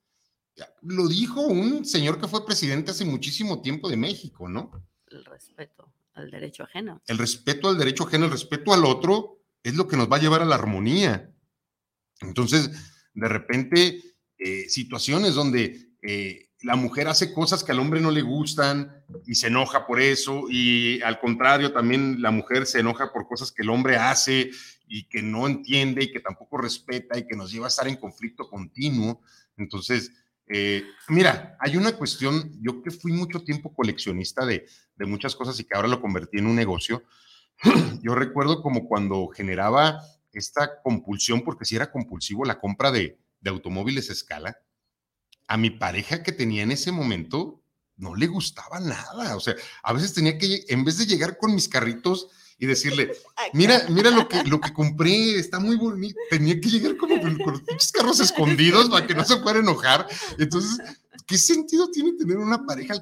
Lo 0.81 1.07
dijo 1.07 1.41
un 1.41 1.85
señor 1.85 2.19
que 2.19 2.27
fue 2.27 2.45
presidente 2.45 2.91
hace 2.91 3.05
muchísimo 3.05 3.61
tiempo 3.61 3.89
de 3.89 3.97
México, 3.97 4.49
¿no? 4.49 4.71
El 5.07 5.25
respeto 5.25 5.91
al 6.13 6.29
derecho 6.29 6.63
ajeno. 6.63 7.01
El 7.07 7.17
respeto 7.17 7.69
al 7.69 7.77
derecho 7.77 8.03
ajeno, 8.05 8.25
el 8.25 8.31
respeto 8.31 8.73
al 8.73 8.85
otro 8.85 9.39
es 9.63 9.75
lo 9.75 9.87
que 9.87 9.97
nos 9.97 10.11
va 10.11 10.17
a 10.17 10.21
llevar 10.21 10.41
a 10.41 10.45
la 10.45 10.55
armonía. 10.55 11.31
Entonces, 12.21 12.71
de 13.13 13.27
repente, 13.27 14.01
eh, 14.37 14.69
situaciones 14.69 15.35
donde 15.35 15.93
eh, 16.01 16.49
la 16.61 16.75
mujer 16.75 17.07
hace 17.07 17.33
cosas 17.33 17.63
que 17.63 17.71
al 17.71 17.79
hombre 17.79 18.01
no 18.01 18.11
le 18.11 18.21
gustan 18.21 19.05
y 19.25 19.35
se 19.35 19.47
enoja 19.47 19.87
por 19.87 20.01
eso, 20.01 20.43
y 20.49 21.01
al 21.01 21.19
contrario, 21.19 21.71
también 21.71 22.21
la 22.21 22.31
mujer 22.31 22.65
se 22.65 22.79
enoja 22.79 23.13
por 23.13 23.27
cosas 23.27 23.51
que 23.51 23.63
el 23.63 23.69
hombre 23.69 23.95
hace 23.95 24.51
y 24.89 25.03
que 25.03 25.21
no 25.21 25.47
entiende 25.47 26.03
y 26.03 26.11
que 26.11 26.19
tampoco 26.19 26.57
respeta 26.57 27.17
y 27.17 27.27
que 27.27 27.35
nos 27.35 27.51
lleva 27.51 27.67
a 27.67 27.69
estar 27.69 27.87
en 27.87 27.95
conflicto 27.95 28.49
continuo. 28.49 29.21
Entonces, 29.55 30.11
eh, 30.47 30.83
mira, 31.07 31.55
hay 31.59 31.77
una 31.77 31.95
cuestión, 31.95 32.51
yo 32.59 32.81
que 32.81 32.89
fui 32.89 33.11
mucho 33.11 33.43
tiempo 33.43 33.71
coleccionista 33.71 34.45
de, 34.45 34.65
de 34.95 35.05
muchas 35.05 35.35
cosas 35.35 35.59
y 35.59 35.63
que 35.63 35.75
ahora 35.75 35.87
lo 35.87 36.01
convertí 36.01 36.39
en 36.39 36.47
un 36.47 36.55
negocio, 36.55 37.03
yo 38.01 38.15
recuerdo 38.15 38.63
como 38.63 38.87
cuando 38.87 39.27
generaba 39.27 40.01
esta 40.33 40.81
compulsión, 40.81 41.43
porque 41.43 41.65
si 41.65 41.75
era 41.75 41.91
compulsivo 41.91 42.43
la 42.43 42.59
compra 42.59 42.91
de, 42.91 43.19
de 43.41 43.49
automóviles 43.51 44.09
a 44.09 44.13
escala, 44.13 44.57
a 45.47 45.57
mi 45.57 45.69
pareja 45.69 46.23
que 46.23 46.31
tenía 46.31 46.63
en 46.63 46.71
ese 46.71 46.91
momento 46.91 47.61
no 47.95 48.15
le 48.15 48.25
gustaba 48.25 48.79
nada. 48.79 49.35
O 49.35 49.39
sea, 49.39 49.55
a 49.83 49.93
veces 49.93 50.13
tenía 50.13 50.37
que, 50.37 50.65
en 50.69 50.83
vez 50.83 50.97
de 50.97 51.05
llegar 51.05 51.37
con 51.37 51.53
mis 51.53 51.67
carritos, 51.67 52.29
y 52.59 52.65
decirle, 52.65 53.11
mira, 53.53 53.85
mira 53.89 54.11
lo 54.11 54.27
que, 54.27 54.43
lo 54.43 54.59
que 54.59 54.73
compré, 54.73 55.39
está 55.39 55.59
muy 55.59 55.77
bonito. 55.77 56.19
Tenía 56.29 56.59
que 56.59 56.69
llegar 56.69 56.97
como 56.97 57.19
con, 57.19 57.37
los 57.37 57.91
carros 57.91 58.19
escondidos 58.19 58.89
para 58.89 59.07
que 59.07 59.15
no 59.15 59.23
se 59.23 59.37
pueda 59.37 59.59
enojar. 59.59 60.05
Entonces, 60.37 60.77
¿qué 61.25 61.37
sentido 61.37 61.89
tiene 61.89 62.13
tener 62.13 62.37
una 62.37 62.65
pareja 62.65 62.95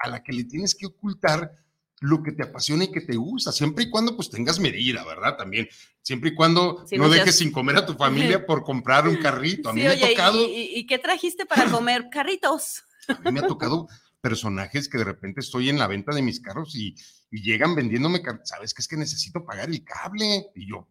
a, 0.00 0.08
la 0.08 0.22
que 0.22 0.32
le 0.32 0.44
tienes 0.44 0.76
que 0.76 0.86
ocultar 0.86 1.52
lo 2.00 2.22
que 2.22 2.32
te 2.32 2.44
apasiona 2.44 2.84
y 2.84 2.92
que 2.92 3.00
te 3.00 3.16
gusta, 3.16 3.50
siempre 3.50 3.84
y 3.84 3.90
cuando 3.90 4.14
pues 4.14 4.28
tengas 4.28 4.60
medida, 4.60 5.04
¿verdad? 5.04 5.36
También, 5.36 5.68
siempre 6.02 6.30
y 6.30 6.34
cuando 6.34 6.84
Sí, 6.86 6.98
no 6.98 7.08
dejes 7.08 7.38
sin 7.38 7.50
comer 7.50 7.76
a 7.78 7.86
tu 7.86 7.94
familia 7.94 8.44
por 8.46 8.62
comprar 8.62 9.08
un 9.08 9.16
carrito. 9.16 9.70
A 9.70 9.72
mí 9.72 9.80
Sí, 9.80 9.86
me 9.86 9.92
oye, 9.94 10.04
ha 10.04 10.10
¿y- 10.10 10.14
tocado, 10.14 10.38
¿y, 10.46 10.70
y, 10.76 10.86
qué 10.86 10.98
trajiste 10.98 11.46
para 11.46 11.70
comer? 11.70 12.08
Carritos. 12.10 12.84
a 13.08 13.18
mí 13.22 13.32
me 13.32 13.40
ha 13.40 13.46
tocado 13.46 13.88
personajes 14.24 14.88
que 14.88 14.96
de 14.96 15.04
repente 15.04 15.40
estoy 15.40 15.68
en 15.68 15.78
la 15.78 15.86
venta 15.86 16.14
de 16.14 16.22
mis 16.22 16.40
carros 16.40 16.74
y, 16.74 16.94
y 17.30 17.42
llegan 17.42 17.74
vendiéndome, 17.74 18.22
¿sabes 18.44 18.72
qué 18.72 18.80
es 18.80 18.88
que 18.88 18.96
necesito 18.96 19.44
pagar 19.44 19.68
el 19.68 19.84
cable? 19.84 20.46
Y 20.54 20.66
yo, 20.66 20.88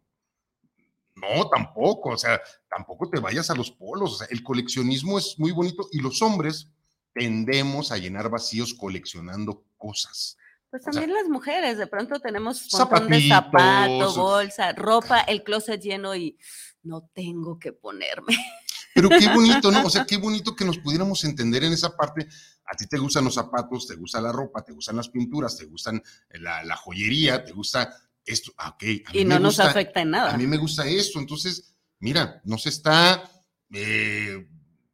no, 1.16 1.48
tampoco, 1.48 2.10
o 2.10 2.16
sea, 2.16 2.40
tampoco 2.70 3.10
te 3.10 3.18
vayas 3.18 3.50
a 3.50 3.56
los 3.56 3.72
polos, 3.72 4.12
o 4.12 4.16
sea, 4.18 4.28
el 4.30 4.44
coleccionismo 4.44 5.18
es 5.18 5.34
muy 5.38 5.50
bonito 5.50 5.88
y 5.90 5.98
los 6.00 6.22
hombres 6.22 6.70
tendemos 7.12 7.90
a 7.90 7.98
llenar 7.98 8.30
vacíos 8.30 8.72
coleccionando 8.72 9.64
cosas. 9.76 10.36
Pues 10.70 10.82
O 10.82 10.84
sea, 10.84 10.92
también 10.92 11.12
las 11.12 11.28
mujeres, 11.28 11.76
de 11.76 11.88
pronto 11.88 12.20
tenemos 12.20 12.72
un 12.72 12.78
montón 12.78 13.08
de 13.08 13.28
zapatos, 13.28 14.16
bolsa, 14.16 14.72
ropa, 14.74 15.20
el 15.26 15.42
closet 15.42 15.80
lleno 15.80 16.14
y 16.14 16.38
no 16.84 17.10
tengo 17.12 17.58
que 17.58 17.72
ponerme. 17.72 18.36
Pero 18.94 19.08
qué 19.08 19.28
bonito, 19.34 19.70
¿no? 19.72 19.84
O 19.84 19.90
sea, 19.90 20.04
qué 20.06 20.16
bonito 20.16 20.54
que 20.54 20.64
nos 20.64 20.78
pudiéramos 20.78 21.24
entender 21.24 21.64
en 21.64 21.72
esa 21.72 21.96
parte. 21.96 22.28
A 22.64 22.76
ti 22.76 22.86
te 22.86 22.96
gustan 22.98 23.24
los 23.24 23.34
zapatos, 23.34 23.86
te 23.88 23.96
gusta 23.96 24.20
la 24.20 24.30
ropa, 24.32 24.62
te 24.64 24.72
gustan 24.72 24.96
las 24.96 25.08
pinturas, 25.08 25.56
te 25.56 25.66
gustan 25.66 26.00
la, 26.30 26.62
la 26.64 26.76
joyería, 26.76 27.44
te 27.44 27.52
gusta 27.52 27.92
esto. 28.24 28.52
Ah, 28.56 28.70
ok. 28.70 28.82
Y 29.12 29.24
no 29.24 29.38
nos 29.38 29.54
gusta- 29.56 29.70
afecta 29.70 30.00
en 30.00 30.10
nada. 30.10 30.32
A 30.32 30.36
mí 30.38 30.46
me 30.46 30.56
gusta 30.56 30.86
esto. 30.86 31.18
Entonces, 31.18 31.74
mira, 31.98 32.40
no 32.44 32.56
se 32.56 32.68
está 32.70 33.28
eh, 33.72 34.46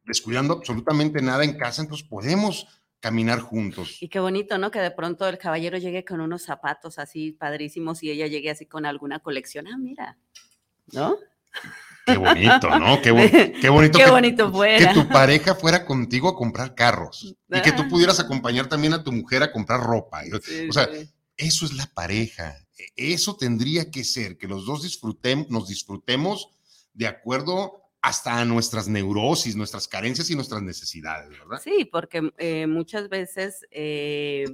descuidando 0.03 0.53
absolutamente 0.55 1.21
nada 1.21 1.43
en 1.43 1.57
casa, 1.57 1.81
entonces 1.83 2.07
podemos 2.07 2.65
caminar 2.99 3.39
juntos. 3.39 3.97
Y 4.01 4.09
qué 4.09 4.19
bonito, 4.19 4.57
¿no? 4.57 4.69
Que 4.71 4.79
de 4.79 4.91
pronto 4.91 5.27
el 5.27 5.37
caballero 5.37 5.77
llegue 5.77 6.03
con 6.05 6.21
unos 6.21 6.43
zapatos 6.43 6.99
así 6.99 7.31
padrísimos 7.31 8.03
y 8.03 8.11
ella 8.11 8.27
llegue 8.27 8.49
así 8.49 8.65
con 8.65 8.85
alguna 8.85 9.19
colección. 9.19 9.67
Ah, 9.67 9.77
mira, 9.77 10.17
¿no? 10.91 11.17
Qué 12.05 12.17
bonito, 12.17 12.79
¿no? 12.79 13.01
Qué, 13.01 13.11
bon- 13.11 13.29
qué 13.61 13.69
bonito 13.69 13.97
Qué 13.99 14.05
que, 14.05 14.11
bonito 14.11 14.51
que 14.51 14.87
tu 14.93 15.07
pareja 15.09 15.55
fuera 15.55 15.85
contigo 15.85 16.29
a 16.29 16.35
comprar 16.35 16.73
carros 16.75 17.35
y 17.49 17.61
que 17.61 17.71
tú 17.71 17.83
Ah. 17.83 17.87
pudieras 17.89 18.19
acompañar 18.19 18.67
también 18.67 18.93
a 18.93 19.03
tu 19.03 19.11
mujer 19.11 19.43
a 19.43 19.51
comprar 19.51 19.79
ropa. 19.81 20.23
Sí, 20.43 20.67
o 20.69 20.73
sea, 20.73 20.85
sí. 20.91 21.09
Eso 21.37 21.65
es 21.65 21.73
la 21.73 21.87
pareja. 21.87 22.55
E- 22.77 23.13
Eso 23.13 23.35
tendría 23.35 23.89
que 23.89 24.03
ser, 24.03 24.37
que 24.37 24.47
los 24.47 24.65
dos 24.65 24.83
disfrutemos, 24.83 25.49
nos 25.49 25.67
disfrutemos 25.67 26.49
de 26.93 27.07
acuerdo 27.07 27.77
hasta 28.01 28.39
a 28.39 28.45
nuestras 28.45 28.87
neurosis, 28.87 29.55
nuestras 29.55 29.87
carencias 29.87 30.29
y 30.29 30.35
nuestras 30.35 30.61
necesidades, 30.63 31.29
¿verdad? 31.29 31.61
Sí, 31.63 31.87
porque 31.91 32.31
eh, 32.37 32.65
muchas 32.67 33.09
veces 33.09 33.65
eh, 33.71 34.45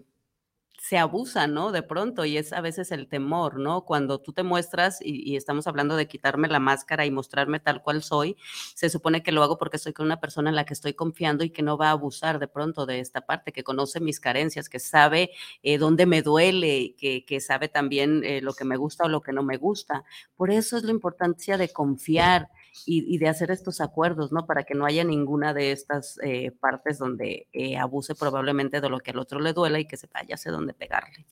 se 0.88 0.98
abusa, 0.98 1.48
¿no? 1.48 1.74
De 1.74 1.84
pronto, 1.84 2.24
y 2.24 2.38
es 2.38 2.54
a 2.54 2.62
veces 2.62 2.94
el 2.94 3.10
temor, 3.10 3.60
¿no? 3.60 3.84
Cuando 3.84 4.22
tú 4.22 4.32
te 4.32 4.44
muestras, 4.44 5.00
y, 5.02 5.36
estamos 5.36 5.68
hablando 5.68 5.98
de 5.98 6.08
quitarme 6.08 6.48
la 6.48 6.62
máscara 6.62 7.06
y 7.06 7.12
mostrarme 7.12 7.60
tal 7.60 7.82
cual 7.82 8.02
soy, 8.02 8.38
se 8.74 8.90
supone 8.90 9.22
que 9.22 9.34
lo 9.34 9.44
hago 9.44 9.58
porque 9.58 9.76
estoy 9.76 9.92
con 9.92 10.06
una 10.06 10.22
persona 10.22 10.50
en 10.50 10.56
la 10.56 10.66
que 10.66 10.74
estoy 10.74 10.94
confiando 10.94 11.44
y 11.44 11.50
que 11.50 11.62
no 11.62 11.78
va 11.78 11.90
a 11.90 11.92
abusar 11.92 12.40
de 12.40 12.48
pronto 12.48 12.86
de 12.86 13.02
esta 13.02 13.26
parte, 13.26 13.52
que 13.52 13.66
conoce 13.66 14.00
mis 14.00 14.22
carencias, 14.22 14.70
que 14.70 14.80
sabe 14.80 15.32
eh, 15.62 15.78
dónde 15.78 16.06
me 16.06 16.22
duele, 16.22 16.96
que, 16.98 17.26
que 17.26 17.42
sabe 17.42 17.68
también 17.68 18.24
eh, 18.24 18.40
lo 18.40 18.54
que 18.54 18.64
me 18.64 18.78
gusta 18.78 19.04
o 19.04 19.10
lo 19.10 19.20
que 19.20 19.34
no 19.34 19.44
me 19.44 19.58
gusta. 19.58 20.06
Por 20.38 20.52
eso 20.52 20.78
es 20.78 20.84
la 20.84 20.92
importancia 20.92 21.58
de 21.58 21.68
confiar 21.68 22.48
y, 22.86 23.14
y 23.14 23.18
de 23.18 23.30
hacer 23.30 23.52
estos 23.52 23.82
acuerdos, 23.82 24.32
¿no? 24.32 24.46
Para 24.46 24.64
que 24.64 24.74
no 24.74 24.86
haya 24.86 25.04
ninguna 25.04 25.54
de 25.54 25.72
estas 25.72 26.20
eh, 26.24 26.52
partes 26.52 26.98
donde 26.98 27.48
eh, 27.54 27.78
abuse 27.78 28.16
probablemente 28.16 28.82
de 28.82 28.90
lo 28.90 29.00
que 29.00 29.12
al 29.12 29.20
otro 29.20 29.40
le 29.40 29.54
duela 29.54 29.80
y 29.80 29.86
que 29.86 29.98
sepa, 29.98 30.24
ya 30.24 30.38
sé 30.38 30.52
dónde 30.52 30.74
pegarle. 30.74 31.26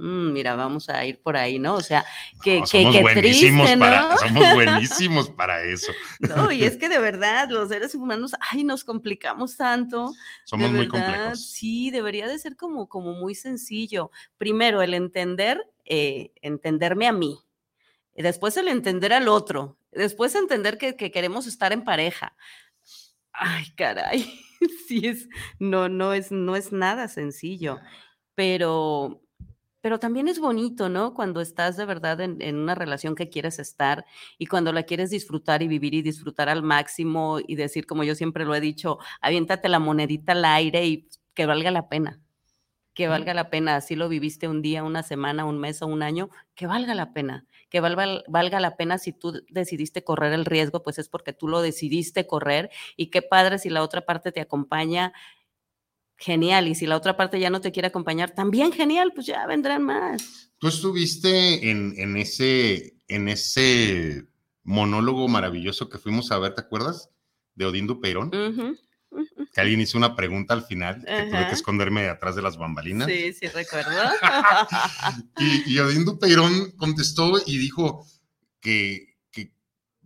Mm, 0.00 0.32
mira, 0.32 0.54
vamos 0.54 0.88
a 0.88 1.04
ir 1.04 1.20
por 1.20 1.36
ahí, 1.36 1.58
¿no? 1.58 1.74
O 1.74 1.80
sea, 1.82 2.06
que, 2.42 2.60
No, 2.60 2.64
que, 2.64 2.82
somos 2.82 2.96
que 2.96 3.02
buenísimos 3.02 3.66
triste, 3.66 3.78
para, 3.78 4.08
¿no? 4.08 4.16
somos 4.16 4.54
buenísimos 4.54 5.30
para 5.30 5.62
eso. 5.62 5.92
No, 6.20 6.50
y 6.50 6.64
es 6.64 6.78
que 6.78 6.88
de 6.88 6.98
verdad, 6.98 7.50
los 7.50 7.68
seres 7.68 7.94
humanos, 7.94 8.32
ay, 8.50 8.64
nos 8.64 8.82
complicamos 8.82 9.58
tanto. 9.58 10.10
Somos 10.44 10.70
de 10.70 10.76
muy 10.76 10.86
verdad, 10.86 11.04
complejos. 11.06 11.50
Sí, 11.50 11.90
debería 11.90 12.28
de 12.28 12.38
ser 12.38 12.56
como, 12.56 12.88
como 12.88 13.12
muy 13.12 13.34
sencillo. 13.34 14.10
Primero, 14.38 14.80
el 14.80 14.94
entender, 14.94 15.60
eh, 15.84 16.32
entenderme 16.40 17.06
a 17.06 17.12
mí. 17.12 17.38
Y 18.16 18.22
Después 18.22 18.56
el 18.56 18.68
entender 18.68 19.12
al 19.12 19.28
otro. 19.28 19.76
Después 19.92 20.34
entender 20.34 20.78
que, 20.78 20.96
que 20.96 21.10
queremos 21.10 21.46
estar 21.46 21.72
en 21.72 21.84
pareja. 21.84 22.36
Ay, 23.32 23.66
caray. 23.76 24.24
Sí 24.86 25.06
es, 25.06 25.26
no, 25.58 25.88
no 25.88 26.12
es, 26.12 26.30
no 26.32 26.54
es 26.54 26.70
nada 26.70 27.08
sencillo. 27.08 27.78
Pero, 28.34 29.22
pero 29.80 29.98
también 29.98 30.28
es 30.28 30.38
bonito, 30.38 30.90
¿no? 30.90 31.14
Cuando 31.14 31.40
estás 31.40 31.78
de 31.78 31.86
verdad 31.86 32.20
en, 32.20 32.42
en 32.42 32.56
una 32.56 32.74
relación 32.74 33.14
que 33.14 33.30
quieres 33.30 33.58
estar 33.58 34.04
y 34.36 34.46
cuando 34.46 34.70
la 34.72 34.82
quieres 34.82 35.08
disfrutar 35.08 35.62
y 35.62 35.68
vivir 35.68 35.94
y 35.94 36.02
disfrutar 36.02 36.50
al 36.50 36.62
máximo 36.62 37.38
y 37.46 37.56
decir, 37.56 37.86
como 37.86 38.04
yo 38.04 38.14
siempre 38.14 38.44
lo 38.44 38.54
he 38.54 38.60
dicho, 38.60 38.98
aviéntate 39.22 39.70
la 39.70 39.78
monedita 39.78 40.32
al 40.32 40.44
aire 40.44 40.84
y 40.86 41.08
que 41.32 41.46
valga 41.46 41.70
la 41.70 41.88
pena. 41.88 42.20
Que 42.92 43.08
valga 43.08 43.32
la 43.32 43.48
pena, 43.48 43.76
así 43.76 43.96
lo 43.96 44.10
viviste 44.10 44.46
un 44.46 44.60
día, 44.60 44.84
una 44.84 45.02
semana, 45.02 45.46
un 45.46 45.58
mes 45.58 45.80
o 45.80 45.86
un 45.86 46.02
año, 46.02 46.28
que 46.54 46.66
valga 46.66 46.94
la 46.94 47.14
pena, 47.14 47.46
que 47.70 47.80
valga, 47.80 48.22
valga 48.28 48.60
la 48.60 48.76
pena 48.76 48.98
si 48.98 49.12
tú 49.12 49.42
decidiste 49.48 50.04
correr 50.04 50.32
el 50.32 50.44
riesgo, 50.44 50.82
pues 50.82 50.98
es 50.98 51.08
porque 51.08 51.32
tú 51.32 51.48
lo 51.48 51.62
decidiste 51.62 52.26
correr 52.26 52.70
y 52.96 53.06
qué 53.06 53.22
padre 53.22 53.58
si 53.58 53.70
la 53.70 53.82
otra 53.82 54.04
parte 54.04 54.32
te 54.32 54.40
acompaña, 54.40 55.12
genial, 56.16 56.68
y 56.68 56.74
si 56.74 56.86
la 56.86 56.96
otra 56.96 57.16
parte 57.16 57.40
ya 57.40 57.48
no 57.48 57.60
te 57.60 57.72
quiere 57.72 57.88
acompañar, 57.88 58.32
también 58.34 58.72
genial, 58.72 59.12
pues 59.14 59.26
ya 59.26 59.46
vendrán 59.46 59.82
más. 59.82 60.52
Tú 60.58 60.68
estuviste 60.68 61.70
en, 61.70 61.94
en 61.96 62.16
ese, 62.16 62.96
en 63.08 63.28
ese 63.28 64.26
monólogo 64.62 65.26
maravilloso 65.28 65.88
que 65.88 65.98
fuimos 65.98 66.30
a 66.32 66.38
ver, 66.38 66.54
¿te 66.54 66.60
acuerdas? 66.60 67.08
De 67.54 67.64
Odín 67.64 67.86
Dupeirón, 67.86 68.28
Ujú, 68.28 68.62
ujú. 68.62 68.78
Que 69.52 69.60
alguien 69.60 69.80
hizo 69.80 69.98
una 69.98 70.14
pregunta 70.14 70.54
al 70.54 70.64
final, 70.64 71.04
que 71.04 71.24
tuve 71.24 71.46
que 71.48 71.54
esconderme 71.54 72.08
atrás 72.08 72.36
de 72.36 72.42
las 72.42 72.56
bambalinas. 72.56 73.08
Sí, 73.08 73.32
sí, 73.32 73.48
recuerdo. 73.48 73.90
Y, 75.38 75.74
y 75.74 75.78
Odín 75.78 76.04
Dupeirón 76.04 76.72
contestó 76.72 77.32
y 77.44 77.58
dijo 77.58 78.06
que, 78.60 79.16
que, 79.30 79.52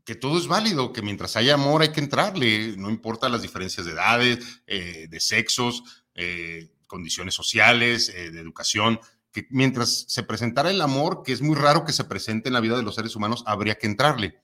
que 0.04 0.14
todo 0.14 0.38
es 0.38 0.46
válido, 0.46 0.92
que 0.92 1.02
mientras 1.02 1.36
haya 1.36 1.54
amor 1.54 1.82
hay 1.82 1.90
que 1.90 2.00
entrarle, 2.00 2.76
no 2.76 2.88
importa 2.88 3.28
las 3.28 3.42
diferencias 3.42 3.84
de 3.84 3.92
edades, 3.92 4.62
eh, 4.66 5.08
de 5.10 5.20
sexos, 5.20 5.82
eh, 6.14 6.70
condiciones 6.86 7.34
sociales, 7.34 8.08
eh, 8.14 8.30
de 8.30 8.40
educación, 8.40 9.00
que 9.32 9.46
mientras 9.50 10.04
se 10.06 10.22
presentara 10.22 10.70
el 10.70 10.80
amor, 10.80 11.22
que 11.24 11.32
es 11.32 11.42
muy 11.42 11.56
raro 11.56 11.84
que 11.84 11.92
se 11.92 12.04
presente 12.04 12.48
en 12.48 12.52
la 12.52 12.60
vida 12.60 12.76
de 12.76 12.84
los 12.84 12.94
seres 12.94 13.16
humanos, 13.16 13.42
habría 13.46 13.74
que 13.74 13.88
entrarle. 13.88 14.40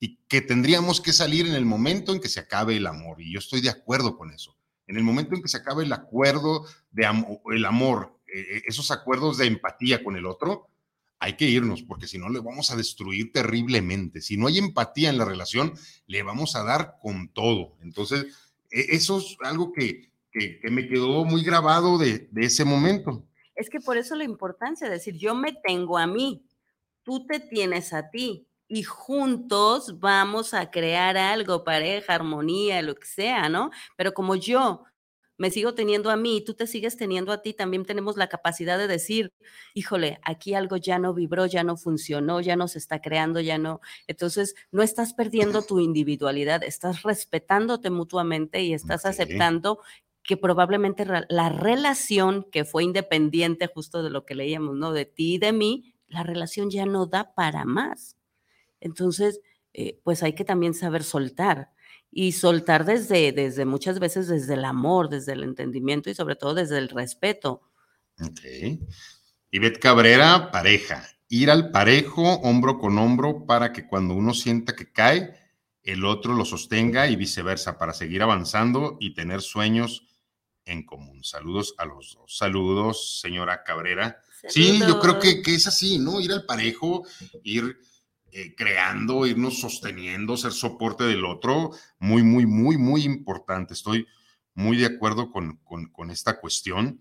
Y 0.00 0.16
que 0.28 0.40
tendríamos 0.40 1.00
que 1.00 1.12
salir 1.12 1.46
en 1.46 1.54
el 1.54 1.66
momento 1.66 2.12
en 2.12 2.20
que 2.20 2.28
se 2.28 2.40
acabe 2.40 2.76
el 2.76 2.86
amor. 2.86 3.20
Y 3.20 3.32
yo 3.32 3.38
estoy 3.38 3.60
de 3.60 3.68
acuerdo 3.68 4.16
con 4.16 4.32
eso. 4.32 4.56
En 4.86 4.96
el 4.96 5.02
momento 5.04 5.34
en 5.36 5.42
que 5.42 5.48
se 5.48 5.58
acabe 5.58 5.84
el 5.84 5.92
acuerdo 5.92 6.64
de 6.90 7.06
el 7.52 7.64
amor, 7.66 8.18
eh, 8.34 8.62
esos 8.66 8.90
acuerdos 8.90 9.36
de 9.38 9.46
empatía 9.46 10.02
con 10.02 10.16
el 10.16 10.26
otro, 10.26 10.66
hay 11.18 11.34
que 11.36 11.44
irnos, 11.44 11.82
porque 11.82 12.08
si 12.08 12.16
no 12.16 12.30
le 12.30 12.40
vamos 12.40 12.70
a 12.70 12.76
destruir 12.76 13.30
terriblemente. 13.30 14.22
Si 14.22 14.38
no 14.38 14.46
hay 14.46 14.56
empatía 14.58 15.10
en 15.10 15.18
la 15.18 15.26
relación, 15.26 15.74
le 16.06 16.22
vamos 16.22 16.56
a 16.56 16.64
dar 16.64 16.94
con 17.02 17.28
todo. 17.28 17.76
Entonces, 17.82 18.24
e- 18.70 18.86
eso 18.96 19.18
es 19.18 19.36
algo 19.42 19.70
que, 19.72 20.10
que- 20.32 20.58
que 20.60 20.70
me 20.70 20.88
quedó 20.88 21.24
muy 21.26 21.44
grabado 21.44 21.98
de, 21.98 22.26
de 22.32 22.46
ese 22.46 22.64
momento. 22.64 23.26
Es 23.54 23.68
que 23.68 23.80
por 23.80 23.98
eso 23.98 24.14
la 24.16 24.24
importancia 24.24 24.86
de 24.88 24.94
decir, 24.94 25.18
yo 25.18 25.34
me 25.34 25.52
tengo 25.52 25.98
a 25.98 26.06
mí, 26.06 26.46
tú 27.02 27.26
te 27.26 27.38
tienes 27.38 27.92
a 27.92 28.08
ti 28.10 28.46
y 28.70 28.84
juntos 28.84 29.98
vamos 29.98 30.54
a 30.54 30.70
crear 30.70 31.16
algo, 31.16 31.64
pareja, 31.64 32.14
armonía, 32.14 32.82
lo 32.82 32.94
que 32.94 33.06
sea, 33.06 33.48
¿no? 33.48 33.70
Pero 33.96 34.14
como 34.14 34.36
yo 34.36 34.84
me 35.36 35.50
sigo 35.50 35.74
teniendo 35.74 36.08
a 36.10 36.16
mí 36.16 36.36
y 36.36 36.44
tú 36.44 36.54
te 36.54 36.68
sigues 36.68 36.96
teniendo 36.96 37.32
a 37.32 37.42
ti, 37.42 37.52
también 37.52 37.84
tenemos 37.84 38.16
la 38.16 38.28
capacidad 38.28 38.78
de 38.78 38.86
decir, 38.86 39.32
híjole, 39.74 40.20
aquí 40.22 40.54
algo 40.54 40.76
ya 40.76 41.00
no 41.00 41.14
vibró, 41.14 41.46
ya 41.46 41.64
no 41.64 41.76
funcionó, 41.76 42.40
ya 42.40 42.54
no 42.54 42.68
se 42.68 42.78
está 42.78 43.00
creando, 43.00 43.40
ya 43.40 43.58
no. 43.58 43.80
Entonces, 44.06 44.54
no 44.70 44.84
estás 44.84 45.14
perdiendo 45.14 45.62
tu 45.62 45.80
individualidad, 45.80 46.62
estás 46.62 47.02
respetándote 47.02 47.90
mutuamente 47.90 48.62
y 48.62 48.72
estás 48.72 49.04
aceptando 49.04 49.80
que 50.22 50.36
probablemente 50.36 51.04
la 51.28 51.48
relación 51.48 52.46
que 52.52 52.64
fue 52.64 52.84
independiente 52.84 53.66
justo 53.66 54.04
de 54.04 54.10
lo 54.10 54.24
que 54.24 54.36
leíamos, 54.36 54.76
¿no? 54.76 54.92
De 54.92 55.06
ti 55.06 55.34
y 55.34 55.38
de 55.38 55.52
mí, 55.52 55.94
la 56.06 56.22
relación 56.22 56.70
ya 56.70 56.86
no 56.86 57.06
da 57.06 57.34
para 57.34 57.64
más. 57.64 58.19
Entonces, 58.80 59.40
eh, 59.72 60.00
pues 60.02 60.22
hay 60.22 60.34
que 60.34 60.44
también 60.44 60.74
saber 60.74 61.04
soltar 61.04 61.70
y 62.10 62.32
soltar 62.32 62.84
desde, 62.84 63.32
desde 63.32 63.64
muchas 63.64 64.00
veces 64.00 64.26
desde 64.26 64.54
el 64.54 64.64
amor, 64.64 65.08
desde 65.08 65.32
el 65.32 65.44
entendimiento 65.44 66.10
y 66.10 66.14
sobre 66.14 66.36
todo 66.36 66.54
desde 66.54 66.78
el 66.78 66.88
respeto. 66.88 67.62
Ok. 68.20 68.40
Ivette 69.50 69.78
Cabrera, 69.78 70.50
pareja. 70.50 71.06
Ir 71.28 71.50
al 71.50 71.70
parejo, 71.70 72.22
hombro 72.40 72.78
con 72.78 72.98
hombro, 72.98 73.46
para 73.46 73.72
que 73.72 73.86
cuando 73.86 74.14
uno 74.14 74.34
sienta 74.34 74.74
que 74.74 74.90
cae, 74.90 75.36
el 75.82 76.04
otro 76.04 76.34
lo 76.34 76.44
sostenga 76.44 77.08
y 77.08 77.16
viceversa, 77.16 77.78
para 77.78 77.92
seguir 77.92 78.22
avanzando 78.22 78.96
y 79.00 79.14
tener 79.14 79.40
sueños 79.40 80.06
en 80.64 80.84
común. 80.84 81.22
Saludos 81.22 81.74
a 81.78 81.84
los 81.84 82.14
dos. 82.14 82.36
Saludos, 82.36 83.20
señora 83.20 83.62
Cabrera. 83.62 84.20
Sí, 84.48 84.80
yo 84.80 84.98
creo 84.98 85.18
que, 85.18 85.42
que, 85.42 85.54
es 85.54 85.66
así, 85.66 85.98
¿no? 85.98 86.20
Ir 86.20 86.32
al 86.32 86.46
parejo, 86.46 87.04
ir 87.44 87.78
eh, 88.32 88.54
creando, 88.54 89.26
irnos 89.26 89.60
sosteniendo, 89.60 90.36
ser 90.36 90.52
soporte 90.52 91.04
del 91.04 91.24
otro, 91.24 91.72
muy, 91.98 92.22
muy, 92.22 92.46
muy, 92.46 92.76
muy 92.76 93.02
importante. 93.02 93.74
Estoy 93.74 94.06
muy 94.54 94.76
de 94.76 94.86
acuerdo 94.86 95.32
con, 95.32 95.56
con, 95.56 96.10
esta 96.10 96.40
cuestión. 96.40 97.00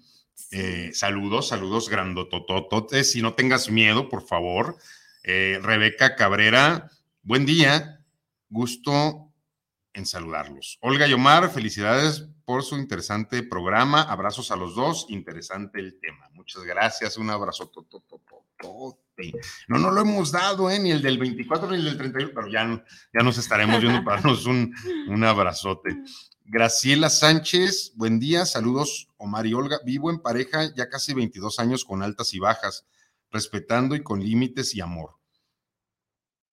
Eh, 0.52 0.92
saludos, 0.94 1.50
saludos 1.50 1.90
grandototototes. 1.90 3.12
Si 3.12 3.22
no 3.22 3.34
tengas 3.34 3.70
miedo, 3.70 4.10
por 4.10 4.26
favor. 4.26 4.78
Eh, 5.24 5.60
Rebeca 5.62 6.16
Cabrera, 6.16 6.90
buen 7.22 7.46
día. 7.46 8.04
Gusto 8.50 9.32
en 9.94 10.06
saludarlos. 10.06 10.80
Olga 10.82 11.08
y 11.08 11.14
Omar, 11.14 11.52
felicidades 11.52 12.28
por 12.46 12.64
su 12.64 12.78
interesante 12.78 13.44
programa. 13.44 14.02
Abrazos 14.02 14.50
a 14.50 14.56
los 14.56 14.74
dos. 14.74 15.06
Interesante 15.10 15.80
el 15.80 16.00
tema. 16.00 16.28
Muchas 16.34 16.64
gracias. 16.64 17.18
Un 17.18 17.30
abrazo. 17.30 17.72
No, 19.68 19.78
no 19.78 19.92
lo 19.92 20.02
hemos 20.02 20.32
dado, 20.32 20.70
¿eh? 20.70 20.80
ni 20.80 20.92
el 20.92 21.02
del 21.02 21.18
24 21.18 21.70
ni 21.72 21.78
el 21.78 21.86
del 21.86 21.98
31, 21.98 22.32
pero 22.34 22.48
ya, 22.48 22.84
ya 23.14 23.24
nos 23.24 23.38
estaremos 23.38 23.82
viendo 23.82 24.04
para 24.04 24.18
darnos 24.18 24.46
un, 24.46 24.74
un 25.08 25.24
abrazote. 25.24 25.98
Graciela 26.46 27.10
Sánchez, 27.10 27.94
buen 27.96 28.20
día, 28.20 28.46
saludos 28.46 29.10
Omar 29.18 29.46
y 29.46 29.54
Olga. 29.54 29.80
Vivo 29.86 30.10
en 30.10 30.20
pareja 30.20 30.74
ya 30.76 30.90
casi 30.90 31.14
22 31.14 31.60
años 31.60 31.86
con 31.86 32.02
altas 32.02 32.34
y 32.34 32.40
bajas, 32.40 32.86
respetando 33.32 33.96
y 33.96 34.02
con 34.02 34.24
límites 34.24 34.74
y 34.76 34.82
amor. 34.82 35.12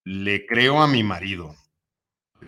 Le 0.03 0.45
creo 0.45 0.81
a 0.81 0.87
mi 0.87 1.03
marido, 1.03 1.55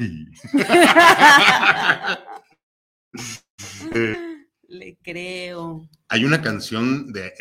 Le 4.69 4.97
creo. 5.01 5.89
Hay 6.09 6.25
una 6.25 6.41
canción 6.41 7.11
de, 7.11 7.33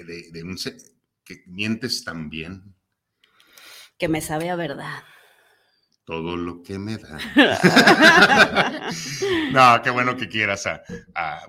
un 0.43 0.57
que 1.29 1.43
mientes 1.47 2.05
también. 2.05 2.75
Que 3.99 4.09
me 4.09 4.23
sabe 4.23 4.49
a 4.49 4.57
verdad. 4.57 5.05
Todo 6.05 6.39
lo 6.39 6.63
que 6.63 6.79
me 6.79 6.97
da. 6.97 7.19
no, 9.53 9.83
qué 9.83 9.91
bueno 9.91 10.17
que 10.17 10.31
quieras 10.31 10.67
a, 10.67 10.83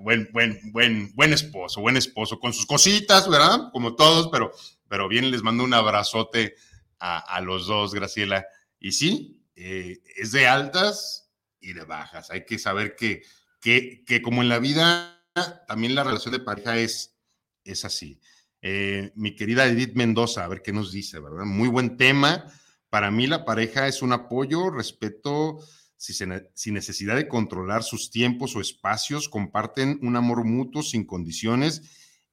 buen, 0.02 0.30
buen, 0.34 0.60
buen, 0.74 1.16
buen 1.16 1.32
esposo, 1.32 1.80
buen 1.80 1.96
esposo, 1.96 2.38
con 2.40 2.52
sus 2.52 2.66
cositas, 2.66 3.30
¿verdad? 3.30 3.70
Como 3.72 3.96
todos, 3.96 4.28
pero, 4.28 4.52
pero 4.90 5.08
bien 5.08 5.32
les 5.32 5.44
mando 5.44 5.64
un 5.64 5.74
abrazote 5.74 6.56
a, 7.00 7.20
a 7.20 7.40
los 7.40 7.68
dos, 7.68 7.94
Graciela. 7.94 8.46
Y 8.80 8.92
sí, 8.92 9.42
eh, 9.56 10.02
es 10.18 10.34
de 10.34 10.46
altas 10.46 11.32
y 11.62 11.72
de 11.72 11.86
bajas. 11.86 12.30
Hay 12.32 12.46
que 12.46 12.60
saber 12.60 12.98
que, 12.98 13.24
que, 13.62 14.04
que, 14.06 14.22
como 14.22 14.42
en 14.42 14.50
la 14.50 14.60
vida, 14.60 15.24
también 15.68 15.96
la 15.96 16.04
relación 16.04 16.34
de 16.34 16.42
pareja 16.42 16.78
es, 16.78 17.18
es 17.64 17.86
así. 17.86 18.20
Eh, 18.62 19.12
mi 19.16 19.36
querida 19.36 19.66
Edith 19.66 19.93
Mendoza, 19.95 20.43
a 20.43 20.47
ver 20.47 20.62
qué 20.62 20.74
nos 20.74 20.91
dice, 20.91 21.20
¿verdad? 21.20 21.45
Muy 21.45 21.70
buen 21.70 21.97
tema. 21.97 22.45
Para 22.89 23.12
mí 23.12 23.28
la 23.28 23.45
pareja 23.45 23.88
es 23.88 24.01
un 24.01 24.14
apoyo, 24.14 24.70
respeto, 24.70 25.60
sin 25.97 26.74
necesidad 26.74 27.16
de 27.16 27.28
controlar 27.28 27.84
sus 27.84 28.10
tiempos 28.10 28.55
o 28.55 28.62
espacios, 28.62 29.30
comparten 29.30 29.99
un 30.01 30.16
amor 30.16 30.45
mutuo 30.45 30.82
sin 30.82 31.05
condiciones 31.05 31.82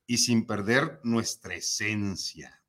y 0.07 0.19
sin 0.19 0.47
perder 0.47 1.01
nuestra 1.03 1.55
esencia. 1.55 2.63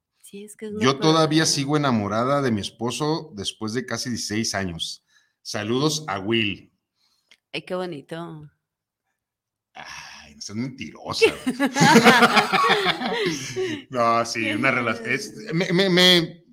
Yo 0.79 0.97
todavía 0.97 1.45
sigo 1.45 1.77
enamorada 1.77 2.41
de 2.41 2.51
mi 2.51 2.59
esposo 2.59 3.31
después 3.33 3.73
de 3.73 3.85
casi 3.85 4.09
16 4.09 4.55
años. 4.55 5.05
Saludos 5.41 6.03
a 6.07 6.19
Will. 6.19 6.73
Ay, 7.53 7.61
qué 7.61 7.75
bonito. 7.75 8.49
Ay, 9.73 10.16
no 10.37 10.41
seas 10.41 10.55
mentirosa. 10.55 11.25
no, 13.89 14.23
sí, 14.23 14.51
una 14.51 14.69
relación. 14.69 15.57
Me, 15.57 16.43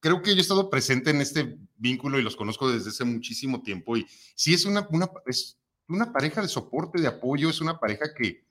creo 0.00 0.22
que 0.22 0.30
yo 0.30 0.38
he 0.38 0.40
estado 0.40 0.70
presente 0.70 1.10
en 1.10 1.20
este 1.20 1.58
vínculo 1.76 2.18
y 2.18 2.22
los 2.22 2.34
conozco 2.34 2.70
desde 2.70 2.88
hace 2.88 3.04
muchísimo 3.04 3.62
tiempo. 3.62 3.98
Y 3.98 4.06
sí, 4.34 4.54
es 4.54 4.64
una, 4.64 4.88
una, 4.90 5.10
es 5.26 5.58
una 5.86 6.10
pareja 6.12 6.40
de 6.40 6.48
soporte, 6.48 6.98
de 6.98 7.08
apoyo, 7.08 7.50
es 7.50 7.60
una 7.60 7.78
pareja 7.78 8.14
que, 8.14 8.46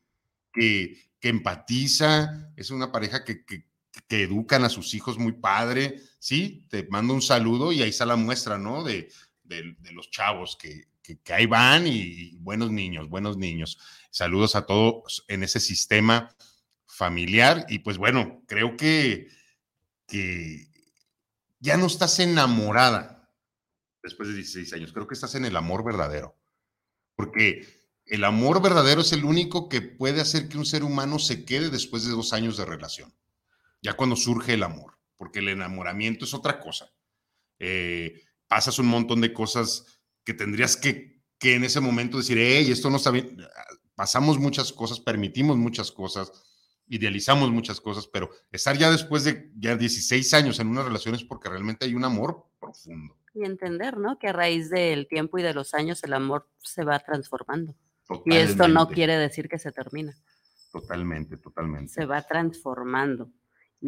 que, 0.54 1.14
que 1.20 1.30
empatiza, 1.30 2.52
es 2.56 2.70
una 2.70 2.92
pareja 2.92 3.24
que, 3.24 3.44
que, 3.44 3.66
que 4.08 4.22
educan 4.22 4.66
a 4.66 4.70
sus 4.70 4.94
hijos 4.94 5.18
muy 5.18 5.32
padre, 5.32 6.00
sí, 6.20 6.68
te 6.70 6.88
mando 6.92 7.16
un 7.16 7.24
saludo 7.24 7.72
y 7.72 7.82
ahí 7.82 7.90
está 7.90 8.06
la 8.06 8.18
muestra, 8.18 8.60
¿no? 8.60 8.84
De, 8.84 9.12
de, 9.44 9.76
los 9.94 10.12
chavos 10.12 10.56
que, 10.62 10.84
que, 11.02 11.34
ahí 11.34 11.46
van 11.46 11.88
y, 11.88 12.38
buenos 12.38 12.72
niños, 12.72 13.10
buenos 13.10 13.38
niños. 13.38 13.80
Saludos 14.12 14.56
a 14.56 14.66
todos 14.66 15.26
en 15.28 15.44
ese 15.44 15.60
sistema 15.60 16.36
familiar 16.86 17.66
y 17.70 17.80
pues 17.80 17.98
bueno, 17.98 18.44
creo 18.48 18.76
que, 18.76 19.28
que 20.08 20.68
ya 21.60 21.78
no 21.78 21.88
estás 21.88 22.20
enamorada 22.20 23.32
después 24.04 24.30
de 24.30 24.36
16 24.36 24.74
años, 24.74 24.94
creo 24.94 25.08
que 25.08 25.14
estás 25.14 25.36
en 25.36 25.46
el 25.46 25.56
amor 25.56 25.84
verdadero, 25.84 26.38
porque 27.16 27.68
el 28.06 28.24
amor 28.24 28.62
verdadero 28.62 29.02
es 29.02 29.12
el 29.14 29.24
único 29.24 29.70
que 29.70 29.82
puede 29.82 30.22
hacer 30.22 30.50
que 30.50 30.58
un 30.58 30.66
ser 30.66 30.84
humano 30.84 31.20
se 31.20 31.46
quede 31.46 31.70
después 31.70 32.06
de 32.06 32.12
dos 32.12 32.34
años 32.34 32.58
de 32.58 32.66
relación 32.66 33.14
ya 33.82 33.94
cuando 33.94 34.16
surge 34.16 34.54
el 34.54 34.64
amor, 34.64 34.98
porque 35.18 35.40
el 35.40 35.50
enamoramiento 35.50 36.26
es 36.26 36.34
otra 36.34 36.60
cosa. 36.60 36.92
Eh, 37.60 38.24
pasas 38.48 38.80
un 38.80 38.88
montón 38.88 39.22
de 39.22 39.34
cosas 39.34 39.99
que 40.30 40.36
tendrías 40.36 40.78
que, 40.78 41.24
que 41.40 41.56
en 41.56 41.64
ese 41.64 41.80
momento 41.80 42.18
decir, 42.18 42.38
hey, 42.38 42.70
esto 42.70 42.92
no 42.92 42.98
está 42.98 43.10
bien. 43.10 43.36
Pasamos 43.96 44.38
muchas 44.38 44.72
cosas, 44.72 45.00
permitimos 45.00 45.58
muchas 45.58 45.92
cosas, 45.92 46.32
idealizamos 46.86 47.50
muchas 47.50 47.82
cosas, 47.82 48.06
pero 48.06 48.30
estar 48.52 48.78
ya 48.78 48.92
después 48.92 49.24
de 49.24 49.52
ya 49.58 49.76
16 49.76 50.32
años 50.36 50.60
en 50.60 50.68
una 50.68 50.84
relación 50.84 51.16
es 51.16 51.24
porque 51.24 51.50
realmente 51.50 51.88
hay 51.88 51.96
un 51.96 52.06
amor 52.06 52.46
profundo. 52.60 53.18
Y 53.34 53.44
entender, 53.44 53.98
¿no? 53.98 54.20
Que 54.20 54.28
a 54.28 54.34
raíz 54.34 54.70
del 54.70 55.08
tiempo 55.08 55.40
y 55.40 55.42
de 55.42 55.56
los 55.56 55.74
años 55.74 56.04
el 56.04 56.14
amor 56.14 56.48
se 56.60 56.84
va 56.84 57.00
transformando. 57.00 57.74
Y 58.26 58.36
esto 58.36 58.68
no 58.68 58.88
quiere 58.88 59.18
decir 59.18 59.50
que 59.50 59.58
se 59.58 59.72
termina. 59.72 60.16
Totalmente, 60.72 61.38
totalmente. 61.38 61.92
Se 61.92 62.06
va 62.06 62.22
transformando. 62.22 63.32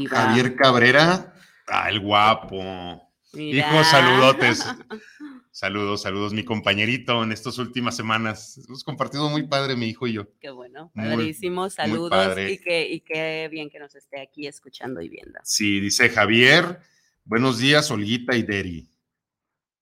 Javier 0.09 0.55
Cabrera, 0.55 1.35
ah, 1.67 1.87
el 1.87 1.99
guapo. 1.99 3.10
Hijo, 3.33 3.83
saludotes. 3.83 4.65
Saludos, 5.53 6.03
saludos, 6.03 6.33
mi 6.33 6.45
compañerito 6.45 7.21
en 7.23 7.33
estas 7.33 7.57
últimas 7.57 7.95
semanas. 7.97 8.57
Hemos 8.69 8.85
compartido 8.85 9.29
muy 9.29 9.43
padre 9.43 9.75
mi 9.75 9.87
hijo 9.87 10.07
y 10.07 10.13
yo. 10.13 10.25
Qué 10.39 10.49
bueno, 10.49 10.93
padrísimo, 10.95 11.69
saludos 11.69 12.37
y, 12.37 12.57
que, 12.57 12.89
y 12.89 13.01
qué 13.01 13.49
bien 13.51 13.69
que 13.69 13.77
nos 13.77 13.93
esté 13.93 14.21
aquí 14.21 14.47
escuchando 14.47 15.01
y 15.01 15.09
viendo. 15.09 15.39
Sí, 15.43 15.81
dice 15.81 16.07
Javier, 16.07 16.79
buenos 17.25 17.59
días, 17.59 17.91
Olguita 17.91 18.37
y 18.37 18.43
Deri. 18.43 18.89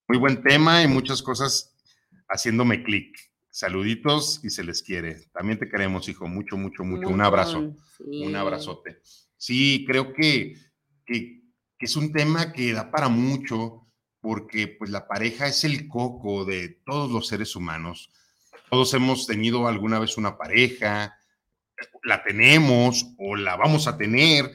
Muy 0.07 0.17
buen 0.17 0.41
tema 0.41 0.81
y 0.81 0.87
muchas 0.87 1.21
cosas 1.21 1.77
haciéndome 2.27 2.81
clic. 2.81 3.15
Saluditos 3.51 4.43
y 4.43 4.49
se 4.49 4.63
les 4.63 4.81
quiere. 4.81 5.27
También 5.31 5.59
te 5.59 5.69
queremos, 5.69 6.09
hijo, 6.09 6.27
mucho, 6.27 6.57
mucho, 6.57 6.83
mucho. 6.83 7.09
Un 7.09 7.21
abrazo, 7.21 7.75
un 7.99 8.35
abrazote. 8.35 9.01
Sí, 9.37 9.85
creo 9.87 10.13
que, 10.13 10.55
que, 11.05 11.38
es 11.85 11.95
un 11.95 12.11
tema 12.11 12.51
que 12.51 12.73
da 12.73 12.91
para 12.91 13.09
mucho 13.09 13.87
porque 14.21 14.67
pues 14.67 14.89
la 14.91 15.07
pareja 15.07 15.47
es 15.47 15.63
el 15.63 15.87
coco 15.87 16.43
de 16.45 16.81
todos 16.85 17.09
los 17.09 17.27
seres 17.27 17.55
humanos. 17.55 18.11
Todos 18.69 18.93
hemos 18.93 19.25
tenido 19.25 19.67
alguna 19.67 19.99
vez 19.99 20.17
una 20.17 20.37
pareja, 20.37 21.17
la 22.03 22.23
tenemos 22.23 23.05
o 23.17 23.35
la 23.35 23.55
vamos 23.55 23.87
a 23.87 23.97
tener 23.97 24.51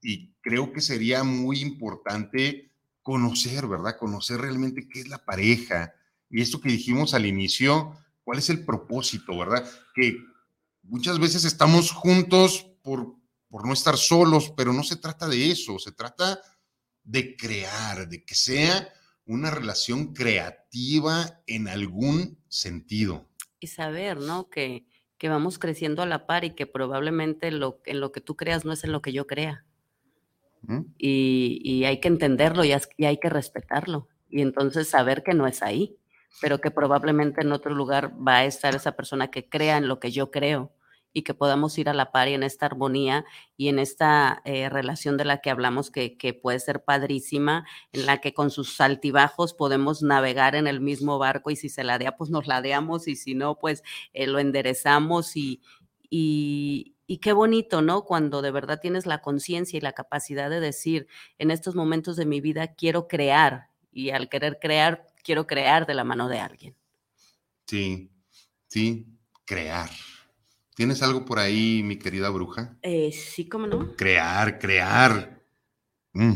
y 0.00 0.34
creo 0.40 0.72
que 0.72 0.80
sería 0.80 1.24
muy 1.24 1.60
importante 1.60 2.70
conocer, 3.02 3.66
¿verdad? 3.66 3.98
Conocer 3.98 4.40
realmente 4.40 4.88
qué 4.88 5.00
es 5.00 5.08
la 5.08 5.24
pareja. 5.24 5.92
Y 6.30 6.42
esto 6.42 6.60
que 6.60 6.70
dijimos 6.70 7.14
al 7.14 7.26
inicio, 7.26 7.96
cuál 8.22 8.38
es 8.38 8.50
el 8.50 8.64
propósito, 8.64 9.36
¿verdad? 9.36 9.68
Que 9.94 10.16
muchas 10.82 11.18
veces 11.18 11.44
estamos 11.44 11.90
juntos 11.90 12.70
por 12.82 13.18
por 13.48 13.66
no 13.66 13.72
estar 13.72 13.96
solos, 13.96 14.52
pero 14.56 14.72
no 14.72 14.82
se 14.82 14.96
trata 14.96 15.26
de 15.26 15.50
eso, 15.50 15.78
se 15.78 15.92
trata 15.92 16.40
de 17.08 17.36
crear, 17.36 18.06
de 18.08 18.22
que 18.22 18.34
sea 18.34 18.92
una 19.24 19.50
relación 19.50 20.12
creativa 20.12 21.40
en 21.46 21.66
algún 21.66 22.38
sentido. 22.48 23.26
Y 23.60 23.68
saber, 23.68 24.18
¿no? 24.18 24.50
Que, 24.50 24.86
que 25.16 25.30
vamos 25.30 25.58
creciendo 25.58 26.02
a 26.02 26.06
la 26.06 26.26
par 26.26 26.44
y 26.44 26.54
que 26.54 26.66
probablemente 26.66 27.50
lo, 27.50 27.80
en 27.86 28.00
lo 28.00 28.12
que 28.12 28.20
tú 28.20 28.36
creas 28.36 28.66
no 28.66 28.72
es 28.72 28.84
en 28.84 28.92
lo 28.92 29.00
que 29.00 29.12
yo 29.12 29.26
crea. 29.26 29.64
Y, 30.98 31.84
hay 31.84 32.00
que 32.00 32.08
entenderlo 32.08 32.64
y, 32.64 32.74
y 32.96 33.04
hay 33.06 33.18
que 33.18 33.30
respetarlo. 33.30 34.08
Y 34.28 34.42
entonces 34.42 34.88
saber 34.88 35.22
que 35.22 35.32
no 35.32 35.46
es 35.46 35.62
ahí, 35.62 35.96
pero 36.42 36.60
que 36.60 36.70
probablemente 36.70 37.40
en 37.40 37.52
otro 37.52 37.74
lugar 37.74 38.12
va 38.16 38.38
a 38.38 38.44
estar 38.44 38.74
esa 38.74 38.96
persona 38.96 39.30
que 39.30 39.48
crea 39.48 39.78
en 39.78 39.88
lo 39.88 39.98
que 39.98 40.10
yo 40.10 40.30
creo 40.30 40.74
y 41.12 41.22
que 41.22 41.34
podamos 41.34 41.76
ir 41.78 41.88
a 41.88 41.94
la 41.94 42.12
par 42.12 42.28
y 42.28 42.34
en 42.34 42.42
esta 42.42 42.66
armonía 42.66 43.24
y 43.56 43.68
en 43.68 43.78
esta 43.78 44.42
eh, 44.44 44.68
relación 44.68 45.16
de 45.16 45.24
la 45.24 45.38
que 45.40 45.50
hablamos 45.50 45.90
que, 45.90 46.16
puede 46.42 46.60
ser 46.60 46.84
padrísima, 46.84 47.66
en 47.92 48.06
la 48.06 48.20
que 48.20 48.34
con 48.34 48.50
sus 48.50 48.80
altibajos 48.80 49.54
podemos 49.54 50.02
navegar 50.02 50.54
en 50.54 50.66
el 50.66 50.80
mismo 50.80 51.18
barco 51.18 51.50
y 51.50 51.56
si 51.56 51.68
se 51.68 51.84
ladea, 51.84 52.16
pues 52.16 52.30
nos 52.30 52.46
ladeamos 52.46 53.08
y 53.08 53.16
si 53.16 53.34
no, 53.34 53.58
pues 53.58 53.82
eh, 54.12 54.26
lo 54.26 54.38
enderezamos 54.38 55.36
y, 55.36 55.60
y, 56.10 56.94
y 57.06 57.18
qué 57.18 57.32
bonito, 57.32 57.82
¿no? 57.82 58.04
Cuando 58.04 58.42
de 58.42 58.50
verdad 58.50 58.80
tienes 58.80 59.06
la 59.06 59.22
conciencia 59.22 59.76
y 59.76 59.80
la 59.80 59.92
capacidad 59.92 60.50
de 60.50 60.60
decir, 60.60 61.08
en 61.38 61.50
estos 61.50 61.74
momentos 61.74 62.16
de 62.16 62.26
mi 62.26 62.40
vida 62.40 62.74
quiero 62.74 63.08
crear 63.08 63.70
y 63.90 64.10
al 64.10 64.28
querer 64.28 64.58
crear, 64.60 65.06
quiero 65.24 65.46
crear 65.46 65.86
de 65.86 65.94
la 65.94 66.04
mano 66.04 66.28
de 66.28 66.38
alguien. 66.38 66.76
Sí, 67.66 68.10
sí, 68.68 69.06
crear. 69.44 69.90
¿Tienes 70.78 71.02
algo 71.02 71.24
por 71.24 71.40
ahí, 71.40 71.82
mi 71.82 71.98
querida 71.98 72.28
bruja? 72.30 72.78
Eh, 72.82 73.10
sí, 73.10 73.48
¿cómo 73.48 73.66
no? 73.66 73.96
Crear, 73.96 74.60
crear. 74.60 75.42
Mm. 76.12 76.34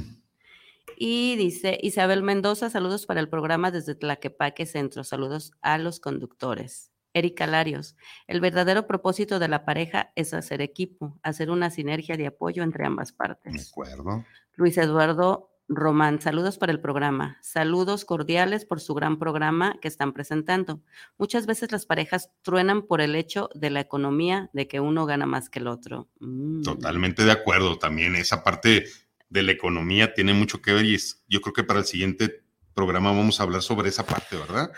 Y 0.97 1.37
dice 1.37 1.79
Isabel 1.81 2.25
Mendoza, 2.25 2.69
saludos 2.69 3.07
para 3.07 3.21
el 3.21 3.29
programa 3.29 3.71
desde 3.71 3.95
Tlaquepaque 3.95 4.67
Centro. 4.67 5.05
Saludos 5.05 5.53
a 5.63 5.79
los 5.79 6.01
conductores. 6.01 6.91
Erika 7.15 7.47
Larios, 7.47 7.95
el 8.27 8.41
verdadero 8.41 8.89
propósito 8.89 9.39
de 9.39 9.47
la 9.47 9.65
pareja 9.65 10.11
es 10.17 10.35
hacer 10.35 10.61
equipo, 10.61 11.21
hacer 11.23 11.49
una 11.49 11.71
sinergia 11.71 12.17
de 12.17 12.27
apoyo 12.27 12.65
entre 12.65 12.85
ambas 12.85 13.13
De 13.13 13.17
partes. 13.19 13.71
acuerdo. 13.71 14.25
Luis 14.57 14.77
Eduardo 14.77 15.52
Román, 15.69 16.21
saludos 16.21 16.59
para 16.59 16.73
el 16.73 16.81
programa. 16.81 17.39
Saludos 17.41 18.05
cordiales 18.05 18.65
por 18.65 18.81
su 18.81 18.95
gran 18.95 19.19
programa 19.19 19.77
que 19.81 19.89
están 19.89 20.13
presentando. 20.13 20.83
Muchas 21.19 21.47
veces 21.47 21.73
las 21.73 21.87
parejas 21.87 22.31
truenan 22.43 22.83
por 22.83 23.01
el 23.01 23.15
hecho 23.15 23.49
de 23.55 23.71
la 23.71 23.81
economía, 23.81 24.51
de 24.53 24.69
que 24.69 24.81
uno 24.81 25.07
gana 25.07 25.25
más 25.25 25.49
que 25.49 25.61
el 25.61 25.69
otro. 25.69 26.09
Mm. 26.21 26.63
Totalmente 26.63 27.25
de 27.25 27.33
acuerdo. 27.33 27.79
También 27.79 28.17
esa 28.17 28.43
parte 28.45 28.85
de 29.31 29.43
la 29.43 29.53
economía 29.53 30.13
tiene 30.13 30.35
mucho 30.35 30.61
que 30.61 30.73
ver 30.75 30.85
y 30.85 30.95
es- 30.97 31.25
yo 31.29 31.41
creo 31.41 31.55
que 31.55 31.65
para 31.65 31.79
el 31.81 31.87
siguiente 31.87 32.43
programa 32.75 33.11
vamos 33.13 33.41
a 33.41 33.45
hablar 33.45 33.63
sobre 33.63 33.89
esa 33.89 34.05
parte, 34.05 34.37
¿verdad? 34.37 34.71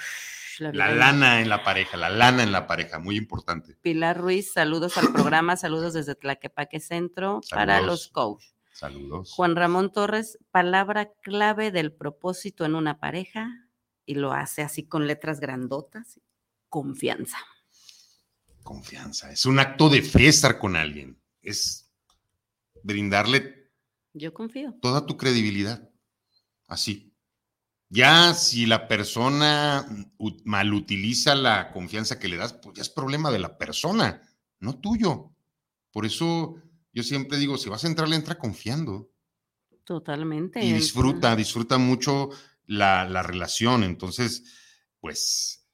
La 0.61 0.93
lana 0.95 1.41
en 1.41 1.49
la 1.49 1.64
pareja, 1.64 1.97
la 1.97 2.11
lana 2.11 2.45
en 2.45 2.53
la 2.53 2.68
pareja, 2.68 3.01
muy 3.01 3.16
importante. 3.16 3.76
Pilar 3.82 4.16
Ruiz, 4.20 4.53
saludos 4.53 4.97
al 4.99 5.12
programa, 5.12 5.57
saludos 5.57 5.95
desde 5.95 6.14
Tlaquepaque 6.14 6.78
Centro 6.78 7.41
para 7.51 7.80
los 7.80 8.07
coach. 8.07 8.45
Saludos. 8.75 9.33
Juan 9.33 9.55
Ramón 9.55 9.93
Torres, 9.93 10.37
palabra 10.51 11.12
clave 11.22 11.70
del 11.70 11.93
propósito 11.93 12.64
en 12.64 12.75
una 12.75 12.99
pareja, 12.99 13.68
y 14.05 14.16
lo 14.16 14.33
hace 14.33 14.62
así 14.62 14.85
con 14.87 15.07
letras 15.07 15.39
grandotas, 15.39 16.20
confianza. 16.68 17.39
Confianza. 18.64 19.31
Es 19.31 19.47
un 19.47 19.61
acto 19.61 19.89
de 19.89 20.03
fe 20.03 20.27
estar 20.27 20.59
con 20.59 20.75
alguien. 20.75 21.20
Es 21.41 21.89
brindarle 22.83 23.70
Yo 24.12 24.35
confío. 24.35 24.75
toda 24.83 25.07
tu 25.07 25.16
credibilidad. 25.16 25.89
Así. 26.66 27.14
Ya 27.91 28.35
si 28.35 28.66
la 28.66 28.89
persona 28.89 29.87
malutiliza 30.45 31.37
la 31.37 31.70
confianza 31.70 32.18
que 32.18 32.29
le 32.29 32.39
das, 32.39 32.55
pues 32.55 32.75
ya 32.75 32.83
es 32.83 32.89
problema 32.91 33.31
de 33.31 33.39
la 33.39 33.57
persona, 33.57 34.20
no 34.59 34.81
tuyo. 34.81 35.31
Por 35.93 36.05
eso 36.05 36.57
yo 36.95 37.03
siempre 37.03 37.38
digo, 37.38 37.59
si 37.59 37.68
vas 37.68 37.84
a 37.84 37.88
entrarle, 37.88 38.16
entra 38.16 38.38
confiando. 38.38 39.11
Totalmente. 39.84 40.64
Y 40.64 40.72
disfruta, 40.72 41.36
disfruta 41.36 41.76
mucho 41.76 42.30
la, 42.66 43.07
la 43.07 43.22
relación. 43.22 43.82
Entonces, 43.82 44.45
pues, 45.01 45.64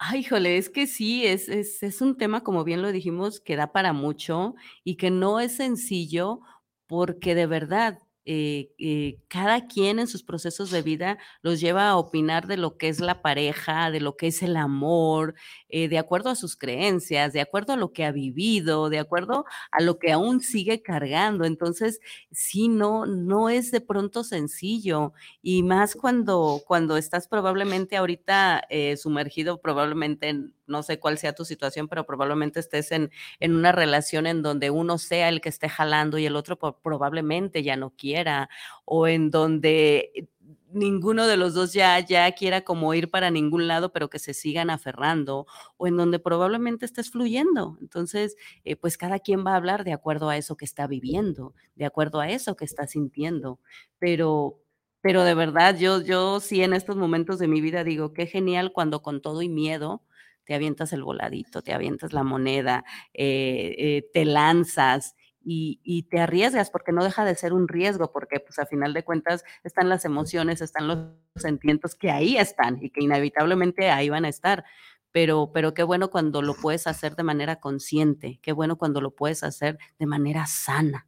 Ay, 0.00 0.20
híjole, 0.20 0.58
es 0.58 0.70
que 0.70 0.86
sí, 0.86 1.26
es, 1.26 1.48
es, 1.48 1.82
es 1.82 2.00
un 2.00 2.16
tema, 2.16 2.44
como 2.44 2.62
bien 2.62 2.82
lo 2.82 2.92
dijimos, 2.92 3.40
que 3.40 3.56
da 3.56 3.72
para 3.72 3.92
mucho 3.92 4.54
y 4.84 4.94
que 4.94 5.10
no 5.10 5.40
es 5.40 5.56
sencillo 5.56 6.40
porque 6.86 7.34
de 7.34 7.46
verdad 7.46 7.98
eh, 8.30 8.70
eh, 8.78 9.18
cada 9.28 9.66
quien 9.66 9.98
en 9.98 10.06
sus 10.06 10.22
procesos 10.22 10.70
de 10.70 10.82
vida 10.82 11.18
los 11.42 11.60
lleva 11.60 11.88
a 11.88 11.96
opinar 11.96 12.46
de 12.46 12.58
lo 12.58 12.76
que 12.76 12.88
es 12.88 13.00
la 13.00 13.22
pareja, 13.22 13.90
de 13.90 14.00
lo 14.00 14.16
que 14.16 14.26
es 14.28 14.42
el 14.42 14.56
amor, 14.56 15.34
eh, 15.70 15.88
de 15.88 15.98
acuerdo 15.98 16.28
a 16.30 16.34
sus 16.36 16.54
creencias, 16.56 17.32
de 17.32 17.40
acuerdo 17.40 17.72
a 17.72 17.76
lo 17.76 17.92
que 17.92 18.04
ha 18.04 18.12
vivido, 18.12 18.90
de 18.90 18.98
acuerdo 18.98 19.44
a 19.72 19.82
lo 19.82 19.98
que 19.98 20.12
aún 20.12 20.40
sigue 20.40 20.82
cargando. 20.82 21.44
Entonces, 21.44 22.00
sí, 22.30 22.68
no, 22.68 23.06
no 23.06 23.48
es 23.48 23.70
de 23.70 23.80
pronto 23.80 24.24
sencillo 24.24 25.12
y 25.42 25.62
más 25.62 25.94
cuando, 25.94 26.60
cuando 26.66 26.96
estás 26.96 27.28
probablemente 27.28 27.96
ahorita 27.96 28.62
sumergido, 28.96 29.60
probablemente, 29.60 30.28
en- 30.28 30.54
no 30.68 30.82
sé 30.82 30.98
cuál 31.00 31.18
sea 31.18 31.34
tu 31.34 31.44
situación, 31.44 31.88
pero 31.88 32.06
probablemente 32.06 32.60
estés 32.60 32.92
en, 32.92 33.10
en 33.40 33.54
una 33.54 33.72
relación 33.72 34.26
en 34.26 34.42
donde 34.42 34.70
uno 34.70 34.98
sea 34.98 35.28
el 35.28 35.40
que 35.40 35.48
esté 35.48 35.68
jalando 35.68 36.18
y 36.18 36.26
el 36.26 36.36
otro 36.36 36.58
probablemente 36.58 37.62
ya 37.62 37.76
no 37.76 37.90
quiera, 37.90 38.48
o 38.84 39.06
en 39.08 39.30
donde 39.30 40.28
ninguno 40.72 41.26
de 41.26 41.36
los 41.36 41.54
dos 41.54 41.72
ya, 41.72 41.98
ya 42.00 42.30
quiera 42.32 42.62
como 42.62 42.92
ir 42.94 43.10
para 43.10 43.30
ningún 43.30 43.66
lado, 43.68 43.92
pero 43.92 44.10
que 44.10 44.18
se 44.18 44.34
sigan 44.34 44.70
aferrando, 44.70 45.46
o 45.76 45.86
en 45.86 45.96
donde 45.96 46.18
probablemente 46.18 46.84
estés 46.84 47.10
fluyendo. 47.10 47.78
Entonces, 47.80 48.36
eh, 48.64 48.76
pues 48.76 48.98
cada 48.98 49.18
quien 49.18 49.44
va 49.46 49.52
a 49.52 49.56
hablar 49.56 49.84
de 49.84 49.92
acuerdo 49.92 50.28
a 50.28 50.36
eso 50.36 50.56
que 50.56 50.64
está 50.64 50.86
viviendo, 50.86 51.54
de 51.74 51.86
acuerdo 51.86 52.20
a 52.20 52.28
eso 52.30 52.56
que 52.56 52.64
está 52.64 52.86
sintiendo, 52.86 53.60
pero, 53.98 54.58
pero 55.00 55.24
de 55.24 55.34
verdad, 55.34 55.76
yo, 55.78 56.02
yo 56.02 56.40
sí 56.40 56.62
en 56.62 56.74
estos 56.74 56.96
momentos 56.96 57.38
de 57.38 57.48
mi 57.48 57.60
vida 57.60 57.84
digo, 57.84 58.12
qué 58.12 58.26
genial 58.26 58.72
cuando 58.72 59.00
con 59.02 59.20
todo 59.22 59.42
y 59.42 59.48
miedo 59.48 60.02
te 60.48 60.54
avientas 60.54 60.94
el 60.94 61.02
voladito, 61.04 61.60
te 61.60 61.74
avientas 61.74 62.14
la 62.14 62.24
moneda, 62.24 62.86
eh, 63.12 63.74
eh, 63.78 64.10
te 64.14 64.24
lanzas 64.24 65.14
y, 65.44 65.78
y 65.84 66.04
te 66.04 66.20
arriesgas, 66.20 66.70
porque 66.70 66.90
no 66.90 67.04
deja 67.04 67.26
de 67.26 67.34
ser 67.34 67.52
un 67.52 67.68
riesgo, 67.68 68.12
porque 68.12 68.40
pues 68.40 68.58
a 68.58 68.64
final 68.64 68.94
de 68.94 69.04
cuentas 69.04 69.44
están 69.62 69.90
las 69.90 70.06
emociones, 70.06 70.62
están 70.62 70.88
los 70.88 70.98
sentimientos 71.36 71.94
que 71.94 72.10
ahí 72.10 72.38
están 72.38 72.78
y 72.82 72.88
que 72.88 73.04
inevitablemente 73.04 73.90
ahí 73.90 74.08
van 74.08 74.24
a 74.24 74.30
estar. 74.30 74.64
Pero, 75.12 75.50
pero 75.52 75.74
qué 75.74 75.82
bueno 75.82 76.08
cuando 76.08 76.40
lo 76.40 76.54
puedes 76.54 76.86
hacer 76.86 77.14
de 77.14 77.24
manera 77.24 77.60
consciente, 77.60 78.40
qué 78.42 78.52
bueno 78.52 78.78
cuando 78.78 79.02
lo 79.02 79.14
puedes 79.14 79.42
hacer 79.42 79.78
de 79.98 80.06
manera 80.06 80.46
sana. 80.46 81.06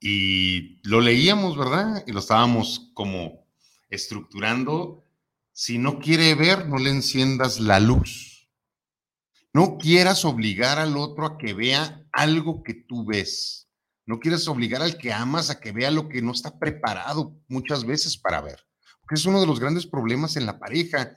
y 0.00 0.80
lo 0.88 1.00
leíamos, 1.00 1.56
¿verdad? 1.56 2.04
Y 2.06 2.12
lo 2.12 2.18
estábamos 2.20 2.90
como 2.94 3.46
estructurando. 3.88 5.03
Si 5.56 5.78
no 5.78 6.00
quiere 6.00 6.34
ver, 6.34 6.66
no 6.66 6.78
le 6.78 6.90
enciendas 6.90 7.60
la 7.60 7.78
luz. 7.78 8.50
No 9.52 9.78
quieras 9.78 10.24
obligar 10.24 10.80
al 10.80 10.96
otro 10.96 11.26
a 11.26 11.38
que 11.38 11.54
vea 11.54 12.04
algo 12.10 12.64
que 12.64 12.74
tú 12.74 13.06
ves. 13.06 13.68
No 14.04 14.18
quieras 14.18 14.48
obligar 14.48 14.82
al 14.82 14.98
que 14.98 15.12
amas 15.12 15.50
a 15.50 15.60
que 15.60 15.70
vea 15.70 15.92
lo 15.92 16.08
que 16.08 16.22
no 16.22 16.32
está 16.32 16.58
preparado 16.58 17.40
muchas 17.46 17.84
veces 17.84 18.18
para 18.18 18.40
ver. 18.40 18.66
Porque 19.00 19.14
es 19.14 19.26
uno 19.26 19.40
de 19.40 19.46
los 19.46 19.60
grandes 19.60 19.86
problemas 19.86 20.34
en 20.34 20.44
la 20.44 20.58
pareja. 20.58 21.16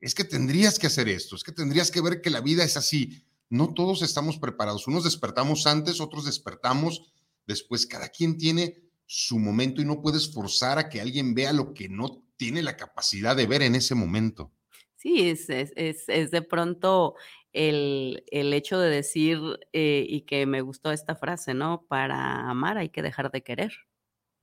Es 0.00 0.14
que 0.14 0.24
tendrías 0.24 0.78
que 0.78 0.86
hacer 0.86 1.10
esto, 1.10 1.36
es 1.36 1.44
que 1.44 1.52
tendrías 1.52 1.90
que 1.90 2.00
ver 2.00 2.22
que 2.22 2.30
la 2.30 2.40
vida 2.40 2.64
es 2.64 2.78
así. 2.78 3.26
No 3.50 3.74
todos 3.74 4.00
estamos 4.00 4.38
preparados. 4.38 4.86
Unos 4.86 5.04
despertamos 5.04 5.66
antes, 5.66 6.00
otros 6.00 6.24
despertamos 6.24 7.12
después. 7.46 7.86
Cada 7.86 8.08
quien 8.08 8.38
tiene 8.38 8.82
su 9.04 9.38
momento 9.38 9.82
y 9.82 9.84
no 9.84 10.00
puedes 10.00 10.32
forzar 10.32 10.78
a 10.78 10.88
que 10.88 11.02
alguien 11.02 11.34
vea 11.34 11.52
lo 11.52 11.74
que 11.74 11.90
no 11.90 12.23
tiene 12.36 12.62
la 12.62 12.76
capacidad 12.76 13.36
de 13.36 13.46
ver 13.46 13.62
en 13.62 13.74
ese 13.74 13.94
momento. 13.94 14.52
Sí, 14.96 15.28
es, 15.28 15.48
es, 15.50 15.72
es, 15.76 16.04
es 16.08 16.30
de 16.30 16.42
pronto 16.42 17.14
el, 17.52 18.24
el 18.30 18.52
hecho 18.54 18.78
de 18.78 18.88
decir, 18.90 19.38
eh, 19.72 20.04
y 20.08 20.22
que 20.22 20.46
me 20.46 20.62
gustó 20.62 20.90
esta 20.92 21.14
frase, 21.14 21.52
¿no? 21.54 21.84
Para 21.88 22.48
amar 22.48 22.78
hay 22.78 22.88
que 22.88 23.02
dejar 23.02 23.30
de 23.30 23.42
querer, 23.42 23.72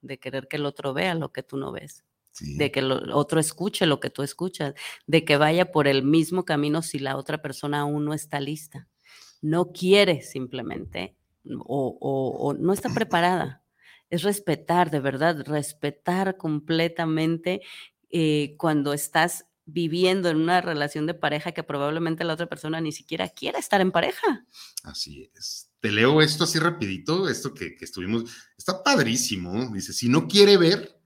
de 0.01 0.19
querer 0.19 0.47
que 0.47 0.57
el 0.57 0.65
otro 0.65 0.93
vea 0.93 1.15
lo 1.15 1.31
que 1.31 1.43
tú 1.43 1.57
no 1.57 1.71
ves, 1.71 2.03
Sí. 2.33 2.57
de 2.57 2.71
que 2.71 2.79
el 2.79 2.91
otro 3.11 3.39
escuche 3.41 3.85
lo 3.85 3.99
que 3.99 4.09
tú 4.09 4.23
escuchas, 4.23 4.73
de 5.05 5.25
que 5.25 5.35
vaya 5.35 5.71
por 5.71 5.87
el 5.87 6.03
mismo 6.03 6.45
camino 6.45 6.81
si 6.81 6.97
la 6.99 7.17
otra 7.17 7.41
persona 7.41 7.81
aún 7.81 8.05
no 8.05 8.13
está 8.13 8.39
lista, 8.39 8.87
no 9.41 9.71
quiere 9.73 10.21
simplemente 10.21 11.17
o, 11.65 11.97
o- 11.99 12.47
o 12.49 12.53
no 12.53 12.71
está 12.71 12.87
preparada. 13.09 13.60
Es 14.11 14.21
respetar, 14.21 14.91
de 14.91 14.99
verdad, 14.99 15.43
respetar 15.47 16.37
completamente 16.37 17.61
eh, 18.11 18.55
cuando 18.57 18.93
estás 18.93 19.45
viviendo 19.65 20.29
en 20.29 20.37
una 20.37 20.61
relación 20.61 21.07
de 21.07 21.13
pareja 21.13 21.53
que 21.53 21.63
probablemente 21.63 22.23
la 22.23 22.33
otra 22.33 22.47
persona 22.47 22.81
ni 22.81 22.91
siquiera 22.91 23.29
quiera 23.29 23.57
estar 23.57 23.81
en 23.81 23.91
pareja. 23.91 24.45
Así 24.83 25.31
es. 25.33 25.71
Te 25.79 25.91
leo 25.91 26.21
esto 26.21 26.43
así 26.43 26.59
rapidito, 26.59 27.29
esto 27.29 27.53
que, 27.53 27.75
que 27.75 27.85
estuvimos. 27.85 28.25
Está 28.57 28.83
padrísimo. 28.83 29.71
Dice, 29.73 29.93
si 29.93 30.09
no 30.09 30.27
quiere 30.27 30.57
ver, 30.57 30.99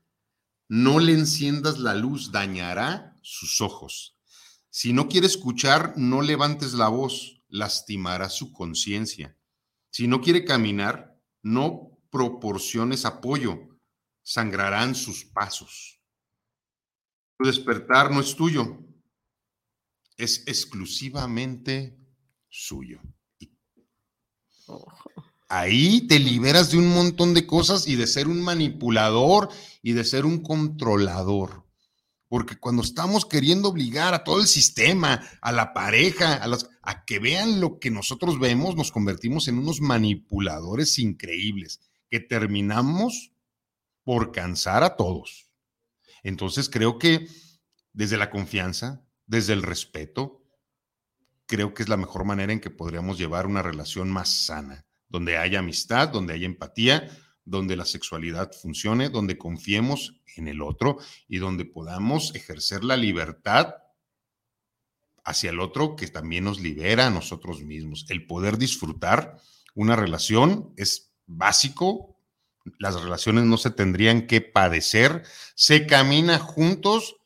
no 0.68 1.00
le 1.00 1.14
enciendas 1.14 1.80
la 1.80 1.94
luz, 1.94 2.32
dañará 2.32 3.16
sus 3.22 3.62
ojos. 3.62 4.18
Si 4.70 4.94
no 4.94 5.08
quiere 5.08 5.28
escuchar, 5.28 5.94
no 5.96 6.22
levantes 6.22 6.74
la 6.74 6.90
voz, 6.90 7.44
lastimará 7.48 8.30
su 8.30 8.52
conciencia. 8.52 9.38
Si 9.90 10.08
no 10.08 10.22
quiere 10.22 10.44
caminar, 10.44 11.18
no 11.42 11.95
proporciones 12.16 13.04
apoyo, 13.04 13.60
sangrarán 14.24 14.96
sus 14.96 15.26
pasos. 15.26 16.00
Tu 17.38 17.46
despertar 17.46 18.10
no 18.10 18.22
es 18.22 18.38
tuyo, 18.38 18.78
es 20.16 20.42
exclusivamente 20.48 22.00
suyo. 22.48 23.02
Ahí 25.50 26.08
te 26.08 26.18
liberas 26.20 26.72
de 26.72 26.78
un 26.78 26.88
montón 26.88 27.34
de 27.34 27.46
cosas 27.46 27.86
y 27.86 27.98
de 27.98 28.08
ser 28.08 28.30
un 28.30 28.42
manipulador 28.42 29.50
y 29.82 29.92
de 29.92 30.06
ser 30.06 30.26
un 30.26 30.42
controlador. 30.42 31.66
porque 32.30 32.58
cuando 32.58 32.82
estamos 32.82 33.26
queriendo 33.26 33.70
obligar 33.70 34.14
a 34.14 34.24
todo 34.24 34.40
el 34.40 34.48
sistema, 34.48 35.22
a 35.42 35.52
la 35.52 35.74
pareja, 35.74 36.36
a, 36.36 36.48
las, 36.48 36.70
a 36.82 37.04
que 37.06 37.20
vean 37.20 37.60
lo 37.60 37.78
que 37.80 37.92
nosotros 37.92 38.40
vemos, 38.40 38.76
nos 38.76 38.92
convertimos 38.92 39.48
en 39.48 39.58
unos 39.58 39.80
manipuladores 39.82 40.98
increíbles 40.98 41.82
que 42.16 42.22
terminamos 42.22 43.34
por 44.06 44.32
cansar 44.32 44.86
a 44.86 44.96
todos. 44.96 45.50
Entonces 46.24 46.70
creo 46.70 46.98
que 46.98 47.28
desde 47.92 48.16
la 48.16 48.30
confianza, 48.30 49.06
desde 49.26 49.52
el 49.52 49.62
respeto, 49.62 50.42
creo 51.46 51.74
que 51.74 51.84
es 51.84 51.90
la 51.90 51.98
mejor 51.98 52.24
manera 52.24 52.54
en 52.54 52.62
que 52.62 52.70
podríamos 52.70 53.18
llevar 53.18 53.48
una 53.48 53.62
relación 53.62 54.10
más 54.10 54.30
sana, 54.30 54.86
donde 55.10 55.36
haya 55.36 55.60
amistad, 55.60 56.08
donde 56.08 56.32
haya 56.32 56.46
empatía, 56.46 57.10
donde 57.44 57.76
la 57.76 57.84
sexualidad 57.84 58.54
funcione, 58.54 59.10
donde 59.10 59.38
confiemos 59.38 60.22
en 60.38 60.48
el 60.48 60.62
otro 60.62 61.00
y 61.28 61.40
donde 61.40 61.66
podamos 61.66 62.34
ejercer 62.34 62.86
la 62.86 62.96
libertad 62.96 63.76
hacia 65.26 65.50
el 65.50 65.60
otro 65.60 65.98
que 65.98 66.08
también 66.08 66.46
nos 66.46 66.62
libera 66.62 67.08
a 67.08 67.10
nosotros 67.10 67.62
mismos. 67.62 68.06
El 68.08 68.26
poder 68.26 68.58
disfrutar 68.58 69.42
una 69.74 69.98
relación 69.98 70.74
es 70.78 71.05
básico. 71.26 72.18
Las 72.80 73.02
relaciones 73.02 73.46
no 73.46 73.58
se 73.58 73.72
tendrían 73.72 74.28
que 74.28 74.42
padecer. 74.42 75.24
Se 75.56 75.86
camina 75.88 76.40
juntos 76.40 77.18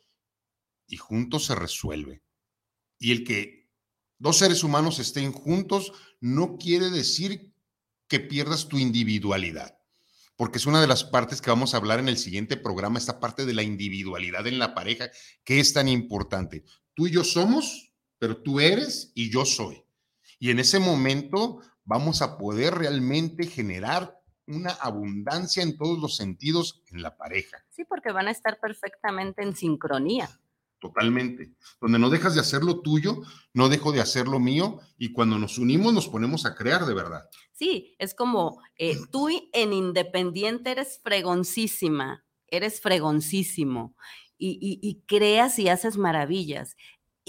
y 0.88 0.98
juntos 0.98 1.46
se 1.46 1.56
resuelve. 1.56 2.22
Y 2.98 3.12
el 3.12 3.24
que 3.24 3.70
dos 4.18 4.38
seres 4.38 4.64
humanos 4.64 5.00
estén 5.00 5.32
juntos 5.32 5.94
no 6.20 6.58
quiere 6.58 6.90
decir 6.90 7.54
que 8.08 8.20
pierdas 8.20 8.68
tu 8.68 8.78
individualidad 8.78 9.80
porque 10.40 10.58
es 10.58 10.66
una 10.66 10.80
de 10.80 10.88
las 10.88 11.04
partes 11.04 11.42
que 11.42 11.50
vamos 11.50 11.74
a 11.74 11.78
hablar 11.78 12.00
en 12.00 12.08
el 12.08 12.18
siguiente 12.18 12.56
programa, 12.56 12.98
esta 12.98 13.20
parte 13.20 13.46
de 13.46 13.54
la 13.54 13.62
individualidad 13.62 14.48
en 14.48 14.58
la 14.58 14.74
pareja, 14.74 15.12
que 15.44 15.60
es 15.60 15.74
tan 15.74 15.90
importante. 15.90 16.64
Tú 16.94 17.08
y 17.08 17.12
yo 17.12 17.26
somos, 17.26 17.92
pero 18.18 18.42
tú 18.42 18.62
eres 18.62 19.12
y 19.16 19.30
yo 19.30 19.44
soy. 19.44 19.84
Y 20.40 20.52
en 20.52 20.60
ese 20.60 20.80
momento 20.80 21.60
vamos 21.90 22.22
a 22.22 22.38
poder 22.38 22.76
realmente 22.76 23.48
generar 23.48 24.22
una 24.46 24.70
abundancia 24.70 25.64
en 25.64 25.76
todos 25.76 25.98
los 26.00 26.16
sentidos 26.16 26.84
en 26.92 27.02
la 27.02 27.18
pareja. 27.18 27.58
Sí, 27.72 27.84
porque 27.84 28.12
van 28.12 28.28
a 28.28 28.32
estar 28.32 28.60
perfectamente 28.60 29.42
en 29.42 29.56
sincronía 29.56 30.30
totalmente. 30.80 31.52
Donde 31.82 32.00
no 32.00 32.10
dejas 32.10 32.36
de 32.36 32.40
hacer 32.40 32.64
lo 32.64 32.80
tuyo, 32.80 33.22
no 33.54 33.68
dejo 33.68 33.92
de 33.92 34.00
hacer 34.00 34.28
lo 34.28 34.40
mío 34.40 34.80
y 34.98 35.12
cuando 35.12 35.38
nos 35.38 35.58
unimos 35.58 35.94
nos 35.94 36.08
ponemos 36.08 36.46
a 36.46 36.56
crear 36.56 36.86
de 36.86 36.94
verdad. 36.94 37.30
Sí, 37.52 37.96
es 38.00 38.16
como 38.16 38.62
eh, 38.78 38.96
tú 39.12 39.28
en 39.52 39.74
Independiente 39.74 40.72
eres 40.72 41.02
fregoncísima, 41.04 42.24
eres 42.48 42.80
fregoncísimo 42.80 43.96
y, 44.38 44.80
y 44.82 45.02
creas 45.06 45.60
y 45.60 45.68
haces 45.68 45.98
maravillas. 45.98 46.78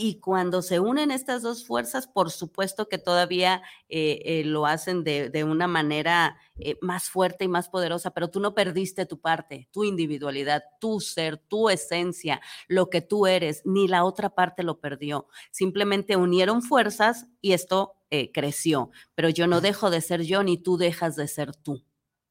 Y 0.03 0.19
cuando 0.19 0.63
se 0.63 0.81
unen 0.81 1.11
estas 1.11 1.43
dos 1.43 1.67
fuerzas, 1.67 2.07
por 2.07 2.31
supuesto 2.31 2.89
que 2.89 2.97
todavía 2.97 3.63
eh, 3.91 4.23
eh, 4.25 4.45
lo 4.47 4.65
hacen 4.65 5.05
de, 5.05 5.45
una 5.45 5.67
manera 5.67 6.39
eh, 6.59 6.79
más 6.81 7.11
fuerte 7.11 7.45
y 7.45 7.49
más 7.49 7.69
poderosa, 7.69 8.11
pero 8.13 8.31
tú 8.31 8.41
no 8.41 8.55
perdiste 8.55 9.05
tu 9.05 9.21
parte, 9.21 9.69
tu 9.71 9.85
individualidad, 9.85 10.63
tu 10.81 11.01
ser, 11.01 11.37
tu 11.37 11.69
esencia, 11.69 12.41
lo 12.67 12.89
que 12.89 13.03
tú 13.03 13.27
eres, 13.27 13.61
ni 13.67 13.89
la 13.89 14.05
otra 14.05 14.31
parte 14.31 14.63
lo 14.63 14.81
perdió. 14.81 15.27
Simplemente 15.51 16.17
unieron 16.17 16.63
fuerzas 16.63 17.27
y 17.43 17.53
esto 17.53 17.97
creció, 18.33 18.91
pero 19.15 19.29
yo 19.29 19.47
no 19.47 19.61
dejo 19.61 19.91
de 19.91 20.01
ser 20.01 20.23
yo 20.23 20.43
ni 20.43 20.57
tú 20.57 20.79
dejas 20.79 21.15
de 21.15 21.29
ser 21.29 21.55
tú 21.55 21.85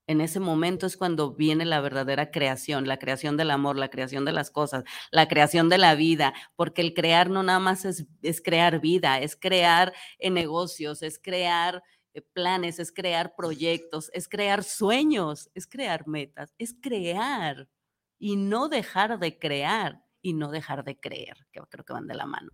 en 0.09 0.21
ese 0.21 0.39
momento 0.39 0.87
es 0.87 0.97
cuando 0.97 1.35
viene 1.35 1.65
la 1.65 1.81
verdadera 1.81 2.31
creación, 2.31 2.87
la 2.87 2.97
creación 2.97 3.37
del 3.37 3.51
amor, 3.51 3.77
la 3.77 3.91
creación 3.91 4.25
de 4.25 4.31
las 4.31 4.49
cosas, 4.49 4.83
la 5.11 5.27
creación 5.27 5.69
de 5.69 5.77
la 5.77 5.93
vida, 5.93 6.33
porque 6.55 6.81
el 6.81 6.95
crear 6.95 7.29
no 7.29 7.43
nada 7.43 7.59
más 7.59 7.85
es, 7.85 8.41
crear 8.41 8.81
vida, 8.81 9.19
es 9.19 9.35
crear 9.35 9.93
eh, 10.17 10.31
negocios, 10.31 11.03
es 11.03 11.19
crear 11.19 11.83
eh, 12.15 12.23
planes, 12.23 12.79
es 12.79 12.91
crear 12.91 13.35
proyectos, 13.35 14.09
es 14.11 14.27
crear 14.27 14.63
sueños, 14.63 15.51
es 15.53 15.67
crear 15.67 16.07
metas, 16.07 16.55
es 16.57 16.73
crear 16.81 17.69
y 18.17 18.35
no 18.35 18.67
dejar 18.67 19.19
de 19.19 19.37
crear 19.37 20.03
y 20.23 20.33
no 20.33 20.49
dejar 20.49 20.83
de 20.85 20.99
creer, 20.99 21.45
que 21.51 21.61
creo 21.69 21.85
que 21.85 21.93
van 21.93 22.07
de 22.07 22.15
la 22.15 22.25
mano. 22.25 22.51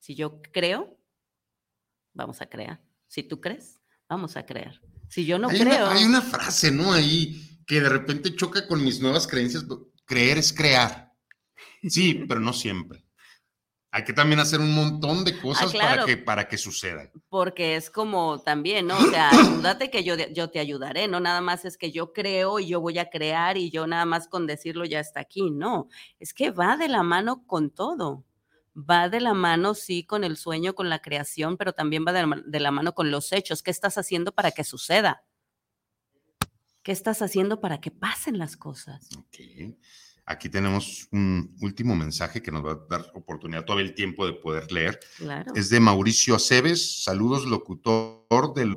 Si 0.00 0.16
yo 0.16 0.42
creo, 0.42 0.98
vamos 2.14 2.40
a 2.42 2.46
crear. 2.46 2.80
Si 3.06 3.22
tú 3.22 3.40
crees, 3.40 3.80
vamos 4.08 4.36
a 4.36 4.44
crear. 4.44 4.80
Si 5.08 5.24
yo 5.24 5.38
no 5.38 5.48
hay 5.48 5.60
creo. 5.60 5.86
Una, 5.86 5.92
hay 5.92 6.04
una 6.04 6.22
frase, 6.22 6.70
¿no? 6.70 6.92
Ahí 6.92 7.60
que 7.66 7.80
de 7.80 7.88
repente 7.88 8.34
choca 8.34 8.66
con 8.66 8.82
mis 8.84 9.00
nuevas 9.00 9.26
creencias. 9.26 9.64
Creer 10.04 10.38
es 10.38 10.52
crear. 10.52 11.12
Sí, 11.82 12.14
pero 12.28 12.40
no 12.40 12.52
siempre. 12.52 13.04
Hay 13.90 14.04
que 14.04 14.12
también 14.12 14.40
hacer 14.40 14.60
un 14.60 14.74
montón 14.74 15.24
de 15.24 15.30
ah, 15.32 15.40
cosas 15.40 15.72
para, 15.72 16.04
que, 16.04 16.18
para 16.18 16.48
que 16.48 16.58
suceda. 16.58 17.10
Porque 17.30 17.76
es 17.76 17.88
como 17.88 18.42
también, 18.42 18.88
¿no? 18.88 18.98
O 18.98 19.10
sea, 19.10 19.30
ayúdate 19.30 19.90
que 19.90 20.04
yo, 20.04 20.16
yo 20.16 20.50
te 20.50 20.58
ayudaré, 20.58 21.08
no 21.08 21.18
nada 21.18 21.40
más 21.40 21.64
es 21.64 21.78
que 21.78 21.90
yo 21.90 22.12
creo 22.12 22.58
y 22.58 22.66
yo 22.66 22.82
voy 22.82 22.98
a 22.98 23.08
crear 23.08 23.56
y 23.56 23.70
yo 23.70 23.86
nada 23.86 24.04
más 24.04 24.28
con 24.28 24.46
decirlo 24.46 24.84
ya 24.84 25.00
está 25.00 25.20
aquí, 25.20 25.50
no. 25.50 25.88
Es 26.20 26.34
que 26.34 26.50
va 26.50 26.76
de 26.76 26.88
la 26.88 27.02
mano 27.02 27.46
con 27.46 27.70
todo 27.70 28.25
va 28.76 29.08
de 29.08 29.20
la 29.20 29.34
mano, 29.34 29.74
sí, 29.74 30.04
con 30.04 30.22
el 30.22 30.36
sueño, 30.36 30.74
con 30.74 30.90
la 30.90 31.00
creación, 31.00 31.56
pero 31.56 31.72
también 31.72 32.04
va 32.06 32.12
de 32.12 32.60
la, 32.60 32.70
mano 32.70 32.94
con 32.94 33.10
los 33.10 33.32
hechos. 33.32 33.62
¿Qué 33.62 33.70
estás 33.70 33.96
haciendo 33.96 34.32
para 34.32 34.50
que 34.50 34.64
suceda? 34.64 35.24
¿Qué 36.82 36.92
estás 36.92 37.22
haciendo 37.22 37.60
para 37.60 37.80
que 37.80 37.90
pasen 37.90 38.38
las 38.38 38.56
cosas? 38.56 39.08
Aquí 40.26 40.48
tenemos 40.48 41.08
un 41.10 41.56
último 41.60 41.96
mensaje 41.96 42.42
que 42.42 42.52
nos 42.52 42.64
va 42.64 42.72
a 42.72 42.80
dar 42.88 43.10
oportunidad, 43.14 43.64
todo 43.64 43.80
el 43.80 43.94
tiempo 43.94 44.26
de 44.26 44.34
poder 44.34 44.70
leer. 44.70 45.00
Es 45.54 45.70
de 45.70 45.80
Mauricio 45.80 46.36
Aceves. 46.36 47.02
Saludos, 47.02 47.46
locutor 47.46 48.52
del. 48.54 48.76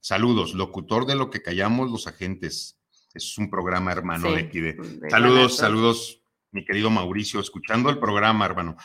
Saludos, 0.00 0.52
locutor 0.54 1.06
de 1.06 1.14
lo 1.14 1.30
que 1.30 1.42
callamos 1.42 1.90
los 1.90 2.06
agentes. 2.06 2.78
Es 3.14 3.38
un 3.38 3.48
programa 3.48 3.92
hermano 3.92 4.32
de 4.32 4.40
aquí 4.40 4.60
saludos, 5.08 5.56
saludos, 5.56 6.20
mi 6.50 6.64
querido 6.64 6.90
Mauricio, 6.90 7.38
escuchando 7.38 7.88
el 7.88 7.98
programa, 7.98 8.44
hermano. 8.44 8.76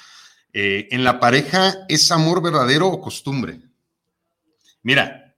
Eh, 0.53 0.87
en 0.91 1.03
la 1.03 1.19
pareja 1.19 1.85
es 1.87 2.11
amor 2.11 2.41
verdadero 2.41 2.87
o 2.87 3.01
costumbre. 3.01 3.61
Mira, 4.81 5.35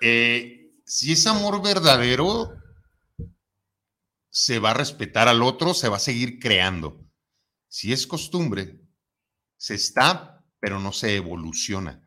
eh, 0.00 0.72
si 0.84 1.12
es 1.12 1.26
amor 1.26 1.62
verdadero, 1.62 2.52
se 4.30 4.58
va 4.60 4.70
a 4.70 4.74
respetar 4.74 5.26
al 5.26 5.42
otro, 5.42 5.74
se 5.74 5.88
va 5.88 5.96
a 5.96 6.00
seguir 6.00 6.38
creando. 6.38 7.04
Si 7.68 7.92
es 7.92 8.06
costumbre, 8.06 8.80
se 9.56 9.74
está, 9.74 10.44
pero 10.60 10.78
no 10.78 10.92
se 10.92 11.16
evoluciona. 11.16 12.06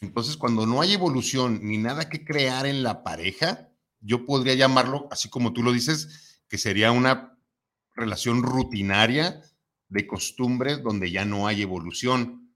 Entonces, 0.00 0.36
cuando 0.36 0.66
no 0.66 0.80
hay 0.80 0.94
evolución 0.94 1.60
ni 1.62 1.78
nada 1.78 2.08
que 2.08 2.24
crear 2.24 2.66
en 2.66 2.82
la 2.82 3.02
pareja, 3.02 3.68
yo 4.00 4.24
podría 4.24 4.54
llamarlo, 4.54 5.08
así 5.10 5.28
como 5.28 5.52
tú 5.52 5.62
lo 5.62 5.72
dices, 5.72 6.40
que 6.48 6.58
sería 6.58 6.92
una 6.92 7.38
relación 7.94 8.42
rutinaria 8.42 9.42
de 9.88 10.06
costumbre 10.06 10.78
donde 10.78 11.10
ya 11.10 11.24
no 11.24 11.46
hay 11.46 11.62
evolución. 11.62 12.54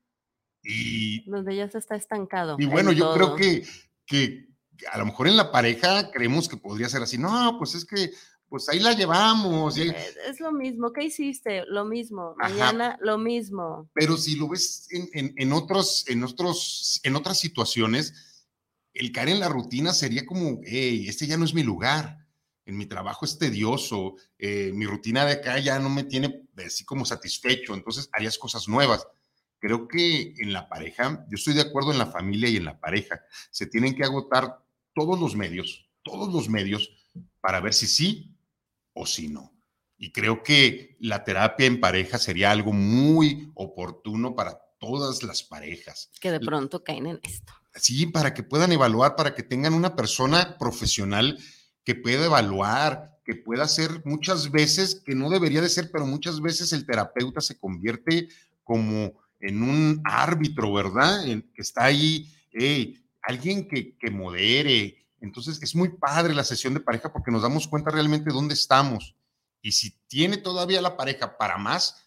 Y, 0.63 1.29
donde 1.31 1.57
ya 1.57 1.71
se 1.71 1.79
está 1.79 1.97
estancado. 1.97 2.57
Y 2.59 2.67
bueno, 2.67 2.93
yo 2.93 3.15
creo 3.15 3.35
que, 3.35 3.65
que 4.07 4.49
a 4.93 4.99
lo 4.99 5.07
mejor 5.07 5.29
en 5.29 5.37
la 5.37 5.51
pareja 5.51 6.11
creemos 6.11 6.49
que 6.49 6.57
podría 6.57 6.89
ser 6.89 7.03
así. 7.03 7.19
No, 7.19 7.57
pues 7.59 7.75
es 7.75 7.85
que 7.85 8.11
pues 8.51 8.69
ahí 8.69 8.81
la 8.81 8.93
llevamos. 8.93 9.79
Eh, 9.79 9.95
es, 10.29 10.41
lo 10.41 10.53
mismo, 10.53 10.93
¿qué 10.93 11.05
hiciste? 11.05 11.65
Lo 11.67 11.85
mismo, 11.85 12.35
mañana 12.37 12.99
lo 13.01 13.17
mismo. 13.17 13.89
Pero 13.95 14.17
si 14.17 14.35
lo 14.35 14.49
ves 14.49 14.89
en, 14.91 15.53
otros, 15.53 16.05
en, 16.09 16.25
otros, 16.25 17.01
en 17.05 17.15
otras 17.15 17.39
situaciones, 17.39 18.45
el 18.93 19.13
caer 19.13 19.29
en 19.31 19.41
la 19.41 19.49
rutina 19.49 19.93
sería 19.95 20.27
como, 20.27 20.61
hey, 20.65 21.07
este 21.09 21.29
ya 21.29 21.37
no 21.37 21.45
es 21.45 21.55
mi 21.55 21.63
lugar 21.63 22.20
en 22.65 22.77
mi 22.77 22.87
trabajo 22.87 23.25
es 23.25 23.39
tedioso, 23.39 24.17
eh, 24.39 24.71
mi 24.75 24.87
rutina 24.87 25.25
de 25.25 25.33
acá 25.33 25.59
ya 25.59 25.79
no 25.79 25.91
me 25.91 26.05
tiene 26.05 26.49
así 26.65 26.85
como 26.85 27.05
satisfecho, 27.05 27.75
entonces 27.75 28.09
harías 28.13 28.39
cosas 28.39 28.69
nuevas. 28.69 29.07
Creo 29.59 29.89
que 29.89 30.35
en 30.39 30.53
la 30.53 30.69
pareja, 30.69 31.27
yo 31.29 31.35
estoy 31.35 31.55
de 31.55 31.63
acuerdo 31.63 31.93
en 31.93 31.99
la 31.99 32.07
familia 32.07 32.49
y 32.49 32.57
en 32.57 32.65
la 32.65 32.81
pareja, 32.81 33.21
se 33.51 33.67
tienen 33.67 33.95
que 33.95 34.05
agotar 34.05 34.59
todos 34.95 35.19
los 35.19 35.37
medios, 35.37 35.89
todos 36.03 36.33
los 36.33 36.49
medios 36.49 36.91
para 37.41 37.61
ver 37.61 37.75
si 37.75 37.87
sí 37.87 38.37
o 38.93 39.07
si 39.07 39.29
no. 39.29 39.53
Y 39.99 40.13
creo 40.13 40.43
que 40.43 40.97
la 40.99 41.25
terapia 41.25 41.67
en 41.67 41.79
pareja 41.79 42.19
sería 42.19 42.51
algo 42.51 42.73
muy 42.73 43.53
oportuno 43.55 44.35
para 44.35 44.59
todas 44.79 45.23
las 45.23 45.43
parejas. 45.43 46.11
Que 46.21 46.31
de 46.31 46.41
pronto 46.41 46.83
caen 46.83 47.07
en 47.07 47.21
esto. 47.23 47.53
Sí, 47.75 48.07
para 48.07 48.33
que 48.33 48.43
puedan 48.43 48.73
evaluar, 48.73 49.15
para 49.15 49.35
que 49.35 49.43
tengan 49.43 49.75
una 49.75 49.95
persona 49.95 50.57
profesional 50.59 51.39
que 51.85 51.95
pueda 51.95 52.27
evaluar, 52.27 53.21
que 53.25 53.35
pueda 53.35 53.65
hacer 53.65 54.03
muchas 54.05 54.51
veces, 54.51 55.03
que 55.05 55.15
no 55.15 55.31
debería 55.31 55.61
de 55.61 55.69
ser, 55.69 55.91
pero 55.91 56.07
muchas 56.07 56.41
veces 56.41 56.73
el 56.73 56.87
terapeuta 56.87 57.41
se 57.41 57.59
convierte 57.59 58.29
como 58.65 59.13
en 59.41 59.63
un 59.63 60.01
árbitro, 60.05 60.73
¿verdad? 60.73 61.25
que 61.25 61.63
está 61.63 61.85
ahí, 61.85 62.29
alguien 63.23 63.67
que, 63.69 63.97
que 63.97 64.11
modere. 64.11 65.07
Entonces 65.21 65.63
es 65.63 65.75
muy 65.75 65.91
padre 65.91 66.35
la 66.35 66.45
sesión 66.45 66.75
de 66.75 66.81
pareja 66.81 67.13
porque 67.13 67.31
nos 67.31 67.43
damos 67.43 67.69
cuenta 67.69 67.91
realmente 67.91 68.33
dónde 68.33 68.55
estamos 68.55 69.15
Y 69.61 69.73
si 69.73 69.91
tiene 70.07 70.39
todavía 70.39 70.81
la 70.81 70.97
pareja 70.97 71.37
para 71.37 71.59
más, 71.59 72.07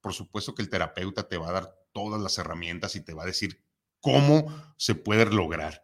por 0.00 0.14
supuesto 0.14 0.54
que 0.54 0.62
el 0.62 0.70
terapeuta 0.70 1.28
te 1.28 1.36
va 1.36 1.48
a 1.48 1.52
dar 1.52 1.76
todas 1.92 2.20
las 2.20 2.38
herramientas 2.38 2.94
y 2.96 3.00
te 3.00 3.14
va 3.14 3.24
a 3.24 3.26
decir 3.26 3.62
cómo 4.00 4.46
se 4.76 4.94
puede 4.94 5.26
lograr. 5.26 5.82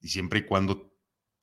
Y 0.00 0.08
siempre 0.08 0.40
y 0.40 0.46
cuando 0.46 0.95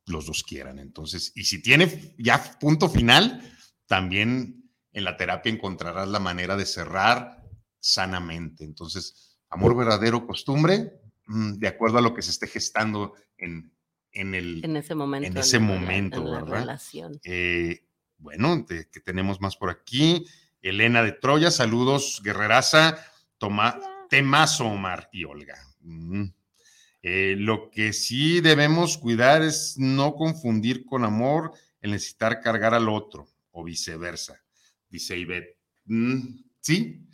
los 0.06 0.26
dos 0.26 0.44
quieran. 0.44 0.80
Entonces, 0.80 1.32
y 1.36 1.46
si 1.46 1.62
tiene 1.62 2.16
ya 2.18 2.58
punto 2.60 2.90
final, 2.90 3.42
también 3.88 4.70
en 4.92 5.04
la 5.04 5.18
terapia 5.18 5.52
encontrarás 5.52 6.08
la 6.08 6.20
manera 6.20 6.56
de 6.56 6.66
cerrar 6.66 7.44
sanamente. 7.80 8.64
Entonces, 8.64 9.38
amor 9.50 9.76
verdadero, 9.76 10.26
costumbre, 10.26 11.02
mm, 11.28 11.54
de 11.54 11.68
acuerdo 11.68 11.98
a 11.98 12.02
lo 12.02 12.14
que 12.14 12.22
se 12.22 12.32
esté 12.32 12.48
gestando 12.48 13.14
en, 13.38 13.74
en, 14.12 14.36
el, 14.36 14.64
en 14.64 14.78
ese 14.78 14.96
momento. 14.96 15.28
En 15.28 15.38
ese 15.38 15.60
momento, 15.60 16.24
¿verdad? 16.24 16.62
relación. 16.62 17.20
Eh, 17.24 17.86
bueno, 18.18 18.66
que 18.66 19.00
tenemos 19.02 19.42
más 19.42 19.58
por 19.58 19.70
aquí. 19.70 20.26
Elena 20.62 21.04
de 21.04 21.12
Troya, 21.12 21.52
saludos, 21.52 22.22
guerreraza, 22.24 22.98
Toma, 23.38 23.80
Temazo, 24.10 24.66
Omar 24.66 25.10
y 25.12 25.26
Olga. 25.26 25.58
Mm. 25.82 26.28
Eh, 27.06 27.36
lo 27.38 27.70
que 27.70 27.92
sí 27.92 28.40
debemos 28.40 28.98
cuidar 28.98 29.42
es 29.42 29.76
no 29.78 30.16
confundir 30.16 30.86
con 30.86 31.04
amor 31.04 31.52
el 31.82 31.92
necesitar 31.92 32.40
cargar 32.40 32.74
al 32.74 32.88
otro 32.88 33.28
o 33.52 33.64
viceversa, 33.66 34.42
dice 34.90 35.18
Ivette. 35.18 35.58
Mm, 35.86 36.44
sí, 36.62 37.06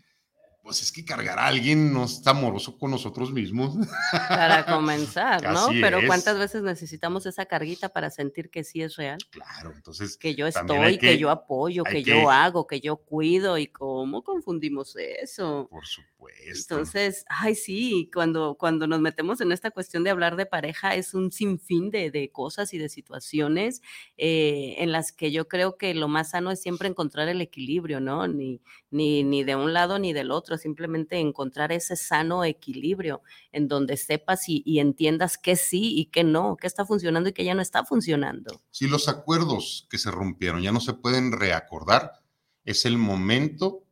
pues 0.70 0.84
es 0.84 0.92
que 0.92 1.04
cargar 1.04 1.40
a 1.40 1.48
alguien 1.48 1.92
no 1.92 2.04
está 2.04 2.30
amoroso 2.30 2.78
con 2.78 2.92
nosotros 2.92 3.32
mismos. 3.32 3.76
Para 4.12 4.64
comenzar, 4.68 5.42
¿no? 5.52 5.70
Pero 5.82 6.02
¿cuántas 6.06 6.38
veces 6.38 6.62
necesitamos 6.62 7.26
esa 7.26 7.48
carguita 7.48 7.90
para 7.90 8.12
sentir 8.12 8.52
que 8.52 8.64
sí 8.64 8.84
es 8.84 8.96
real? 8.96 9.18
Claro, 9.32 9.72
entonces. 9.76 10.16
Que 10.16 10.36
yo 10.36 10.46
estoy, 10.46 11.00
que, 11.00 11.18
yo 11.18 11.32
apoyo, 11.32 11.84
que, 11.84 12.04
yo 12.04 12.30
hago, 12.30 12.68
que 12.68 12.82
yo 12.82 12.98
cuido 12.98 13.58
y 13.58 13.66
cómo 13.66 14.24
confundimos 14.24 14.96
eso. 14.96 15.68
Por 15.72 15.88
supuesto. 15.88 16.76
Entonces, 16.76 17.26
ay, 17.30 17.56
sí, 17.56 18.12
cuando, 18.14 18.56
cuando 18.60 18.86
nos 18.86 19.02
metemos 19.02 19.42
en 19.42 19.52
esta 19.52 19.72
cuestión 19.72 20.04
de 20.04 20.12
hablar 20.12 20.36
de 20.36 20.46
pareja, 20.46 20.94
es 20.94 21.16
un 21.16 21.32
sinfín 21.32 21.90
de, 21.90 22.12
de 22.12 22.30
cosas 22.30 22.76
y 22.76 22.78
de 22.78 22.90
situaciones 22.90 23.82
eh, 24.18 24.76
en 24.78 24.92
las 24.92 25.12
que 25.12 25.32
yo 25.32 25.48
creo 25.48 25.78
que 25.78 25.96
lo 25.96 26.08
más 26.08 26.30
sano 26.30 26.52
es 26.52 26.62
siempre 26.62 26.90
encontrar 26.90 27.28
el 27.28 27.42
equilibrio, 27.42 28.00
¿no? 28.00 28.28
Ni, 28.28 28.62
ni, 28.92 29.24
ni 29.24 29.44
de 29.44 29.56
un 29.56 29.74
lado 29.74 29.98
ni 29.98 30.14
del 30.14 30.30
otro 30.30 30.59
simplemente 30.60 31.18
encontrar 31.18 31.72
ese 31.72 31.96
sano 31.96 32.44
equilibrio 32.44 33.22
en 33.52 33.68
donde 33.68 33.98
sepas 33.98 34.48
y, 34.48 34.80
entiendas 34.80 35.38
qué 35.38 35.56
sí 35.56 35.98
y 35.98 36.06
qué 36.06 36.24
no, 36.24 36.56
qué 36.56 36.68
está 36.68 36.86
funcionando 36.86 37.30
y 37.30 37.34
qué 37.34 37.44
ya 37.44 37.56
no 37.56 37.62
está 37.62 37.84
funcionando. 37.84 38.62
Si 38.70 38.88
los 38.88 39.10
acuerdos 39.10 39.88
que 39.90 39.98
se 39.98 40.12
rompieron 40.12 40.62
ya 40.62 40.72
no 40.72 40.80
se 40.80 40.94
pueden 40.94 41.32
reacordar, 41.32 42.22
es 42.64 42.86
el 42.86 42.98
momento 42.98 43.84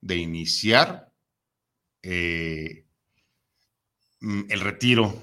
de 0.00 0.16
iniciar 0.16 1.12
eh, 2.02 2.86
mm, 4.20 4.42
el 4.48 4.60
retiro 4.60 5.14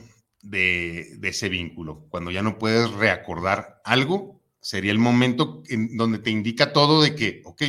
de, 0.42 1.16
de, 1.18 1.30
ese 1.30 1.50
vínculo. 1.50 2.06
Cuando 2.10 2.32
ya 2.32 2.42
no 2.42 2.58
puedes 2.60 2.92
reacordar 2.92 3.82
algo, 3.84 4.40
sería 4.62 4.92
el 4.92 5.00
momento 5.00 5.64
en 5.68 5.98
donde 5.98 6.20
te 6.20 6.30
indica 6.30 6.72
todo 6.74 7.02
de 7.02 7.16
que, 7.16 7.42
ok, 7.46 7.64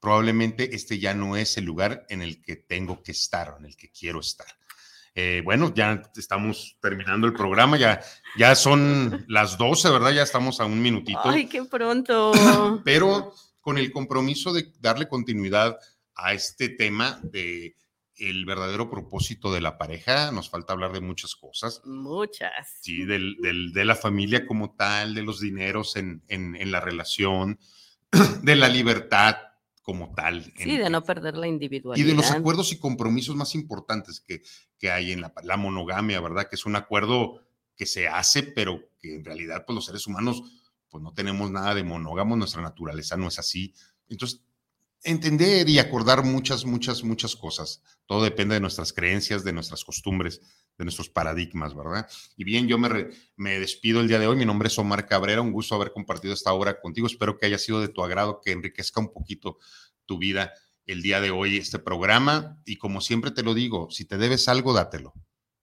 probablemente 0.00 0.74
este 0.74 0.98
ya 0.98 1.14
no 1.14 1.36
es 1.36 1.56
el 1.58 1.64
lugar 1.64 2.06
en 2.08 2.22
el 2.22 2.42
que 2.42 2.56
tengo 2.56 3.02
que 3.02 3.12
estar, 3.12 3.54
en 3.58 3.66
el 3.66 3.76
que 3.76 3.90
quiero 3.90 4.20
estar. 4.20 4.48
Eh, 5.14 5.42
bueno, 5.44 5.72
ya 5.74 6.02
estamos 6.16 6.78
terminando 6.80 7.26
el 7.26 7.34
programa, 7.34 7.76
ya, 7.76 8.00
ya 8.38 8.54
son 8.54 9.24
las 9.28 9.58
12, 9.58 9.90
¿verdad? 9.90 10.12
Ya 10.12 10.22
estamos 10.22 10.60
a 10.60 10.64
un 10.64 10.80
minutito. 10.80 11.20
Ay, 11.24 11.46
qué 11.46 11.64
pronto. 11.64 12.32
Pero 12.84 13.34
con 13.60 13.76
el 13.76 13.92
compromiso 13.92 14.52
de 14.52 14.72
darle 14.80 15.08
continuidad 15.08 15.78
a 16.14 16.32
este 16.32 16.68
tema 16.68 17.20
de 17.22 17.76
el 18.16 18.44
verdadero 18.44 18.90
propósito 18.90 19.52
de 19.52 19.62
la 19.62 19.78
pareja, 19.78 20.30
nos 20.30 20.50
falta 20.50 20.74
hablar 20.74 20.92
de 20.92 21.00
muchas 21.00 21.34
cosas. 21.34 21.80
Muchas. 21.84 22.78
Sí, 22.82 23.04
del, 23.04 23.36
de 23.72 23.84
la 23.84 23.96
familia 23.96 24.46
como 24.46 24.74
tal, 24.74 25.14
de 25.14 25.22
los 25.22 25.40
dineros 25.40 25.96
en, 25.96 26.22
en, 26.28 26.54
en 26.54 26.70
la 26.70 26.80
relación, 26.80 27.58
de 28.42 28.56
la 28.56 28.68
libertad, 28.68 29.36
como 29.90 30.14
tal. 30.14 30.52
Sí, 30.56 30.78
de 30.78 30.88
no 30.88 31.02
perder 31.02 31.36
la 31.36 31.48
individualidad. 31.48 32.06
Y 32.06 32.08
de 32.08 32.14
los 32.14 32.30
acuerdos 32.30 32.70
y 32.70 32.78
compromisos 32.78 33.34
más 33.34 33.56
importantes 33.56 34.20
que, 34.20 34.40
que 34.78 34.88
hay 34.88 35.10
en 35.10 35.20
la, 35.20 35.32
la, 35.42 35.56
monogamia, 35.56 36.20
¿verdad? 36.20 36.48
Que 36.48 36.54
es 36.54 36.64
un 36.64 36.76
acuerdo 36.76 37.40
que 37.74 37.86
se 37.86 38.06
hace, 38.06 38.44
pero 38.44 38.80
que 39.00 39.16
en 39.16 39.24
realidad, 39.24 39.64
pues 39.66 39.74
los 39.74 39.86
seres 39.86 40.06
humanos, 40.06 40.44
pues 40.88 41.02
no 41.02 41.12
tenemos 41.12 41.50
nada 41.50 41.74
de 41.74 41.82
monógamo, 41.82 42.36
nuestra 42.36 42.62
naturaleza 42.62 43.16
no 43.16 43.26
es 43.26 43.40
así. 43.40 43.74
Entonces, 44.08 44.44
entender 45.02 45.68
y 45.68 45.78
acordar 45.78 46.24
muchas, 46.24 46.64
muchas, 46.64 47.02
muchas 47.02 47.36
cosas. 47.36 47.82
Todo 48.06 48.22
depende 48.22 48.54
de 48.54 48.60
nuestras 48.60 48.92
creencias, 48.92 49.44
de 49.44 49.52
nuestras 49.52 49.84
costumbres, 49.84 50.40
de 50.76 50.84
nuestros 50.84 51.08
paradigmas, 51.08 51.74
¿verdad? 51.74 52.08
Y 52.36 52.44
bien, 52.44 52.68
yo 52.68 52.78
me, 52.78 53.10
me 53.36 53.58
despido 53.58 54.00
el 54.00 54.08
día 54.08 54.18
de 54.18 54.26
hoy. 54.26 54.36
Mi 54.36 54.44
nombre 54.44 54.68
es 54.68 54.78
Omar 54.78 55.06
Cabrera. 55.06 55.40
Un 55.40 55.52
gusto 55.52 55.74
haber 55.74 55.92
compartido 55.92 56.34
esta 56.34 56.52
obra 56.52 56.80
contigo. 56.80 57.06
Espero 57.06 57.38
que 57.38 57.46
haya 57.46 57.58
sido 57.58 57.80
de 57.80 57.88
tu 57.88 58.02
agrado, 58.02 58.40
que 58.40 58.52
enriquezca 58.52 59.00
un 59.00 59.12
poquito 59.12 59.58
tu 60.06 60.18
vida 60.18 60.52
el 60.86 61.02
día 61.02 61.20
de 61.20 61.30
hoy, 61.30 61.56
este 61.56 61.78
programa. 61.78 62.60
Y 62.64 62.76
como 62.76 63.00
siempre 63.00 63.30
te 63.30 63.42
lo 63.42 63.54
digo, 63.54 63.90
si 63.90 64.04
te 64.04 64.18
debes 64.18 64.48
algo, 64.48 64.72
dátelo. 64.72 65.14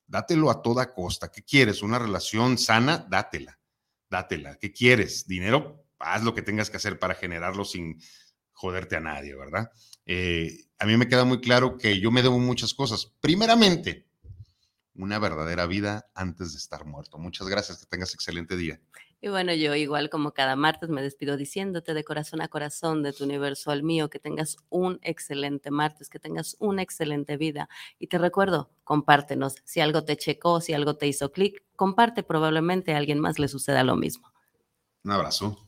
Dátelo 0.07 0.49
a 0.49 0.61
toda 0.61 0.93
costa. 0.93 1.31
¿Qué 1.31 1.43
quieres? 1.43 1.81
¿Una 1.81 1.99
relación 1.99 2.57
sana? 2.57 3.05
Dátela. 3.09 3.59
Dátela. 4.09 4.55
¿Qué 4.55 4.71
quieres? 4.71 5.27
¿Dinero? 5.27 5.83
Haz 5.99 6.23
lo 6.23 6.33
que 6.33 6.41
tengas 6.41 6.69
que 6.69 6.77
hacer 6.77 6.97
para 6.97 7.15
generarlo 7.15 7.65
sin 7.65 7.99
joderte 8.57 8.95
a 8.95 8.99
nadie, 8.99 9.35
¿verdad? 9.35 9.71
Eh, 10.07 10.65
a 10.79 10.85
mí 10.85 10.97
me 10.97 11.07
queda 11.07 11.25
muy 11.25 11.39
claro 11.39 11.77
que 11.77 11.99
yo 11.99 12.09
me 12.09 12.23
debo 12.23 12.39
muchas 12.39 12.73
cosas. 12.73 13.13
Primeramente, 13.21 14.07
una 14.95 15.19
verdadera 15.19 15.67
vida 15.67 16.09
antes 16.15 16.53
de 16.53 16.57
estar 16.57 16.83
muerto. 16.83 17.19
Muchas 17.19 17.47
gracias, 17.47 17.77
que 17.77 17.85
tengas 17.85 18.15
excelente 18.15 18.57
día. 18.57 18.81
Y 19.21 19.29
bueno, 19.29 19.53
yo 19.53 19.75
igual 19.75 20.09
como 20.09 20.31
cada 20.31 20.55
martes 20.55 20.89
me 20.89 21.03
despido 21.03 21.37
diciéndote 21.37 21.93
de 21.93 22.03
corazón 22.03 22.41
a 22.41 22.47
corazón, 22.47 23.03
de 23.03 23.13
tu 23.13 23.25
universo 23.25 23.69
al 23.69 23.83
mío, 23.83 24.09
que 24.09 24.19
tengas 24.19 24.57
un 24.69 24.99
excelente 25.03 25.69
martes, 25.69 26.09
que 26.09 26.19
tengas 26.19 26.55
una 26.59 26.81
excelente 26.81 27.37
vida. 27.37 27.69
Y 27.99 28.07
te 28.07 28.17
recuerdo, 28.17 28.71
compártenos. 28.83 29.55
Si 29.65 29.81
algo 29.81 30.03
te 30.03 30.17
checó, 30.17 30.61
si 30.61 30.73
algo 30.73 30.97
te 30.97 31.05
hizo 31.05 31.31
clic, 31.31 31.63
comparte, 31.75 32.23
probablemente 32.23 32.93
a 32.93 32.97
alguien 32.97 33.19
más 33.19 33.37
le 33.37 33.47
suceda 33.47 33.83
lo 33.83 33.95
mismo. 33.95 34.31
Un 35.03 35.11
abrazo. 35.11 35.67